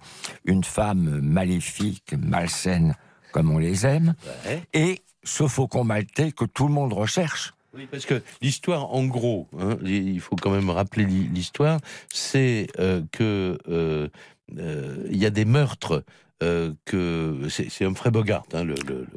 une 0.45 0.63
femme 0.63 1.19
maléfique, 1.21 2.13
malsaine, 2.17 2.95
comme 3.31 3.51
on 3.51 3.57
les 3.59 3.85
aime, 3.85 4.15
Ouais. 4.45 4.63
et 4.73 5.01
ce 5.23 5.47
faucon 5.47 5.83
maltais 5.83 6.31
que 6.31 6.45
tout 6.45 6.67
le 6.67 6.73
monde 6.73 6.93
recherche. 6.93 7.53
Oui, 7.75 7.87
parce 7.91 8.05
que 8.05 8.21
l'histoire, 8.41 8.93
en 8.93 9.03
gros, 9.05 9.47
hein, 9.59 9.77
il 9.83 10.19
faut 10.21 10.35
quand 10.37 10.51
même 10.51 10.69
rappeler 10.69 11.05
l'hi- 11.05 11.27
l'histoire, 11.27 11.79
c'est 12.13 12.67
euh, 12.79 13.01
que 13.11 13.57
euh, 13.67 14.07
euh, 14.57 15.07
il 15.09 15.17
y 15.17 15.25
a 15.25 15.29
des 15.31 15.45
meurtres. 15.45 16.03
euh, 16.43 16.73
que 16.83 17.47
c'est 17.49 17.85
Humphrey 17.85 18.11
Bogart, 18.11 18.43
hein, 18.53 18.65
le, 18.65 18.75
le- 18.87 18.99
le- 18.99 19.07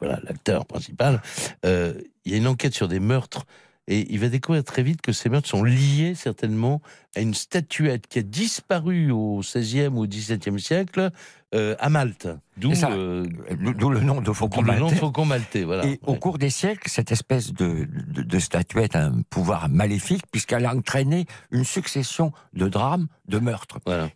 voilà 0.00 0.20
l'acteur 0.22 0.66
principal. 0.66 1.22
Il 1.64 2.02
y 2.26 2.34
a 2.34 2.36
une 2.36 2.46
enquête 2.46 2.74
sur 2.74 2.88
des 2.88 3.00
meurtres 3.00 3.46
et 3.90 4.06
il 4.12 4.20
va 4.20 4.28
découvrir 4.28 4.62
très 4.62 4.82
vite 4.82 5.00
que 5.00 5.12
ces 5.12 5.30
meurtres 5.30 5.48
sont 5.48 5.64
liés 5.64 6.14
certainement 6.14 6.82
à 7.16 7.20
une 7.20 7.32
statuette 7.32 8.06
qui 8.06 8.18
a 8.18 8.22
disparu 8.22 9.10
au 9.10 9.40
XVIe 9.40 9.86
ou 9.86 10.06
XVIIe 10.06 10.60
siècle 10.60 11.10
euh, 11.54 11.74
à 11.80 11.88
Malte. 11.88 12.28
D'où 12.58 12.70
Et 12.70 12.84
euh, 12.84 13.26
D'où 13.56 13.88
le 13.88 14.00
nom 14.00 14.20
de 14.20 14.30
faucon 14.30 14.60
d'où 14.60 14.70
le 14.70 14.78
nom 14.78 14.86
maltais. 14.86 15.00
Faucon 15.00 15.24
Maltais. 15.24 15.64
Voilà. 15.64 15.86
Et 15.86 15.98
au 16.04 16.16
cours 16.16 16.36
des 16.36 16.50
siècles, 16.50 16.90
cette 16.90 17.10
espèce 17.10 17.54
de, 17.54 17.88
de, 18.08 18.22
de 18.22 18.38
statuette 18.38 18.94
a 18.94 19.06
un 19.06 19.22
pouvoir 19.30 19.70
maléfique 19.70 20.24
puisqu'elle 20.30 20.66
a 20.66 20.74
entraîné 20.74 21.24
une 21.50 21.64
succession 21.64 22.32
de 22.52 22.68
drames, 22.68 23.06
de 23.26 23.38
meurtres. 23.38 23.78
Voilà. 23.86 24.10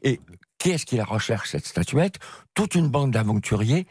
Qui 0.59 0.71
est-ce 0.71 0.85
qui 0.85 0.97
la 0.97 1.05
recherche, 1.05 1.49
cette 1.51 1.67
statuette? 1.67 2.19
Toute 2.53 2.75
une 2.75 2.89
bande 2.89 3.13
d'aventuriers 3.13 3.87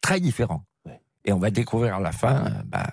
très 0.00 0.20
différents. 0.20 0.64
Ouais. 0.86 1.00
Et 1.26 1.32
on 1.32 1.38
va 1.38 1.50
découvrir 1.50 1.96
à 1.96 2.00
la 2.00 2.12
fin, 2.12 2.46
euh, 2.46 2.50
bah, 2.64 2.90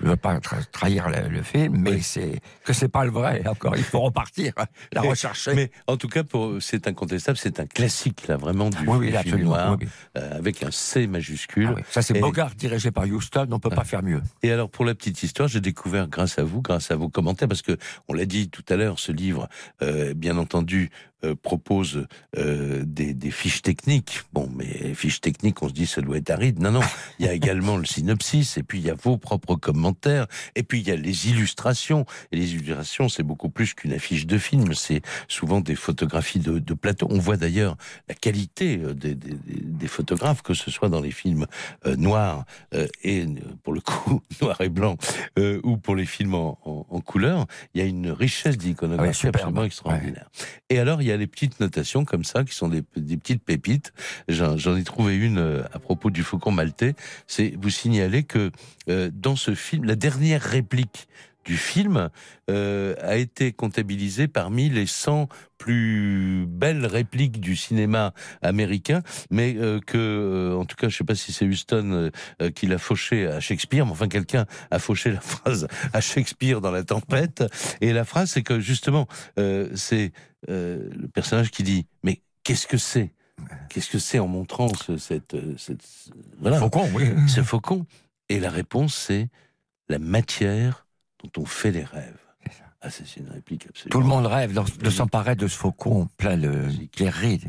je 0.00 0.04
ne 0.04 0.10
veux 0.10 0.16
pas 0.16 0.38
tra- 0.38 0.64
trahir 0.70 1.08
le, 1.08 1.28
le 1.28 1.42
film, 1.42 1.76
mais 1.78 1.90
Oui. 1.90 2.02
c'est 2.02 2.40
que 2.64 2.72
c'est 2.72 2.88
pas 2.88 3.04
le 3.04 3.10
vrai. 3.10 3.42
Encore, 3.48 3.76
il 3.76 3.82
faut 3.82 4.00
repartir, 4.00 4.52
la 4.92 5.02
Mais- 5.02 5.08
rechercher. 5.08 5.54
Mais 5.54 5.70
en 5.86 5.96
tout 5.96 6.08
cas, 6.08 6.22
c'est 6.60 6.86
incontestable, 6.86 7.38
c'est 7.38 7.60
un 7.60 7.66
classique 7.66 8.26
là, 8.28 8.36
vraiment 8.36 8.70
du, 8.70 8.78
oui, 8.86 9.10
oui, 9.12 9.16
film 9.22 9.42
noir, 9.42 9.76
euh, 10.16 10.38
avec 10.38 10.62
un 10.62 10.70
C 10.70 11.06
majuscule. 11.06 11.74
Ah. 11.76 11.80
Ça, 11.90 12.02
c'est 12.02 12.16
Et- 12.16 12.20
Bogart 12.20 12.54
dirigé 12.54 12.90
par 12.90 13.04
Houston, 13.04 13.48
on 13.50 13.58
peut 13.58 13.70
pas 13.70 13.84
faire 13.84 14.02
mieux. 14.02 14.22
Et 14.42 14.52
alors, 14.52 14.70
pour 14.70 14.84
la 14.84 14.94
petite 14.94 15.22
histoire, 15.22 15.48
j'ai 15.48 15.60
découvert 15.60 16.08
grâce 16.08 16.38
à 16.38 16.44
vous, 16.44 16.62
grâce 16.62 16.90
à 16.90 16.96
vos 16.96 17.08
commentaires, 17.08 17.48
parce 17.48 17.62
que 17.62 17.76
on 18.08 18.12
l'a 18.14 18.24
dit 18.26 18.48
tout 18.50 18.64
à 18.68 18.76
l'heure, 18.76 18.98
ce 18.98 19.12
livre, 19.12 19.48
euh, 19.82 20.14
bien 20.14 20.36
entendu, 20.38 20.90
euh, 21.24 21.34
propose 21.34 22.06
euh, 22.36 22.82
des, 22.86 23.14
des 23.14 23.30
fiches 23.30 23.62
techniques. 23.62 24.22
Bon, 24.32 24.48
mais 24.54 24.94
fiches 24.94 25.20
techniques, 25.20 25.62
on 25.62 25.68
se 25.68 25.74
dit 25.74 25.86
ça 25.86 26.00
doit 26.00 26.16
être 26.18 26.30
aride. 26.30 26.60
Non, 26.60 26.70
non. 26.70 26.80
Il 27.18 27.26
y 27.26 27.28
a 27.28 27.32
également 27.32 27.76
le 27.76 27.84
synopsis, 27.84 28.56
et 28.56 28.62
puis 28.62 28.78
il 28.78 28.86
y 28.86 28.90
a 28.90 28.94
vos 28.94 29.16
propres 29.16 29.56
commentaires, 29.56 30.26
et 30.54 30.62
puis 30.62 30.80
il 30.80 30.86
y 30.88 30.90
a 30.92 30.96
les 30.96 31.28
illustrations. 31.30 32.06
Et 32.32 32.36
les 32.36 32.52
illustrations, 32.54 33.08
c'est 33.08 33.22
beaucoup 33.22 33.48
plus 33.48 33.74
qu'une 33.74 33.92
affiche 33.92 34.26
de 34.26 34.38
film. 34.38 34.74
C'est 34.74 35.02
souvent 35.28 35.60
des 35.60 35.74
photographies 35.74 36.38
de, 36.38 36.58
de 36.58 36.74
plateau. 36.74 37.08
On 37.10 37.18
voit 37.18 37.36
d'ailleurs 37.36 37.76
la 38.08 38.14
qualité 38.14 38.78
euh, 38.78 38.94
des, 38.94 39.14
des- 39.14 39.30
des- 39.34 39.60
des 39.62 39.88
photographes, 39.88 40.42
que 40.42 40.54
ce 40.54 40.70
soit 40.70 40.88
dans 40.88 41.00
les 41.00 41.10
films 41.12 41.46
euh, 41.86 41.96
noirs 41.96 42.44
et 43.02 43.24
pour 43.62 43.72
le 43.72 43.80
coup 43.80 44.20
noir 44.42 44.60
et 44.60 44.68
blanc, 44.68 44.96
ou 45.62 45.76
pour 45.76 45.94
les 45.96 46.06
films 46.06 46.34
en, 46.34 46.58
en- 46.64 46.86
en 46.88 47.00
couleur. 47.00 47.46
Il 47.74 47.80
y 47.80 47.84
a 47.84 47.86
une 47.86 48.10
richesse 48.10 48.56
d'iconographie 48.58 49.14
superbe. 49.14 49.36
absolument 49.36 49.64
extraordinaire. 49.64 50.28
Et 50.70 50.78
alors, 50.78 51.02
il 51.02 51.07
y 51.08 51.12
a 51.12 51.16
les 51.16 51.26
petites 51.26 51.60
notations 51.60 52.04
comme 52.04 52.24
ça, 52.24 52.44
qui 52.44 52.54
sont 52.54 52.68
des, 52.68 52.82
petites 52.82 53.42
pépites. 53.42 53.92
J'en 54.28 54.76
ai 54.76 54.84
trouvé 54.84 55.16
une 55.16 55.38
euh, 55.38 55.62
à 55.72 55.78
propos 55.78 56.10
du 56.10 56.22
Faucon 56.22 56.50
Maltais. 56.50 56.94
C'est 57.26 57.54
vous 57.60 57.70
signalez 57.70 58.24
que 58.24 58.50
euh, 58.88 59.10
dans 59.12 59.36
ce 59.36 59.54
film, 59.54 59.84
la 59.84 59.96
dernière 59.96 60.42
réplique 60.42 61.08
du 61.48 61.56
film 61.56 62.10
euh, 62.50 62.94
a 63.00 63.16
été 63.16 63.52
comptabilisé 63.52 64.28
parmi 64.28 64.68
les 64.68 64.86
100 64.86 65.28
plus 65.56 66.44
belles 66.46 66.84
répliques 66.84 67.40
du 67.40 67.56
cinéma 67.56 68.12
américain, 68.42 69.02
mais 69.30 69.56
euh, 69.56 69.80
que, 69.80 69.96
euh, 69.96 70.58
en 70.58 70.66
tout 70.66 70.76
cas, 70.76 70.90
je 70.90 70.98
sais 70.98 71.04
pas 71.04 71.14
si 71.14 71.32
c'est 71.32 71.46
Houston 71.46 72.10
qui 72.54 72.66
l'a 72.66 72.76
fauché 72.76 73.26
à 73.26 73.40
Shakespeare, 73.40 73.86
mais 73.86 73.92
enfin 73.92 74.08
quelqu'un 74.08 74.44
a 74.70 74.78
fauché 74.78 75.10
la 75.10 75.20
phrase 75.22 75.68
à 75.94 76.02
Shakespeare 76.02 76.60
dans 76.60 76.70
La 76.70 76.84
Tempête, 76.84 77.42
et 77.80 77.94
la 77.94 78.04
phrase 78.04 78.30
c'est 78.32 78.42
que 78.42 78.60
justement, 78.60 79.08
c'est 79.74 80.12
le 80.46 81.08
personnage 81.14 81.50
qui 81.50 81.62
dit, 81.62 81.86
mais 82.02 82.20
qu'est-ce 82.44 82.66
que 82.66 82.76
c'est? 82.76 83.14
Qu'est-ce 83.70 83.88
que 83.88 83.98
c'est 83.98 84.18
en 84.18 84.28
montrant 84.28 84.68
ce, 84.74 84.98
cette, 84.98 85.36
cette, 85.56 85.82
voilà, 86.40 86.58
Faucon, 86.58 86.90
oui. 86.94 87.06
ce 87.26 87.42
faucon. 87.42 87.86
Et 88.28 88.38
la 88.38 88.50
réponse 88.50 88.94
c'est 88.94 89.28
la 89.88 89.98
matière 89.98 90.87
dont 91.22 91.42
on 91.42 91.46
fait 91.46 91.70
les 91.70 91.84
rêves. 91.84 92.18
Ah, 92.80 92.90
c'est 92.90 93.16
une 93.16 93.28
réplique 93.28 93.66
absolument. 93.68 93.90
Tout 93.90 94.00
le 94.00 94.06
monde 94.06 94.26
rêve 94.26 94.54
de, 94.54 94.90
s'emparer 94.90 95.34
de 95.34 95.48
ce 95.48 95.56
faucon 95.56 96.08
plein 96.16 96.36
le 96.36 96.68
pierreries. 96.92 97.40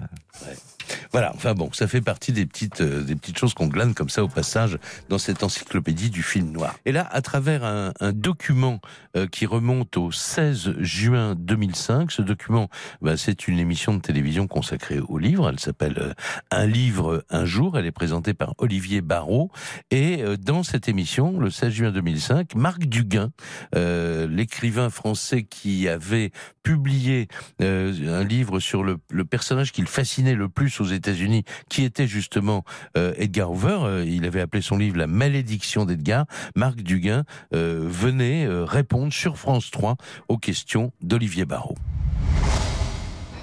Voilà, 1.12 1.32
enfin 1.36 1.54
bon, 1.54 1.72
ça 1.74 1.88
fait 1.88 2.02
partie 2.02 2.32
des 2.32 2.46
petites, 2.46 2.82
euh, 2.82 3.04
des 3.04 3.16
petites 3.16 3.38
choses 3.38 3.54
qu'on 3.54 3.68
glane 3.68 3.94
comme 3.94 4.10
ça 4.10 4.24
au 4.24 4.28
passage 4.28 4.78
dans 5.10 5.18
cette 5.18 5.44
encyclopédie 5.44 6.10
du 6.10 6.24
film 6.24 6.52
noir. 6.52 6.76
Et 6.86 6.92
là, 6.92 7.08
à 7.12 7.22
travers 7.22 7.64
un, 7.64 7.92
document 8.14 8.80
euh, 9.16 9.28
qui 9.28 9.46
remonte 9.46 9.98
au 9.98 10.12
16 10.12 10.76
juin 10.80 11.36
2005, 11.36 12.12
ce 12.12 12.22
document, 12.22 12.70
bah, 13.02 13.18
c'est 13.18 13.48
une 13.48 13.60
émission 13.60 13.94
de 13.94 14.00
télévision 14.00 14.48
consacrée 14.48 15.00
au 15.00 15.18
livre. 15.18 15.50
Elle 15.50 15.60
s'appelle 15.60 15.98
euh, 16.00 16.14
Un 16.52 16.66
livre, 16.66 17.24
un 17.30 17.46
jour. 17.46 17.78
Elle 17.78 17.86
est 17.86 17.92
présentée 17.92 18.34
par 18.34 18.56
Olivier 18.58 19.02
Barrault. 19.02 19.52
Et 19.92 20.24
dans 20.40 20.64
cette 20.64 20.88
émission, 20.88 21.40
le 21.40 21.50
16 21.50 21.74
juin 21.74 21.92
2005, 21.92 22.56
Marc 22.56 22.86
Duguin, 22.86 23.32
l'écrivain 23.74 24.90
français 24.90 25.44
qui 25.44 25.88
avait 25.88 26.32
publié 26.64 27.28
un 27.60 28.24
livre 28.24 28.60
sur 28.60 28.84
le, 28.84 28.98
le 29.10 29.26
personnage 29.26 29.72
qui 29.72 29.82
le 29.82 29.88
fascinait 29.88 30.36
le 30.36 30.50
plus 30.50 30.70
aux 30.80 30.86
États-Unis, 30.86 31.44
qui 31.70 31.84
était 31.84 32.08
justement 32.08 32.64
euh, 32.98 33.14
Edgar 33.18 33.52
Hoover. 33.52 33.80
Euh, 33.82 34.06
il 34.06 34.26
avait 34.26 34.42
appelé 34.42 34.62
son 34.62 34.78
livre 34.78 34.98
La 34.98 35.08
malédiction 35.08 35.86
d'Edgar. 35.86 36.26
Marc 36.56 36.78
Duguin 36.78 37.24
euh, 37.54 37.86
venait 37.88 38.48
répondre 38.48 39.14
sur 39.14 39.38
France 39.38 39.72
3 39.72 39.96
aux 40.28 40.38
questions 40.38 40.92
d'Olivier 41.02 41.46
Barrault. 41.46 41.76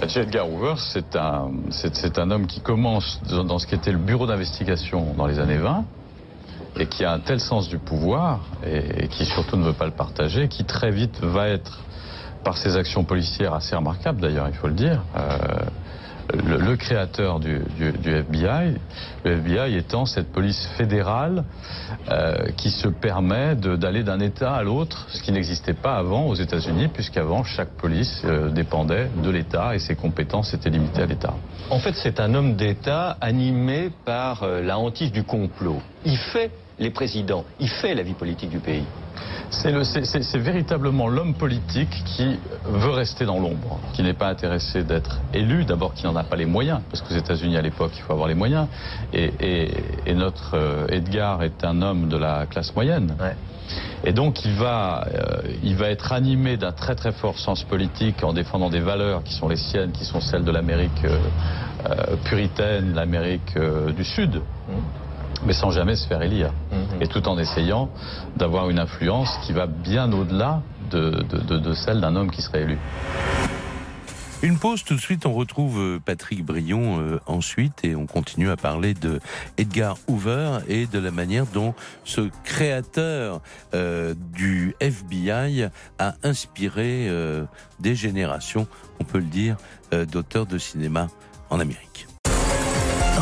J. 0.06 0.18
Edgar 0.20 0.50
Hoover, 0.50 0.74
c'est 0.76 1.16
un, 1.16 2.30
homme 2.30 2.46
qui 2.46 2.60
commence 2.60 3.20
dans, 3.30 3.58
ce 3.58 3.66
qui 3.66 3.74
était 3.74 3.92
le 3.92 3.98
bureau 3.98 4.26
d'investigation 4.26 5.14
dans 5.14 5.26
les 5.26 5.38
années 5.38 5.56
20 5.56 5.84
et 6.78 6.86
qui 6.86 7.04
a 7.04 7.12
un 7.12 7.20
tel 7.20 7.40
sens 7.40 7.68
du 7.68 7.78
pouvoir 7.78 8.40
et, 8.66 9.08
qui 9.08 9.24
surtout 9.24 9.56
ne 9.56 9.64
veut 9.64 9.72
pas 9.72 9.86
le 9.86 9.92
partager, 9.92 10.48
qui 10.48 10.64
très 10.64 10.90
vite 10.90 11.18
va 11.22 11.48
être, 11.48 11.80
par 12.44 12.58
ses 12.58 12.76
actions 12.76 13.04
policières 13.04 13.54
assez 13.54 13.74
remarquables 13.74 14.20
d'ailleurs, 14.20 14.48
il 14.48 14.54
faut 14.54 14.68
le 14.68 14.74
dire, 14.74 15.02
le, 16.32 16.76
créateur 16.76 17.40
du, 17.40 17.60
FBI, 18.04 18.76
le 19.24 19.32
FBI 19.32 19.76
étant 19.76 20.06
cette 20.06 20.32
police 20.32 20.66
fédérale 20.76 21.44
euh, 22.10 22.50
qui 22.56 22.70
se 22.70 22.88
permet 22.88 23.54
d'aller 23.56 24.02
d'un 24.02 24.20
État 24.20 24.54
à 24.54 24.62
l'autre, 24.62 25.06
ce 25.10 25.22
qui 25.22 25.32
n'existait 25.32 25.74
pas 25.74 25.96
avant 25.96 26.26
aux 26.26 26.34
États-Unis, 26.34 26.88
puisqu'avant 26.88 27.44
chaque 27.44 27.70
police 27.70 28.22
euh, 28.24 28.50
dépendait 28.50 29.08
de 29.22 29.30
l'État 29.30 29.74
et 29.74 29.78
ses 29.78 29.94
compétences 29.94 30.52
étaient 30.54 30.70
limitées 30.70 31.02
à 31.02 31.06
l'État. 31.06 31.34
En 31.70 31.78
fait, 31.78 31.94
c'est 31.94 32.20
un 32.20 32.34
homme 32.34 32.56
d'État 32.56 33.16
animé 33.20 33.90
par 34.04 34.42
euh, 34.42 34.62
la 34.62 34.78
hantise 34.78 35.12
du 35.12 35.24
complot. 35.24 35.80
Il 36.04 36.16
fait 36.16 36.50
les 36.78 36.90
présidents, 36.90 37.44
il 37.58 37.68
fait 37.68 37.94
la 37.94 38.02
vie 38.02 38.14
politique 38.14 38.50
du 38.50 38.60
pays. 38.60 38.84
C'est 39.48 39.70
le- 39.72 39.84
c'est- 39.84 40.04
c'est- 40.04 40.22
c'est 40.22 40.38
véritablement 40.38 41.08
l'homme 41.08 41.34
politique 41.34 42.02
qui 42.04 42.38
veut 42.64 42.90
rester 42.90 43.24
dans 43.24 43.38
l'ombre, 43.38 43.80
qui 43.94 44.02
n'est 44.02 44.12
pas 44.14 44.28
intéressé 44.28 44.82
d'être 44.84 45.20
élu, 45.32 45.64
d'abord 45.64 45.94
qui 45.94 46.04
n'en 46.04 46.16
a 46.16 46.24
pas 46.24 46.36
les 46.36 46.44
moyens, 46.44 46.80
parce 46.90 47.00
qu'aux 47.02 47.14
États-Unis 47.14 47.56
à 47.56 47.62
l'époque 47.62 47.92
il 47.96 48.02
faut 48.02 48.12
avoir 48.12 48.28
les 48.28 48.34
moyens, 48.34 48.68
et, 49.12 49.32
et- 49.40 49.70
et 50.10 50.14
notre 50.14 50.54
euh, 50.54 50.86
Edgar 50.88 51.42
est 51.42 51.64
un 51.64 51.80
homme 51.80 52.08
de 52.08 52.16
la 52.18 52.46
classe 52.46 52.74
moyenne. 52.74 53.16
Et 54.04 54.12
donc 54.12 54.44
il 54.44 54.52
va, 54.52 55.06
euh, 55.12 55.42
il 55.62 55.76
va 55.76 55.88
être 55.88 56.12
animé 56.12 56.56
d'un 56.56 56.72
très 56.72 56.94
très 56.94 57.10
fort 57.12 57.38
sens 57.38 57.64
politique 57.64 58.22
en 58.22 58.32
défendant 58.32 58.68
des 58.70 58.80
valeurs 58.80 59.24
qui 59.24 59.32
sont 59.32 59.48
les 59.48 59.56
siennes, 59.56 59.92
qui 59.92 60.04
sont 60.04 60.20
celles 60.20 60.44
de 60.44 60.52
l'Amérique 60.52 61.04
euh, 61.04 61.18
euh, 61.88 62.16
puritaine, 62.24 62.94
l'Amérique 62.94 63.58
du 63.96 64.04
Sud, 64.04 64.42
mais 65.44 65.52
sans 65.52 65.70
jamais 65.70 65.96
se 65.96 66.06
faire 66.06 66.22
élire. 66.22 66.52
Et 67.00 67.06
tout 67.08 67.26
en 67.28 67.38
essayant 67.38 67.90
d'avoir 68.36 68.70
une 68.70 68.78
influence 68.78 69.30
qui 69.44 69.52
va 69.52 69.66
bien 69.66 70.12
au-delà 70.12 70.62
de, 70.90 71.10
de- 71.28 71.38
de- 71.38 71.58
de 71.58 71.74
celle 71.74 72.00
d'un 72.00 72.14
homme 72.16 72.30
qui 72.30 72.42
serait 72.42 72.62
élu. 72.62 72.78
Une 74.42 74.58
pause, 74.58 74.84
tout 74.84 74.94
de 74.94 75.00
suite, 75.00 75.24
on 75.24 75.32
retrouve 75.32 75.80
euh, 75.80 75.98
Patrick 75.98 76.44
Brion 76.44 77.00
euh, 77.00 77.18
ensuite 77.26 77.84
et 77.84 77.96
on 77.96 78.04
continue 78.06 78.50
à 78.50 78.56
parler 78.56 78.92
de 78.92 79.18
Edgar 79.56 79.96
Hoover 80.08 80.58
et 80.68 80.86
de 80.86 80.98
la 80.98 81.10
manière 81.10 81.46
dont 81.46 81.74
ce 82.04 82.28
créateur 82.44 83.40
euh, 83.74 84.14
du 84.34 84.76
FBI 84.80 85.68
a 85.98 86.14
inspiré 86.22 87.08
euh, 87.08 87.44
des 87.80 87.94
générations, 87.94 88.66
on 89.00 89.04
peut 89.04 89.18
le 89.18 89.24
dire, 89.24 89.56
d'auteurs 90.12 90.46
de 90.46 90.58
cinéma 90.58 91.08
en 91.48 91.58
Amérique. 91.58 92.05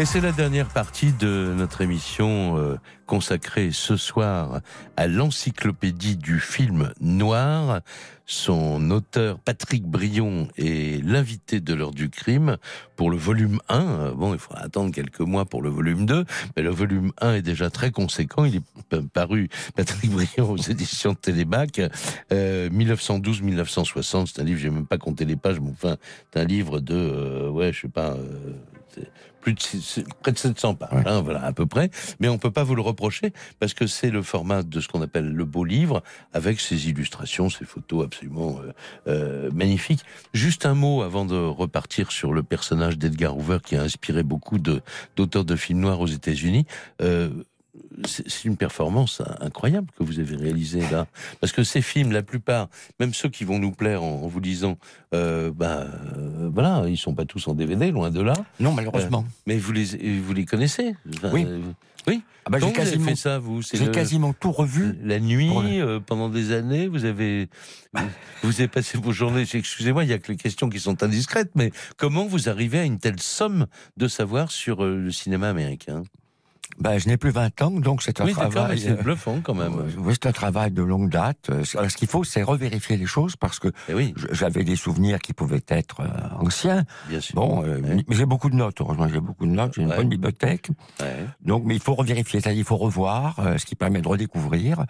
Et 0.00 0.06
c'est 0.06 0.22
la 0.22 0.32
dernière 0.32 0.70
partie 0.70 1.12
de 1.12 1.52
notre 1.54 1.82
émission 1.82 2.56
euh, 2.56 2.78
consacrée 3.04 3.68
ce 3.70 3.98
soir 3.98 4.62
à 4.96 5.06
l'encyclopédie 5.06 6.16
du 6.16 6.40
film 6.40 6.90
noir. 7.02 7.82
Son 8.24 8.90
auteur 8.92 9.38
Patrick 9.40 9.84
Brion 9.84 10.48
est 10.56 11.04
l'invité 11.04 11.60
de 11.60 11.74
l'heure 11.74 11.90
du 11.90 12.08
crime 12.08 12.56
pour 12.96 13.10
le 13.10 13.18
volume 13.18 13.60
1. 13.68 13.80
Euh, 13.82 14.14
Bon, 14.14 14.32
il 14.32 14.38
faudra 14.38 14.62
attendre 14.62 14.90
quelques 14.90 15.20
mois 15.20 15.44
pour 15.44 15.60
le 15.60 15.68
volume 15.68 16.06
2, 16.06 16.24
mais 16.56 16.62
le 16.62 16.70
volume 16.70 17.12
1 17.20 17.34
est 17.34 17.42
déjà 17.42 17.68
très 17.68 17.90
conséquent. 17.90 18.46
Il 18.46 18.56
est 18.56 19.02
paru, 19.12 19.50
Patrick 19.76 20.10
Brion, 20.10 20.50
aux 20.50 20.56
éditions 20.56 21.12
de 21.12 21.18
Télémac, 21.18 21.78
euh, 22.32 22.70
1912-1960. 22.70 24.28
C'est 24.32 24.40
un 24.40 24.44
livre, 24.44 24.60
j'ai 24.60 24.70
même 24.70 24.86
pas 24.86 24.96
compté 24.96 25.26
les 25.26 25.36
pages, 25.36 25.60
mais 25.60 25.72
enfin, 25.72 25.98
c'est 26.32 26.40
un 26.40 26.44
livre 26.44 26.80
de, 26.80 26.94
euh, 26.94 27.50
ouais, 27.50 27.70
je 27.74 27.82
sais 27.82 27.88
pas, 27.88 28.16
plus 29.40 29.54
de 29.54 29.60
six- 29.60 30.04
près 30.22 30.32
de 30.32 30.38
700 30.38 30.74
pages, 30.74 31.04
hein, 31.06 31.22
voilà 31.22 31.44
à 31.44 31.52
peu 31.52 31.66
près. 31.66 31.90
Mais 32.20 32.28
on 32.28 32.38
peut 32.38 32.50
pas 32.50 32.64
vous 32.64 32.74
le 32.74 32.82
reprocher 32.82 33.32
parce 33.58 33.74
que 33.74 33.86
c'est 33.86 34.10
le 34.10 34.22
format 34.22 34.62
de 34.62 34.80
ce 34.80 34.88
qu'on 34.88 35.02
appelle 35.02 35.32
le 35.32 35.44
beau 35.44 35.64
livre 35.64 36.02
avec 36.32 36.60
ses 36.60 36.88
illustrations, 36.88 37.48
ses 37.50 37.64
photos 37.64 38.04
absolument 38.04 38.60
euh, 38.62 38.72
euh, 39.08 39.50
magnifiques. 39.52 40.02
Juste 40.34 40.66
un 40.66 40.74
mot 40.74 41.02
avant 41.02 41.24
de 41.24 41.36
repartir 41.36 42.12
sur 42.12 42.32
le 42.32 42.42
personnage 42.42 42.98
d'Edgar 42.98 43.36
Hoover 43.36 43.58
qui 43.64 43.76
a 43.76 43.82
inspiré 43.82 44.22
beaucoup 44.22 44.58
de 44.58 44.82
d'auteurs 45.16 45.44
de 45.44 45.56
films 45.56 45.80
noirs 45.80 46.00
aux 46.00 46.06
États-Unis. 46.06 46.66
Euh, 47.02 47.30
c'est 48.04 48.44
une 48.44 48.56
performance 48.56 49.22
incroyable 49.40 49.88
que 49.98 50.02
vous 50.04 50.18
avez 50.20 50.36
réalisée 50.36 50.82
là, 50.90 51.06
parce 51.40 51.52
que 51.52 51.62
ces 51.64 51.82
films, 51.82 52.12
la 52.12 52.22
plupart, 52.22 52.68
même 52.98 53.14
ceux 53.14 53.28
qui 53.28 53.44
vont 53.44 53.58
nous 53.58 53.72
plaire 53.72 54.02
en, 54.02 54.22
en 54.22 54.26
vous 54.26 54.40
disant, 54.40 54.78
euh, 55.14 55.50
bah 55.54 55.86
euh, 56.16 56.50
voilà, 56.52 56.84
ils 56.88 56.96
sont 56.96 57.14
pas 57.14 57.24
tous 57.26 57.46
en 57.48 57.54
DVD, 57.54 57.90
loin 57.90 58.10
de 58.10 58.20
là. 58.20 58.34
Non, 58.58 58.72
malheureusement. 58.72 59.24
Euh, 59.26 59.32
mais 59.46 59.58
vous 59.58 59.72
les 59.72 60.18
vous 60.20 60.32
les 60.32 60.44
connaissez? 60.46 60.94
Enfin, 61.16 61.30
Oui. 61.32 61.44
euh, 61.46 61.60
oui. 62.06 62.22
Ah 62.46 62.50
bah, 62.50 62.58
j'ai 62.58 62.62
Comment 62.62 62.72
vous 62.72 62.80
avez 62.80 62.90
quasiment- 62.90 63.08
fait 63.10 63.16
ça, 63.16 63.38
vous 63.38 63.60
C'est 63.62 63.76
J'ai 63.76 63.84
le- 63.84 63.90
quasiment 63.92 64.32
tout 64.32 64.50
revu. 64.50 64.96
la 65.04 65.20
nuit, 65.20 65.50
le- 65.78 66.00
pendant 66.00 66.30
des 66.30 66.52
années, 66.52 66.88
vous 66.88 67.04
avez, 67.04 67.48
vous, 67.92 68.02
vous 68.42 68.60
avez 68.60 68.68
passé 68.68 68.96
vos 68.96 69.12
journées. 69.12 69.42
Excusez-moi, 69.52 70.04
il 70.04 70.10
y 70.10 70.14
a 70.14 70.18
que 70.18 70.32
les 70.32 70.38
questions 70.38 70.70
qui 70.70 70.80
sont 70.80 71.02
indiscrètes, 71.02 71.50
mais 71.54 71.70
comment 71.98 72.24
vous 72.26 72.48
arrivez 72.48 72.78
à 72.80 72.84
une 72.84 72.98
telle 72.98 73.20
somme 73.20 73.66
de 73.98 74.08
savoir 74.08 74.50
sur 74.50 74.82
le 74.84 75.10
cinéma 75.12 75.50
américain? 75.50 76.02
Ben, 76.78 76.98
je 76.98 77.08
n'ai 77.08 77.16
plus 77.18 77.30
20 77.30 77.60
ans, 77.62 77.70
donc 77.72 78.02
c'est 78.02 78.20
un 78.20 78.24
Oui, 78.24 78.32
travail. 78.32 78.78
c'est 78.78 78.90
euh, 78.90 79.02
bluffant 79.02 79.40
quand 79.42 79.54
même. 79.54 79.74
euh, 79.78 79.90
Oui, 79.98 80.14
c'est 80.14 80.26
un 80.28 80.32
travail 80.32 80.70
de 80.70 80.82
longue 80.82 81.10
date. 81.10 81.50
Euh, 81.50 81.62
Alors, 81.76 81.90
ce 81.90 81.96
qu'il 81.96 82.08
faut, 82.08 82.24
c'est 82.24 82.42
revérifier 82.42 82.96
les 82.96 83.04
choses 83.06 83.36
parce 83.36 83.58
que 83.58 83.68
Eh 83.88 83.94
oui, 83.94 84.14
j'avais 84.32 84.64
des 84.64 84.76
souvenirs 84.76 85.18
qui 85.18 85.32
pouvaient 85.34 85.62
être 85.68 86.00
anciens. 86.38 86.84
bien 87.08 87.20
sûr. 87.20 87.34
Bon, 87.34 87.62
euh, 87.64 87.80
Ouais. 87.80 88.04
mais 88.08 88.16
j'ai 88.16 88.24
beaucoup 88.24 88.48
de 88.48 88.56
notes. 88.56 88.80
Heureusement, 88.80 89.08
j'ai 89.08 89.20
beaucoup 89.20 89.44
de 89.46 89.50
notes. 89.52 89.74
J'ai 89.74 89.82
une 89.82 89.90
Ouais. 89.90 89.96
bonne 89.96 90.08
bibliothèque. 90.08 90.70
Ouais, 91.00 91.26
Donc, 91.44 91.64
mais 91.66 91.74
il 91.74 91.80
faut 91.82 91.94
revérifier, 91.94 92.40
c'est-à-dire 92.40 92.60
il 92.60 92.64
faut 92.64 92.76
revoir, 92.78 93.38
euh, 93.40 93.58
ce 93.58 93.66
qui 93.66 93.74
permet 93.74 94.00
de 94.00 94.08
redécouvrir, 94.08 94.84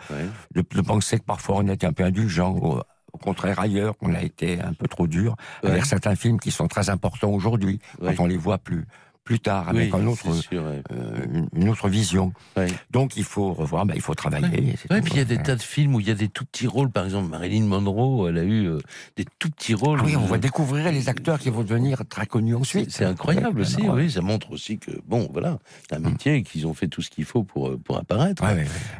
de, 0.55 0.63
de 0.63 0.81
penser 0.83 1.19
que 1.19 1.25
parfois 1.25 1.57
on 1.59 1.67
était 1.69 1.87
un 1.87 1.93
peu 1.93 2.05
indulgent. 2.05 2.55
Au, 2.57 2.81
au 3.13 3.19
contraire, 3.19 3.59
ailleurs, 3.59 3.95
on 4.01 4.15
a 4.15 4.23
été 4.23 4.61
un 4.61 4.75
peu 4.75 4.87
trop 4.87 5.09
dur 5.09 5.35
Ouais. 5.65 5.71
avec 5.71 5.87
certains 5.87 6.15
films 6.15 6.39
qui 6.39 6.53
sont 6.53 6.69
très 6.69 6.89
importants 6.91 7.31
aujourd'hui 7.31 7.81
Ouais. 8.01 8.15
quand 8.15 8.23
on 8.23 8.27
les 8.27 8.37
voit 8.37 8.59
plus 8.59 8.87
plus 9.31 9.39
tard 9.39 9.69
avec 9.69 9.95
Oui, 9.95 10.01
un 10.03 10.07
autre, 10.09 10.23
c'est 10.25 10.43
sûr, 10.49 10.65
ouais. 10.65 10.83
euh, 10.91 11.47
une- 11.55 11.69
autre 11.69 11.89
vision. 11.89 12.33
Ouais. 12.57 12.67
Donc 12.91 13.17
il 13.17 13.23
faut 13.23 13.53
revoir, 13.53 13.87
ben, 13.87 13.95
il 13.95 14.01
faut 14.03 14.13
travailler. 14.17 14.49
Ouais, 14.91 14.99
tout, 14.99 15.05
puis 15.05 15.13
il 15.13 15.19
y 15.19 15.21
a 15.21 15.25
des 15.25 15.39
tas 15.39 15.55
de 15.55 15.63
films 15.63 15.95
où 15.95 16.01
il 16.01 16.09
y 16.09 16.11
a 16.11 16.15
des 16.17 16.27
tout 16.27 16.45
petits 16.45 16.67
rôles. 16.67 16.91
Par 16.91 17.05
exemple, 17.05 17.29
Marilyn 17.29 17.65
Monroe, 17.67 18.29
elle 18.29 18.39
a 18.39 18.43
eu 18.43 18.67
euh, 18.67 18.81
des 19.17 19.25
tout 19.39 19.49
petits 19.49 19.75
rôles. 19.75 20.01
Ah 20.03 20.05
oui, 20.05 20.17
on 20.17 20.27
va 20.27 20.39
découvrir 20.39 20.91
les 20.91 21.09
acteurs 21.09 21.39
qui 21.39 21.49
vont 21.49 21.63
devenir 21.63 22.03
très 22.09 22.27
connus 22.27 22.57
ensuite. 22.57 22.91
c'est 22.91 23.05
incroyable 23.05 23.61
aussi, 23.61 23.89
oui. 23.89 24.11
Ça 24.11 24.21
montre 24.21 24.51
aussi 24.51 24.79
que, 24.79 24.91
bon, 25.07 25.29
voilà, 25.33 25.61
c'est 25.89 25.95
un 25.95 26.01
métier 26.01 26.35
et 26.35 26.43
qu'ils 26.43 26.67
ont 26.67 26.75
fait 26.75 26.89
tout 26.89 27.01
ce 27.03 27.11
qu'il 27.11 27.25
faut 27.25 27.45
pour, 27.45 27.69
euh, 27.69 27.77
pour 27.77 27.99
apparaître. 27.99 28.43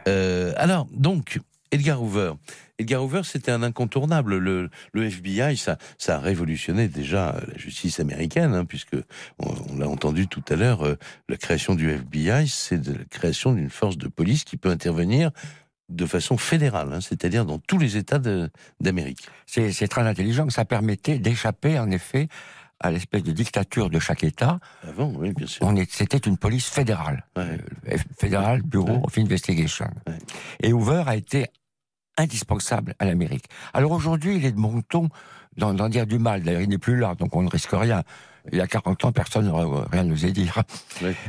Euh, 0.07 0.53
alors, 0.59 0.87
donc, 0.93 1.41
Edgar 1.73 2.03
Hoover. 2.03 2.33
Edgar 2.79 3.05
Hoover, 3.05 3.21
c'était 3.25 3.51
un 3.53 3.63
incontournable. 3.63 4.39
Le, 4.39 4.71
le 4.93 5.05
FBI, 5.05 5.57
ça, 5.57 5.77
ça 5.99 6.17
a 6.17 6.19
révolutionné 6.19 6.89
déjà 6.89 7.41
la 7.47 7.57
justice 7.59 8.01
américaine, 8.01 8.55
hein, 8.55 8.65
puisque 8.65 8.97
on, 9.39 9.55
on 9.71 9.77
l'a 9.79 9.89
entendu 9.89 10.27
tout 10.27 10.43
à 10.49 10.57
l'heure, 10.57 10.85
euh, 10.87 10.97
la 11.29 11.37
création 11.37 11.75
du 11.75 11.91
FBI, 11.91 12.49
c'est 12.49 12.85
la 12.87 13.05
création 13.11 13.53
d'une 13.53 13.71
force 13.71 13.99
de 13.99 14.09
police 14.09 14.45
qui 14.45 14.57
peut 14.57 14.71
intervenir 14.71 15.31
de 15.89 16.07
façon 16.07 16.37
fédérale, 16.39 16.93
hein, 16.93 17.01
c'est-à-dire 17.01 17.45
dans 17.45 17.59
tous 17.59 17.79
les 17.79 17.97
États 17.97 18.21
d'Amérique. 18.81 19.29
C'est 19.47 19.89
très 19.89 20.03
intelligent. 20.03 20.49
Ça 20.49 20.65
permettait 20.65 21.19
d'échapper, 21.19 21.79
en 21.81 21.91
effet, 21.91 22.29
à 22.79 22.91
l'espèce 22.93 23.25
de 23.25 23.33
dictature 23.33 23.91
de 23.91 23.99
chaque 23.99 24.25
État. 24.25 24.59
Avant, 24.89 25.13
oui, 25.17 25.33
bien 25.35 25.47
sûr. 25.47 25.69
C'était 25.91 26.17
une 26.19 26.39
police 26.39 26.69
fédérale, 26.71 27.27
Ouais. 27.37 27.59
Euh, 27.93 27.97
Fédéral 28.19 28.63
Bureau 28.63 28.89
Ouais. 28.93 29.01
of 29.05 29.19
Investigation. 29.19 29.91
Ouais. 30.07 30.15
Et 30.63 30.73
Hoover 30.73 31.03
a 31.07 31.17
été 31.17 31.47
indispensable 32.21 32.95
à 32.99 33.05
l'Amérique. 33.05 33.47
Alors 33.73 33.93
aujourd'hui, 33.93 34.37
il 34.37 34.45
est 34.45 34.53
de 34.53 34.61
bon 34.61 34.83
ton 34.83 35.09
d'en 35.57 35.89
dire 35.89 36.07
du 36.07 36.19
mal. 36.19 36.43
D'ailleurs, 36.43 36.63
il 36.63 36.69
n'est 36.69 36.79
plus 36.79 36.97
là, 36.97 37.15
donc 37.15 37.35
on 37.35 37.43
ne 37.43 37.49
risque 37.49 37.73
rien. 37.73 38.03
Il 38.53 38.59
y 38.59 38.61
a 38.61 38.67
40 38.67 39.05
ans, 39.05 39.13
personne 39.13 39.47
n'aurait 39.47 39.87
rien 39.91 40.09
osé 40.11 40.33
dire. 40.33 40.63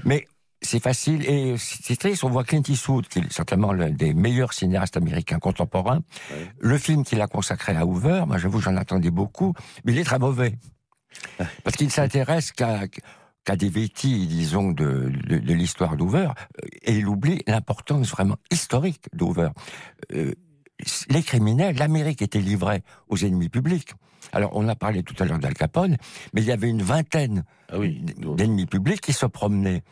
Mais 0.06 0.28
c'est 0.62 0.82
facile 0.82 1.28
et 1.28 1.56
c'est 1.58 1.98
triste. 1.98 2.24
On 2.24 2.30
voit 2.30 2.44
Clint 2.44 2.62
Eastwood, 2.68 3.08
qui 3.08 3.20
est 3.20 3.32
certainement 3.32 3.74
l'un 3.74 3.90
des 3.90 4.14
meilleurs 4.14 4.54
cinéastes 4.54 4.96
américains 4.96 5.40
contemporains. 5.40 6.02
Le 6.60 6.78
film 6.78 7.04
qu'il 7.04 7.20
a 7.20 7.28
consacré 7.28 7.76
à 7.76 7.86
Hoover, 7.86 8.24
moi 8.28 8.38
j'avoue, 8.38 8.62
j'en 8.62 8.78
attendais 8.78 9.12
beaucoup, 9.12 9.54
mais 9.84 9.94
il 9.94 10.00
est 10.00 10.04
très 10.04 10.20
mauvais. 10.20 10.58
Parce 11.64 11.76
qu'il 11.76 11.92
s'intéresse 11.92 12.52
qu'à 12.52 12.82
qu'à 13.44 13.56
des 13.56 13.70
vétis, 13.70 14.28
disons, 14.28 14.72
de, 14.72 15.12
de, 15.28 15.40
de 15.40 15.54
l'histoire 15.54 15.98
d'Hoover, 15.98 16.28
euh, 16.28 16.68
et 16.84 16.98
il 16.98 17.08
oublie 17.08 17.42
l'importance 17.48 18.10
vraiment 18.10 18.38
historique 18.52 19.06
d'Hoover. 19.14 19.50
Euh, 20.14 20.34
les 21.10 21.24
criminels, 21.24 21.78
l'Amérique 21.78 22.22
était 22.22 22.40
livrée 22.40 22.84
aux 23.10 23.18
ennemis 23.18 23.50
publics. 23.50 23.92
Alors, 24.34 24.52
on 24.54 24.68
a 24.68 24.76
parlé 24.76 25.04
tout 25.04 25.16
à 25.20 25.26
l'heure 25.26 25.40
d'Al 25.40 25.54
Capone, 25.54 25.98
mais 26.34 26.42
il 26.42 26.48
y 26.48 26.52
avait 26.52 26.70
une 26.70 26.82
vingtaine 26.84 27.44
Ah 27.70 27.80
oui. 27.80 28.02
d'ennemis 28.18 28.66
publics 28.66 29.02
qui 29.02 29.14
se 29.14 29.26
promenaient 29.26 29.84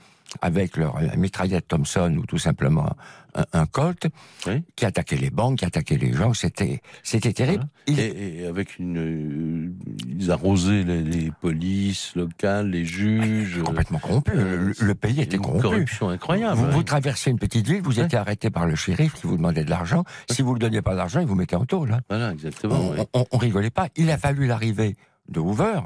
avec 0.41 0.77
leur 0.77 0.99
mitraillette 1.17 1.67
Thompson 1.67 2.15
ou 2.19 2.25
tout 2.25 2.37
simplement 2.37 2.95
un, 3.35 3.45
un 3.53 3.65
Colt, 3.65 4.07
Oui. 4.47 4.63
qui 4.75 4.85
attaquaient 4.85 5.17
les 5.17 5.29
banques, 5.29 5.59
qui 5.59 5.65
attaquaient 5.65 5.97
les 5.97 6.13
gens. 6.13 6.33
C'était, 6.33 6.81
c'était 7.03 7.33
terrible. 7.33 7.67
Et, 7.87 8.41
et 8.41 8.45
avec 8.47 8.77
une, 8.79 8.97
euh, 8.97 9.71
ils 10.07 10.31
arrosaient 10.31 10.83
les, 10.83 11.01
les 11.03 11.31
polices 11.31 12.15
locales, 12.15 12.69
les 12.69 12.85
juges. 12.85 13.61
complètement 13.63 13.99
corrompu. 13.99 14.31
euh, 14.35 14.73
le, 14.79 14.85
le 14.85 14.95
pays 14.95 15.21
était 15.21 15.37
une 15.37 15.41
corrompu. 15.43 15.61
corruption 15.63 16.09
incroyable. 16.09 16.57
Vous, 16.57 16.65
ouais. 16.65 16.71
vous 16.73 16.83
traversez 16.83 17.29
une 17.31 17.39
petite 17.39 17.67
ville, 17.67 17.81
vous 17.81 17.99
Ouais. 17.99 18.05
étiez 18.05 18.17
arrêté 18.17 18.49
par 18.49 18.65
le 18.67 18.75
shérif 18.75 19.13
qui 19.15 19.27
vous 19.27 19.37
demandait 19.37 19.63
de 19.65 19.69
l'argent. 19.69 20.03
Si 20.29 20.41
vous 20.41 20.53
ne 20.53 20.59
donniez 20.59 20.81
pas 20.81 20.95
d'argent, 20.95 21.19
il 21.19 21.27
vous 21.27 21.35
mettait 21.35 21.55
en 21.55 21.65
tôle. 21.65 21.91
hein. 21.93 22.01
Voilà, 22.09 22.31
exactement. 22.33 22.79
On, 22.97 23.07
on- 23.19 23.25
on 23.31 23.37
rigolait 23.37 23.69
pas. 23.71 23.87
Il 23.95 24.09
a 24.11 24.17
fallu 24.17 24.45
l'arrivée 24.47 24.95
de 25.27 25.39
Hoover 25.39 25.81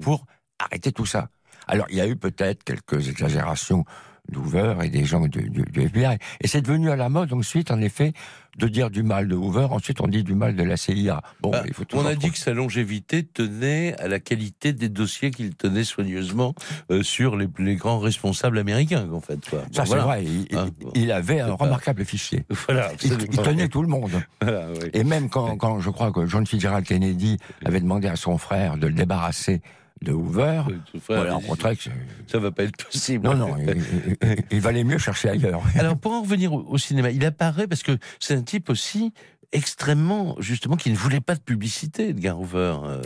pour 0.00 0.26
arrêter 0.58 0.92
tout 0.92 1.06
ça. 1.06 1.28
Alors, 1.72 1.86
il 1.90 1.96
y 1.96 2.00
a 2.00 2.06
eu 2.06 2.16
peut-être 2.16 2.64
quelques 2.64 3.08
exagérations 3.08 3.84
d'Hoover 4.30 4.76
et 4.84 4.88
des 4.88 5.04
gens 5.04 5.26
du, 5.26 5.50
du- 5.50 5.62
du 5.64 5.80
FBI. 5.82 6.16
Et 6.40 6.46
c'est 6.46 6.62
devenu 6.62 6.90
à 6.90 6.96
la 6.96 7.08
mode 7.08 7.32
ensuite, 7.32 7.72
en 7.72 7.80
effet, 7.80 8.12
de 8.56 8.68
dire 8.68 8.88
du 8.88 9.02
mal 9.02 9.26
de 9.26 9.34
Hoover. 9.34 9.66
Ensuite, 9.70 10.00
on 10.00 10.06
dit 10.06 10.22
du 10.22 10.36
mal 10.36 10.54
de 10.54 10.62
la 10.62 10.76
CIA. 10.76 11.22
Bon, 11.40 11.50
Bah, 11.50 11.64
il 11.66 11.74
faut 11.74 11.82
on 11.94 12.06
a 12.06 12.14
dit 12.14 12.30
que 12.30 12.38
sa 12.38 12.52
longévité 12.52 13.24
tenait 13.24 13.98
à 14.00 14.06
la 14.06 14.20
qualité 14.20 14.72
des 14.72 14.88
dossiers 14.88 15.32
qu'il 15.32 15.52
tenait 15.56 15.82
soigneusement 15.82 16.54
euh, 16.92 17.02
sur 17.02 17.36
les, 17.36 17.48
les 17.58 17.74
grands 17.74 17.98
responsables 17.98 18.58
américains, 18.58 19.08
en 19.12 19.20
fait. 19.20 19.40
Quoi. 19.50 19.58
Bon, 19.62 19.72
Ça, 19.72 19.82
c'est 19.84 19.88
voilà. 19.88 20.04
vrai. 20.04 20.24
Il, 20.24 20.56
Hein, 20.56 20.68
il- 20.78 20.84
bon. 20.84 20.92
il 20.94 21.10
avait 21.10 21.40
un 21.40 21.56
pas- 21.56 21.64
remarquable 21.64 22.04
fichier. 22.04 22.44
Voilà, 22.68 22.92
Il, 23.02 23.16
tenait 23.28 23.68
tout 23.68 23.82
le 23.82 23.88
monde. 23.88 24.12
Voilà. 24.40 24.68
Et 24.92 25.02
même 25.02 25.30
quand, 25.30 25.56
quand 25.56 25.80
je 25.80 25.90
crois 25.90 26.12
que 26.12 26.26
John 26.26 26.46
Fitzgerald 26.46 26.86
Kennedy 26.86 27.38
avait 27.64 27.80
demandé 27.80 28.06
à 28.06 28.14
son 28.16 28.38
frère 28.38 28.76
de 28.76 28.86
le 28.86 28.92
débarrasser 28.94 29.62
de 30.02 30.12
Hoover, 30.12 30.62
frère, 31.00 31.22
voilà, 31.22 31.38
montrait 31.46 31.76
que 31.76 31.82
ça 32.26 32.38
va 32.38 32.50
pas 32.50 32.64
être 32.64 32.84
possible. 32.84 33.24
non, 33.26 33.34
non, 33.34 33.56
il, 33.58 33.70
il- 33.70 34.16
il- 34.22 34.36
il 34.50 34.60
valait 34.60 34.84
mieux 34.84 34.98
chercher 34.98 35.28
ailleurs. 35.30 35.62
Alors 35.78 35.96
pour 35.96 36.12
en 36.12 36.22
revenir 36.22 36.52
au, 36.52 36.60
au 36.68 36.78
cinéma, 36.78 37.10
il 37.10 37.24
apparaît 37.24 37.66
parce 37.66 37.82
que 37.82 37.96
c'est 38.20 38.34
un 38.34 38.42
type 38.42 38.68
aussi 38.70 39.12
extrêmement 39.52 40.34
justement 40.38 40.76
qui 40.76 40.90
ne 40.90 40.96
voulait 40.96 41.20
pas 41.20 41.34
de 41.34 41.40
publicité, 41.40 42.08
Edgar 42.10 42.40
Hoover. 42.40 42.76
Euh, 42.84 43.02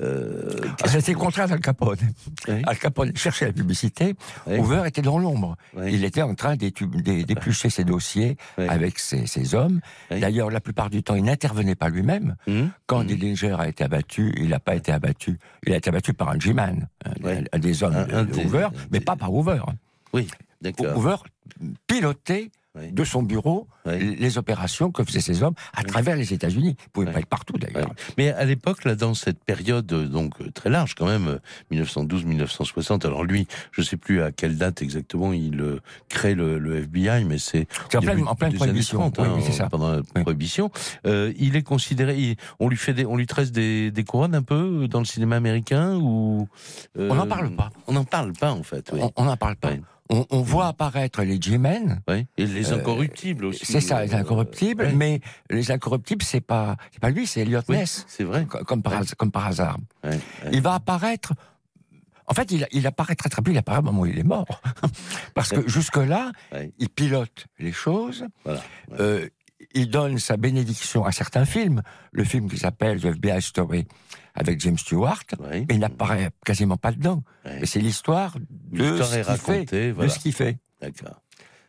euh, 0.00 0.50
Ah, 0.82 0.88
C'était 0.88 1.12
le 1.12 1.18
contraire 1.18 1.48
d'Al 1.48 1.60
Capone. 1.60 1.98
Oui. 2.48 2.62
Al 2.66 2.78
Capone 2.78 3.16
cherchait 3.16 3.46
la 3.46 3.52
publicité, 3.52 4.14
Oui. 4.46 4.58
Hoover 4.58 4.82
était 4.86 5.02
dans 5.02 5.18
l'ombre. 5.18 5.56
Oui. 5.76 5.92
Il 5.92 6.04
était 6.04 6.22
en 6.22 6.34
train 6.34 6.56
d'éplucher 6.56 7.70
ses 7.70 7.84
dossiers 7.84 8.36
avec 8.56 8.98
ses, 8.98 9.26
ses 9.26 9.54
hommes. 9.54 9.80
D'ailleurs, 10.10 10.50
la 10.50 10.60
plupart 10.60 10.90
du 10.90 11.02
temps, 11.02 11.14
il 11.14 11.24
n'intervenait 11.24 11.74
pas 11.74 11.88
lui-même. 11.88 12.36
Hum, 12.48 12.70
Quand 12.86 13.00
hum. 13.00 13.06
Dillinger 13.06 13.56
a 13.58 13.68
été 13.68 13.84
abattu, 13.84 14.32
il 14.38 14.48
n'a 14.48 14.60
pas 14.60 14.74
été 14.74 14.92
abattu. 14.92 15.38
Il 15.66 15.72
a 15.72 15.76
été 15.76 15.88
abattu 15.90 16.14
par 16.14 16.28
un 16.30 16.38
G-Man, 16.38 16.88
un, 17.04 17.58
des 17.58 17.82
hommes 17.82 17.94
Un- 17.96 18.06
de, 18.06 18.14
un 18.14 18.24
de 18.24 18.32
des- 18.32 18.44
Hoover, 18.44 18.68
mais 18.90 18.98
des- 18.98 19.04
pas 19.04 19.16
par 19.16 19.32
Hoover. 19.32 19.60
Oui, 20.12 20.28
d'accord. 20.60 20.96
Hoover 20.96 21.16
pilotait 21.86 22.50
Oui. 22.74 22.90
de 22.90 23.04
son 23.04 23.22
bureau 23.22 23.68
Oui. 23.84 24.16
les 24.18 24.38
opérations 24.38 24.90
que 24.90 25.04
faisaient 25.04 25.20
ces 25.20 25.42
hommes 25.42 25.52
à 25.74 25.82
travers 25.84 26.16
les 26.16 26.32
États-Unis. 26.32 26.74
Ils 26.86 26.88
pouvaient 26.90 27.12
pas 27.12 27.18
être 27.20 27.26
partout 27.26 27.58
d'ailleurs. 27.58 27.92
Mais 28.16 28.30
à 28.30 28.44
l'époque, 28.46 28.84
là, 28.84 28.94
dans 28.94 29.12
cette 29.12 29.44
période 29.44 29.92
euh, 29.92 30.06
donc 30.08 30.40
euh, 30.40 30.50
très 30.50 30.70
large 30.70 30.94
quand 30.94 31.04
même, 31.06 31.28
euh, 31.28 31.38
1912-1960. 32.06 33.06
Alors 33.06 33.24
lui, 33.24 33.46
je 33.72 33.82
sais 33.82 33.96
plus 33.96 34.22
à 34.22 34.32
quelle 34.32 34.56
date 34.56 34.82
exactement 34.82 35.32
il 35.32 35.60
euh, 35.60 35.80
crée 36.08 36.34
le, 36.34 36.58
le 36.58 36.76
FBI, 36.78 37.24
mais 37.24 37.38
c'est 37.38 37.66
en 37.94 38.00
pleine, 38.00 38.26
en 38.26 38.34
pleine 38.34 38.54
prohibition. 38.54 39.10
30, 39.10 39.18
Oui, 39.18 39.24
hein, 39.26 39.32
oui, 39.46 39.52
ça. 39.52 39.68
pendant 39.68 39.92
la 39.92 40.02
prohibition. 40.22 40.70
Euh, 41.06 41.32
il 41.38 41.56
est 41.56 41.62
considéré, 41.62 42.16
il- 42.18 42.36
on 42.60 42.68
lui 42.68 42.76
fait 42.76 42.94
des, 42.94 43.04
on 43.04 43.16
lui 43.16 43.26
tresse 43.26 43.52
des, 43.52 43.90
des 43.90 44.04
couronnes 44.04 44.34
un 44.34 44.42
peu 44.42 44.88
dans 44.88 44.98
le 45.00 45.04
cinéma 45.04 45.36
américain 45.36 45.96
ou 45.96 46.48
euh, 46.98 47.08
On 47.10 47.14
n'en 47.16 47.26
parle 47.26 47.54
pas. 47.54 47.70
On 47.86 47.92
n'en 47.92 48.04
parle 48.04 48.32
pas 48.32 48.52
en 48.52 48.62
fait. 48.62 48.90
Oui. 48.92 49.00
On 49.16 49.24
n'en 49.24 49.36
parle 49.36 49.56
pas. 49.56 49.72
Oui. 49.72 49.80
On, 50.14 50.26
on 50.30 50.42
voit 50.42 50.66
apparaître 50.66 51.22
les 51.22 51.40
G-Men, 51.40 52.02
Oui. 52.06 52.26
Et 52.36 52.46
les 52.46 52.70
Euh, 52.70 52.76
incorruptibles 52.76 53.46
aussi. 53.46 53.64
c'est 53.64 53.80
ça, 53.80 54.04
les 54.04 54.12
euh, 54.14 54.18
incorruptibles, 54.18 54.84
ouais. 54.84 54.92
mais 54.92 55.20
les 55.50 55.70
incorruptibles, 55.70 56.22
c'est 56.22 56.42
pas, 56.42 56.76
c'est 56.90 57.00
pas 57.00 57.08
lui, 57.10 57.26
c'est 57.26 57.40
Elliot 57.40 57.60
Oui, 57.68 57.78
Ness, 57.78 58.04
c'est 58.08 58.24
vrai. 58.24 58.44
co- 58.44 58.62
comme 58.64 58.82
par, 58.82 58.92
Ouais. 58.92 58.98
has- 59.00 59.14
comme 59.16 59.30
par 59.32 59.46
hasard. 59.46 59.78
Ouais. 60.04 60.20
Il 60.52 60.60
va 60.60 60.74
apparaître. 60.74 61.32
En 62.26 62.34
fait, 62.34 62.50
il, 62.52 62.66
il 62.72 62.86
apparaît 62.86 63.14
très 63.16 63.28
très 63.30 63.42
peu. 63.42 63.50
Il 63.52 63.58
apparaît 63.58 63.78
au 63.78 63.82
moment 63.82 64.02
où 64.02 64.06
il 64.06 64.18
est 64.18 64.22
mort, 64.22 64.60
parce 65.34 65.48
que 65.50 65.66
jusque-là, 65.68 66.30
Ouais. 66.52 66.72
il 66.78 66.88
pilote 66.90 67.46
les 67.58 67.72
choses. 67.72 68.26
Voilà. 68.44 68.60
Ouais. 68.90 68.96
Euh, 69.00 69.28
il 69.74 69.88
donne 69.88 70.18
sa 70.18 70.36
bénédiction 70.36 71.04
à 71.06 71.12
certains 71.12 71.46
films. 71.46 71.82
Le 72.12 72.24
film 72.24 72.50
qui 72.50 72.58
s'appelle 72.58 73.00
The 73.00 73.06
FBI 73.16 73.40
Story 73.40 73.86
avec 74.34 74.60
James 74.60 74.76
Stewart, 74.78 75.22
Ouais. 75.38 75.64
mais 75.68 75.74
il 75.76 75.78
n'apparaît 75.80 76.30
quasiment 76.44 76.76
pas 76.76 76.92
dedans. 76.92 77.22
C'est 77.64 77.80
l'histoire 77.80 78.36
de 78.72 79.02
ce 79.02 79.24
qu'il 79.24 79.66
fait, 79.66 79.90
voilà. 79.92 80.10
ce 80.10 80.18
qu'il 80.18 80.32
fait. 80.32 80.58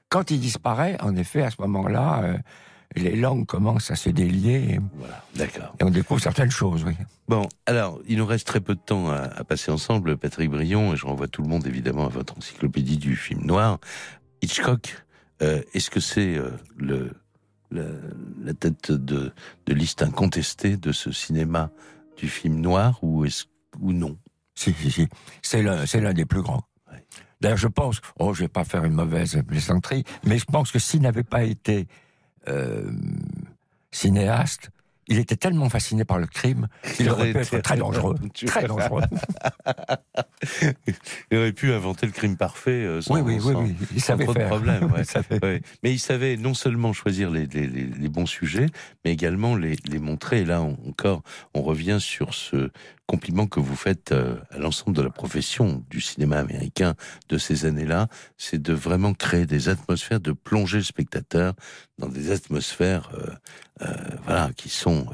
Quand 0.09 0.31
il 0.31 0.39
disparaît, 0.39 0.97
en 1.01 1.15
effet, 1.15 1.41
à 1.43 1.49
ce 1.49 1.55
moment-là, 1.61 2.23
euh, 2.23 2.37
les 2.95 3.15
langues 3.15 3.45
commencent 3.47 3.89
à 3.89 3.95
se 3.95 4.09
délier 4.09 4.75
et, 4.75 4.79
Voilà. 4.95 5.23
D'accord. 5.35 5.75
et 5.79 5.83
on 5.83 5.89
découvre 5.89 6.21
certaines 6.21 6.51
choses, 6.51 6.83
oui. 6.83 6.93
Bon, 7.27 7.49
alors, 7.65 7.99
il 8.07 8.17
nous 8.19 8.25
reste 8.25 8.45
très 8.45 8.59
peu 8.59 8.75
de 8.75 8.79
temps 8.79 9.09
à, 9.09 9.21
à 9.21 9.43
passer 9.43 9.71
ensemble, 9.71 10.17
Patrick 10.17 10.51
Brion, 10.51 10.93
et 10.93 10.97
je 10.97 11.05
renvoie 11.05 11.27
tout 11.27 11.41
le 11.41 11.47
monde 11.47 11.65
évidemment 11.65 12.05
à 12.05 12.09
votre 12.09 12.37
encyclopédie 12.37 12.97
du 12.97 13.15
film 13.15 13.41
noir. 13.43 13.79
Hitchcock, 14.43 15.03
euh, 15.41 15.61
est-ce 15.73 15.89
que 15.89 15.99
c'est 15.99 16.35
euh, 16.35 16.51
le, 16.77 17.11
le- 17.71 17.99
la 18.43 18.53
tête 18.53 18.91
de, 18.91 19.31
de 19.65 19.73
liste 19.73 20.03
incontestée 20.03 20.77
de 20.77 20.91
ce 20.91 21.11
cinéma 21.11 21.71
du 22.17 22.27
film 22.29 22.59
noir 22.61 22.99
ou, 23.01 23.25
est 23.25 23.47
ou 23.79 23.93
non? 23.93 24.17
Si, 24.53 24.71
si, 24.73 24.91
si. 24.91 25.07
C'est 25.41 25.63
l'un 25.63 26.13
des 26.13 26.25
plus 26.25 26.43
grands. 26.43 26.61
D'ailleurs, 27.43 27.57
je 27.57 27.67
pense, 27.67 28.01
oh, 28.17 28.33
je 28.33 28.39
vais 28.41 28.47
pas 28.47 28.63
faire 28.63 28.83
une 28.85 28.93
mauvaise 28.93 29.39
plaisanterie, 29.47 30.03
mais 30.25 30.39
je 30.39 30.45
pense 30.45 30.71
que 30.71 30.79
s'il 30.79 31.01
n'avait 31.01 31.23
pas 31.23 31.43
été 31.43 31.87
euh, 32.47 32.89
cinéaste, 33.91 34.69
il 35.09 35.19
était 35.19 35.35
tellement 35.35 35.67
fasciné 35.69 36.05
par 36.05 36.17
le 36.17 36.25
crime 36.25 36.69
qu'il 36.95 37.09
aurait 37.09 37.33
pu 37.33 37.39
être 37.39 37.59
très 37.61 37.75
dangereux. 37.85 38.15
Très 38.45 38.65
dangereux. 38.65 39.03
Il 41.31 41.37
aurait 41.37 41.51
pu 41.53 41.71
inventer 41.73 42.05
le 42.05 42.11
crime 42.11 42.37
parfait 42.37 42.71
euh, 42.71 43.01
sans, 43.01 43.15
Oui, 43.15 43.21
oui, 43.21 43.39
oui, 43.43 43.53
oui. 43.55 43.75
Il 43.93 43.99
sans 44.01 44.07
savait 44.07 44.23
trop 44.25 44.33
faire. 44.33 44.43
de 44.43 44.47
problème. 44.49 44.91
ouais. 44.91 45.03
Ouais. 45.43 45.61
Mais 45.83 45.91
il 45.91 45.99
savait 45.99 46.37
non 46.37 46.53
seulement 46.53 46.93
choisir 46.93 47.29
les, 47.31 47.45
les- 47.47 47.67
les- 47.67 47.85
les 47.87 48.07
bons 48.09 48.25
sujets, 48.25 48.67
mais 49.03 49.11
également 49.11 49.55
les, 49.55 49.75
les 49.85 49.99
montrer. 49.99 50.39
Et 50.41 50.45
là 50.45 50.61
on- 50.61 50.77
encore, 50.87 51.21
on 51.53 51.61
revient 51.61 51.97
sur 51.99 52.33
ce 52.33 52.71
compliment 53.13 53.45
que 53.45 53.59
vous 53.59 53.75
faites 53.75 54.11
euh, 54.11 54.37
à 54.49 54.57
l'ensemble 54.57 54.97
de 54.97 55.03
la 55.03 55.11
profession 55.11 55.85
du 55.91 56.01
cinéma 56.01 56.39
américain 56.39 56.95
de 57.29 57.37
ces 57.37 57.65
années-là, 57.65 58.07
c'est 58.39 58.59
de 58.59 58.73
vraiment 58.73 59.13
créer 59.13 59.45
des 59.45 59.69
atmosphères, 59.69 60.19
de 60.19 60.31
plonger 60.31 60.77
le 60.77 60.83
spectateur 60.83 61.53
dans 61.99 62.09
des 62.09 62.31
atmosphères, 62.31 63.11
euh, 63.13 63.87
voilà, 64.25 64.49
qui 64.57 64.69
sont 64.69 65.05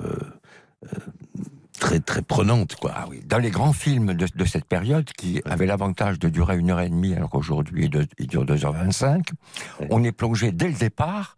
très 1.77 1.99
très 1.99 2.21
prenantes, 2.21 2.75
quoi. 2.77 2.93
Ah 2.95 3.05
oui. 3.09 3.21
Dans 3.25 3.37
les 3.37 3.51
grands 3.51 3.73
films 3.73 4.13
de, 4.13 4.45
cette 4.45 4.65
période, 4.65 5.09
qui 5.17 5.41
avaient 5.43 5.65
l'avantage 5.65 6.19
de 6.19 6.29
durer 6.29 6.57
une 6.57 6.71
heure 6.71 6.79
et 6.79 6.89
demie, 6.89 7.15
alors 7.15 7.29
qu'aujourd'hui 7.29 7.91
il 8.17 8.27
dure 8.27 8.45
2h25, 8.45 9.27
on 9.89 10.05
est 10.05 10.13
plongé 10.13 10.53
dès 10.53 10.69
le 10.69 10.77
départ 10.77 11.35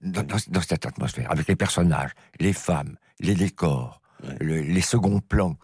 dans, 0.00 0.26
cette 0.60 0.86
atmosphère, 0.86 1.30
avec 1.30 1.46
les 1.46 1.56
personnages, 1.56 2.10
les 2.40 2.52
femmes, 2.52 2.96
les 3.20 3.36
décors, 3.36 4.00
les 4.40 4.80
seconds 4.80 5.20
plans. 5.20 5.56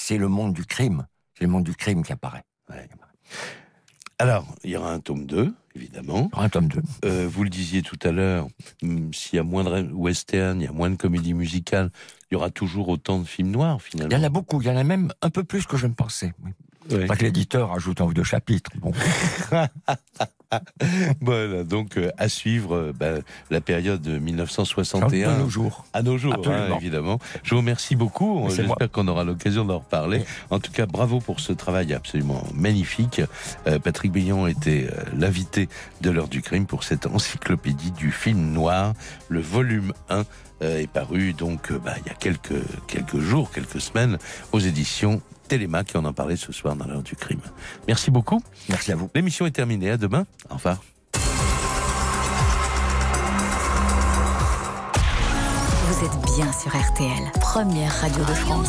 C'est 0.00 0.16
le 0.16 0.28
monde 0.28 0.54
du 0.54 0.64
crime. 0.64 1.06
C'est 1.34 1.44
le 1.44 1.50
monde 1.50 1.64
du 1.64 1.74
crime 1.74 2.04
qui 2.04 2.12
apparaît. 2.12 2.44
Alors, 4.18 4.46
il 4.62 4.70
y 4.70 4.76
aura 4.76 4.92
un 4.92 5.00
tome 5.00 5.26
2, 5.26 5.52
évidemment. 5.74 6.30
Un 6.34 6.48
tome 6.48 6.68
2. 6.68 6.80
Euh, 7.04 7.28
vous 7.28 7.42
le 7.42 7.50
disiez 7.50 7.82
tout 7.82 7.98
à 8.04 8.12
l'heure, 8.12 8.46
hmm, 8.80 9.12
s'il 9.12 9.36
y 9.36 9.40
a 9.40 9.42
moins 9.42 9.64
de 9.64 9.92
western, 9.92 10.60
il 10.60 10.64
y 10.64 10.66
a 10.68 10.72
moins 10.72 10.88
de 10.88 10.94
comédie 10.94 11.34
musicale, 11.34 11.90
il 12.30 12.34
y 12.34 12.36
aura 12.36 12.50
toujours 12.50 12.88
autant 12.88 13.18
de 13.18 13.24
films 13.24 13.50
noirs, 13.50 13.82
finalement. 13.82 14.10
Il 14.10 14.18
y 14.18 14.20
en 14.22 14.24
a 14.24 14.30
beaucoup, 14.30 14.62
il 14.62 14.68
y 14.68 14.70
en 14.70 14.76
a 14.76 14.84
même 14.84 15.12
un 15.20 15.30
peu 15.30 15.42
plus 15.42 15.66
que 15.66 15.76
je 15.76 15.88
ne 15.88 15.94
pensais. 15.94 16.32
Oui. 16.44 16.52
Que 16.88 17.22
l'éditeur 17.22 17.72
ajoute 17.72 18.00
un 18.00 18.04
ou 18.04 18.14
deux 18.14 18.24
chapitres. 18.24 18.70
Bon. 18.76 18.92
voilà, 21.20 21.64
donc 21.64 21.96
euh, 21.96 22.10
à 22.16 22.28
suivre 22.28 22.74
euh, 22.74 22.92
bah, 22.98 23.20
la 23.50 23.60
période 23.60 24.06
1961. 24.06 25.30
À 25.30 25.38
nos 25.38 25.48
jours. 25.48 25.84
À 25.92 26.02
nos 26.02 26.18
jours, 26.18 26.34
hein, 26.46 26.76
évidemment. 26.76 27.18
Je 27.42 27.50
vous 27.50 27.60
remercie 27.60 27.96
beaucoup. 27.96 28.48
J'espère 28.50 28.90
qu'on 28.90 29.08
aura 29.08 29.24
l'occasion 29.24 29.64
d'en 29.64 29.78
reparler. 29.78 30.22
En 30.50 30.58
tout 30.58 30.72
cas, 30.72 30.86
bravo 30.86 31.20
pour 31.20 31.40
ce 31.40 31.52
travail 31.52 31.92
absolument 31.92 32.42
magnifique. 32.54 33.22
Euh, 33.66 33.78
Patrick 33.78 34.12
Billon 34.12 34.46
était 34.46 34.88
l'invité 35.16 35.68
de 36.00 36.10
l'heure 36.10 36.28
du 36.28 36.42
crime 36.42 36.66
pour 36.66 36.84
cette 36.84 37.06
encyclopédie 37.06 37.92
du 37.92 38.10
film 38.10 38.52
noir, 38.52 38.94
le 39.28 39.40
volume 39.40 39.92
1 40.08 40.24
est 40.60 40.90
paru 40.90 41.34
donc 41.34 41.72
bah, 41.72 41.94
il 41.98 42.08
y 42.08 42.10
a 42.10 42.14
quelques, 42.14 42.60
quelques 42.88 43.20
jours, 43.20 43.52
quelques 43.52 43.80
semaines 43.80 44.18
aux 44.50 44.58
éditions 44.58 45.22
Téléma 45.48 45.82
qui 45.84 45.96
en 45.96 46.04
en 46.04 46.12
parlait 46.12 46.36
ce 46.36 46.52
soir 46.52 46.76
dans 46.76 46.86
l'heure 46.86 47.02
du 47.02 47.16
crime. 47.16 47.40
Merci 47.86 48.10
beaucoup. 48.10 48.42
Merci 48.68 48.92
à 48.92 48.96
vous. 48.96 49.10
L'émission 49.14 49.46
est 49.46 49.50
terminée. 49.50 49.90
À 49.90 49.96
demain. 49.96 50.26
Au 50.50 50.54
revoir. 50.54 50.82
Vous 55.88 56.04
êtes 56.04 56.36
bien 56.36 56.52
sur 56.52 56.70
RTL, 56.70 57.32
première 57.40 57.92
radio 58.00 58.24
de 58.24 58.34
France. 58.34 58.68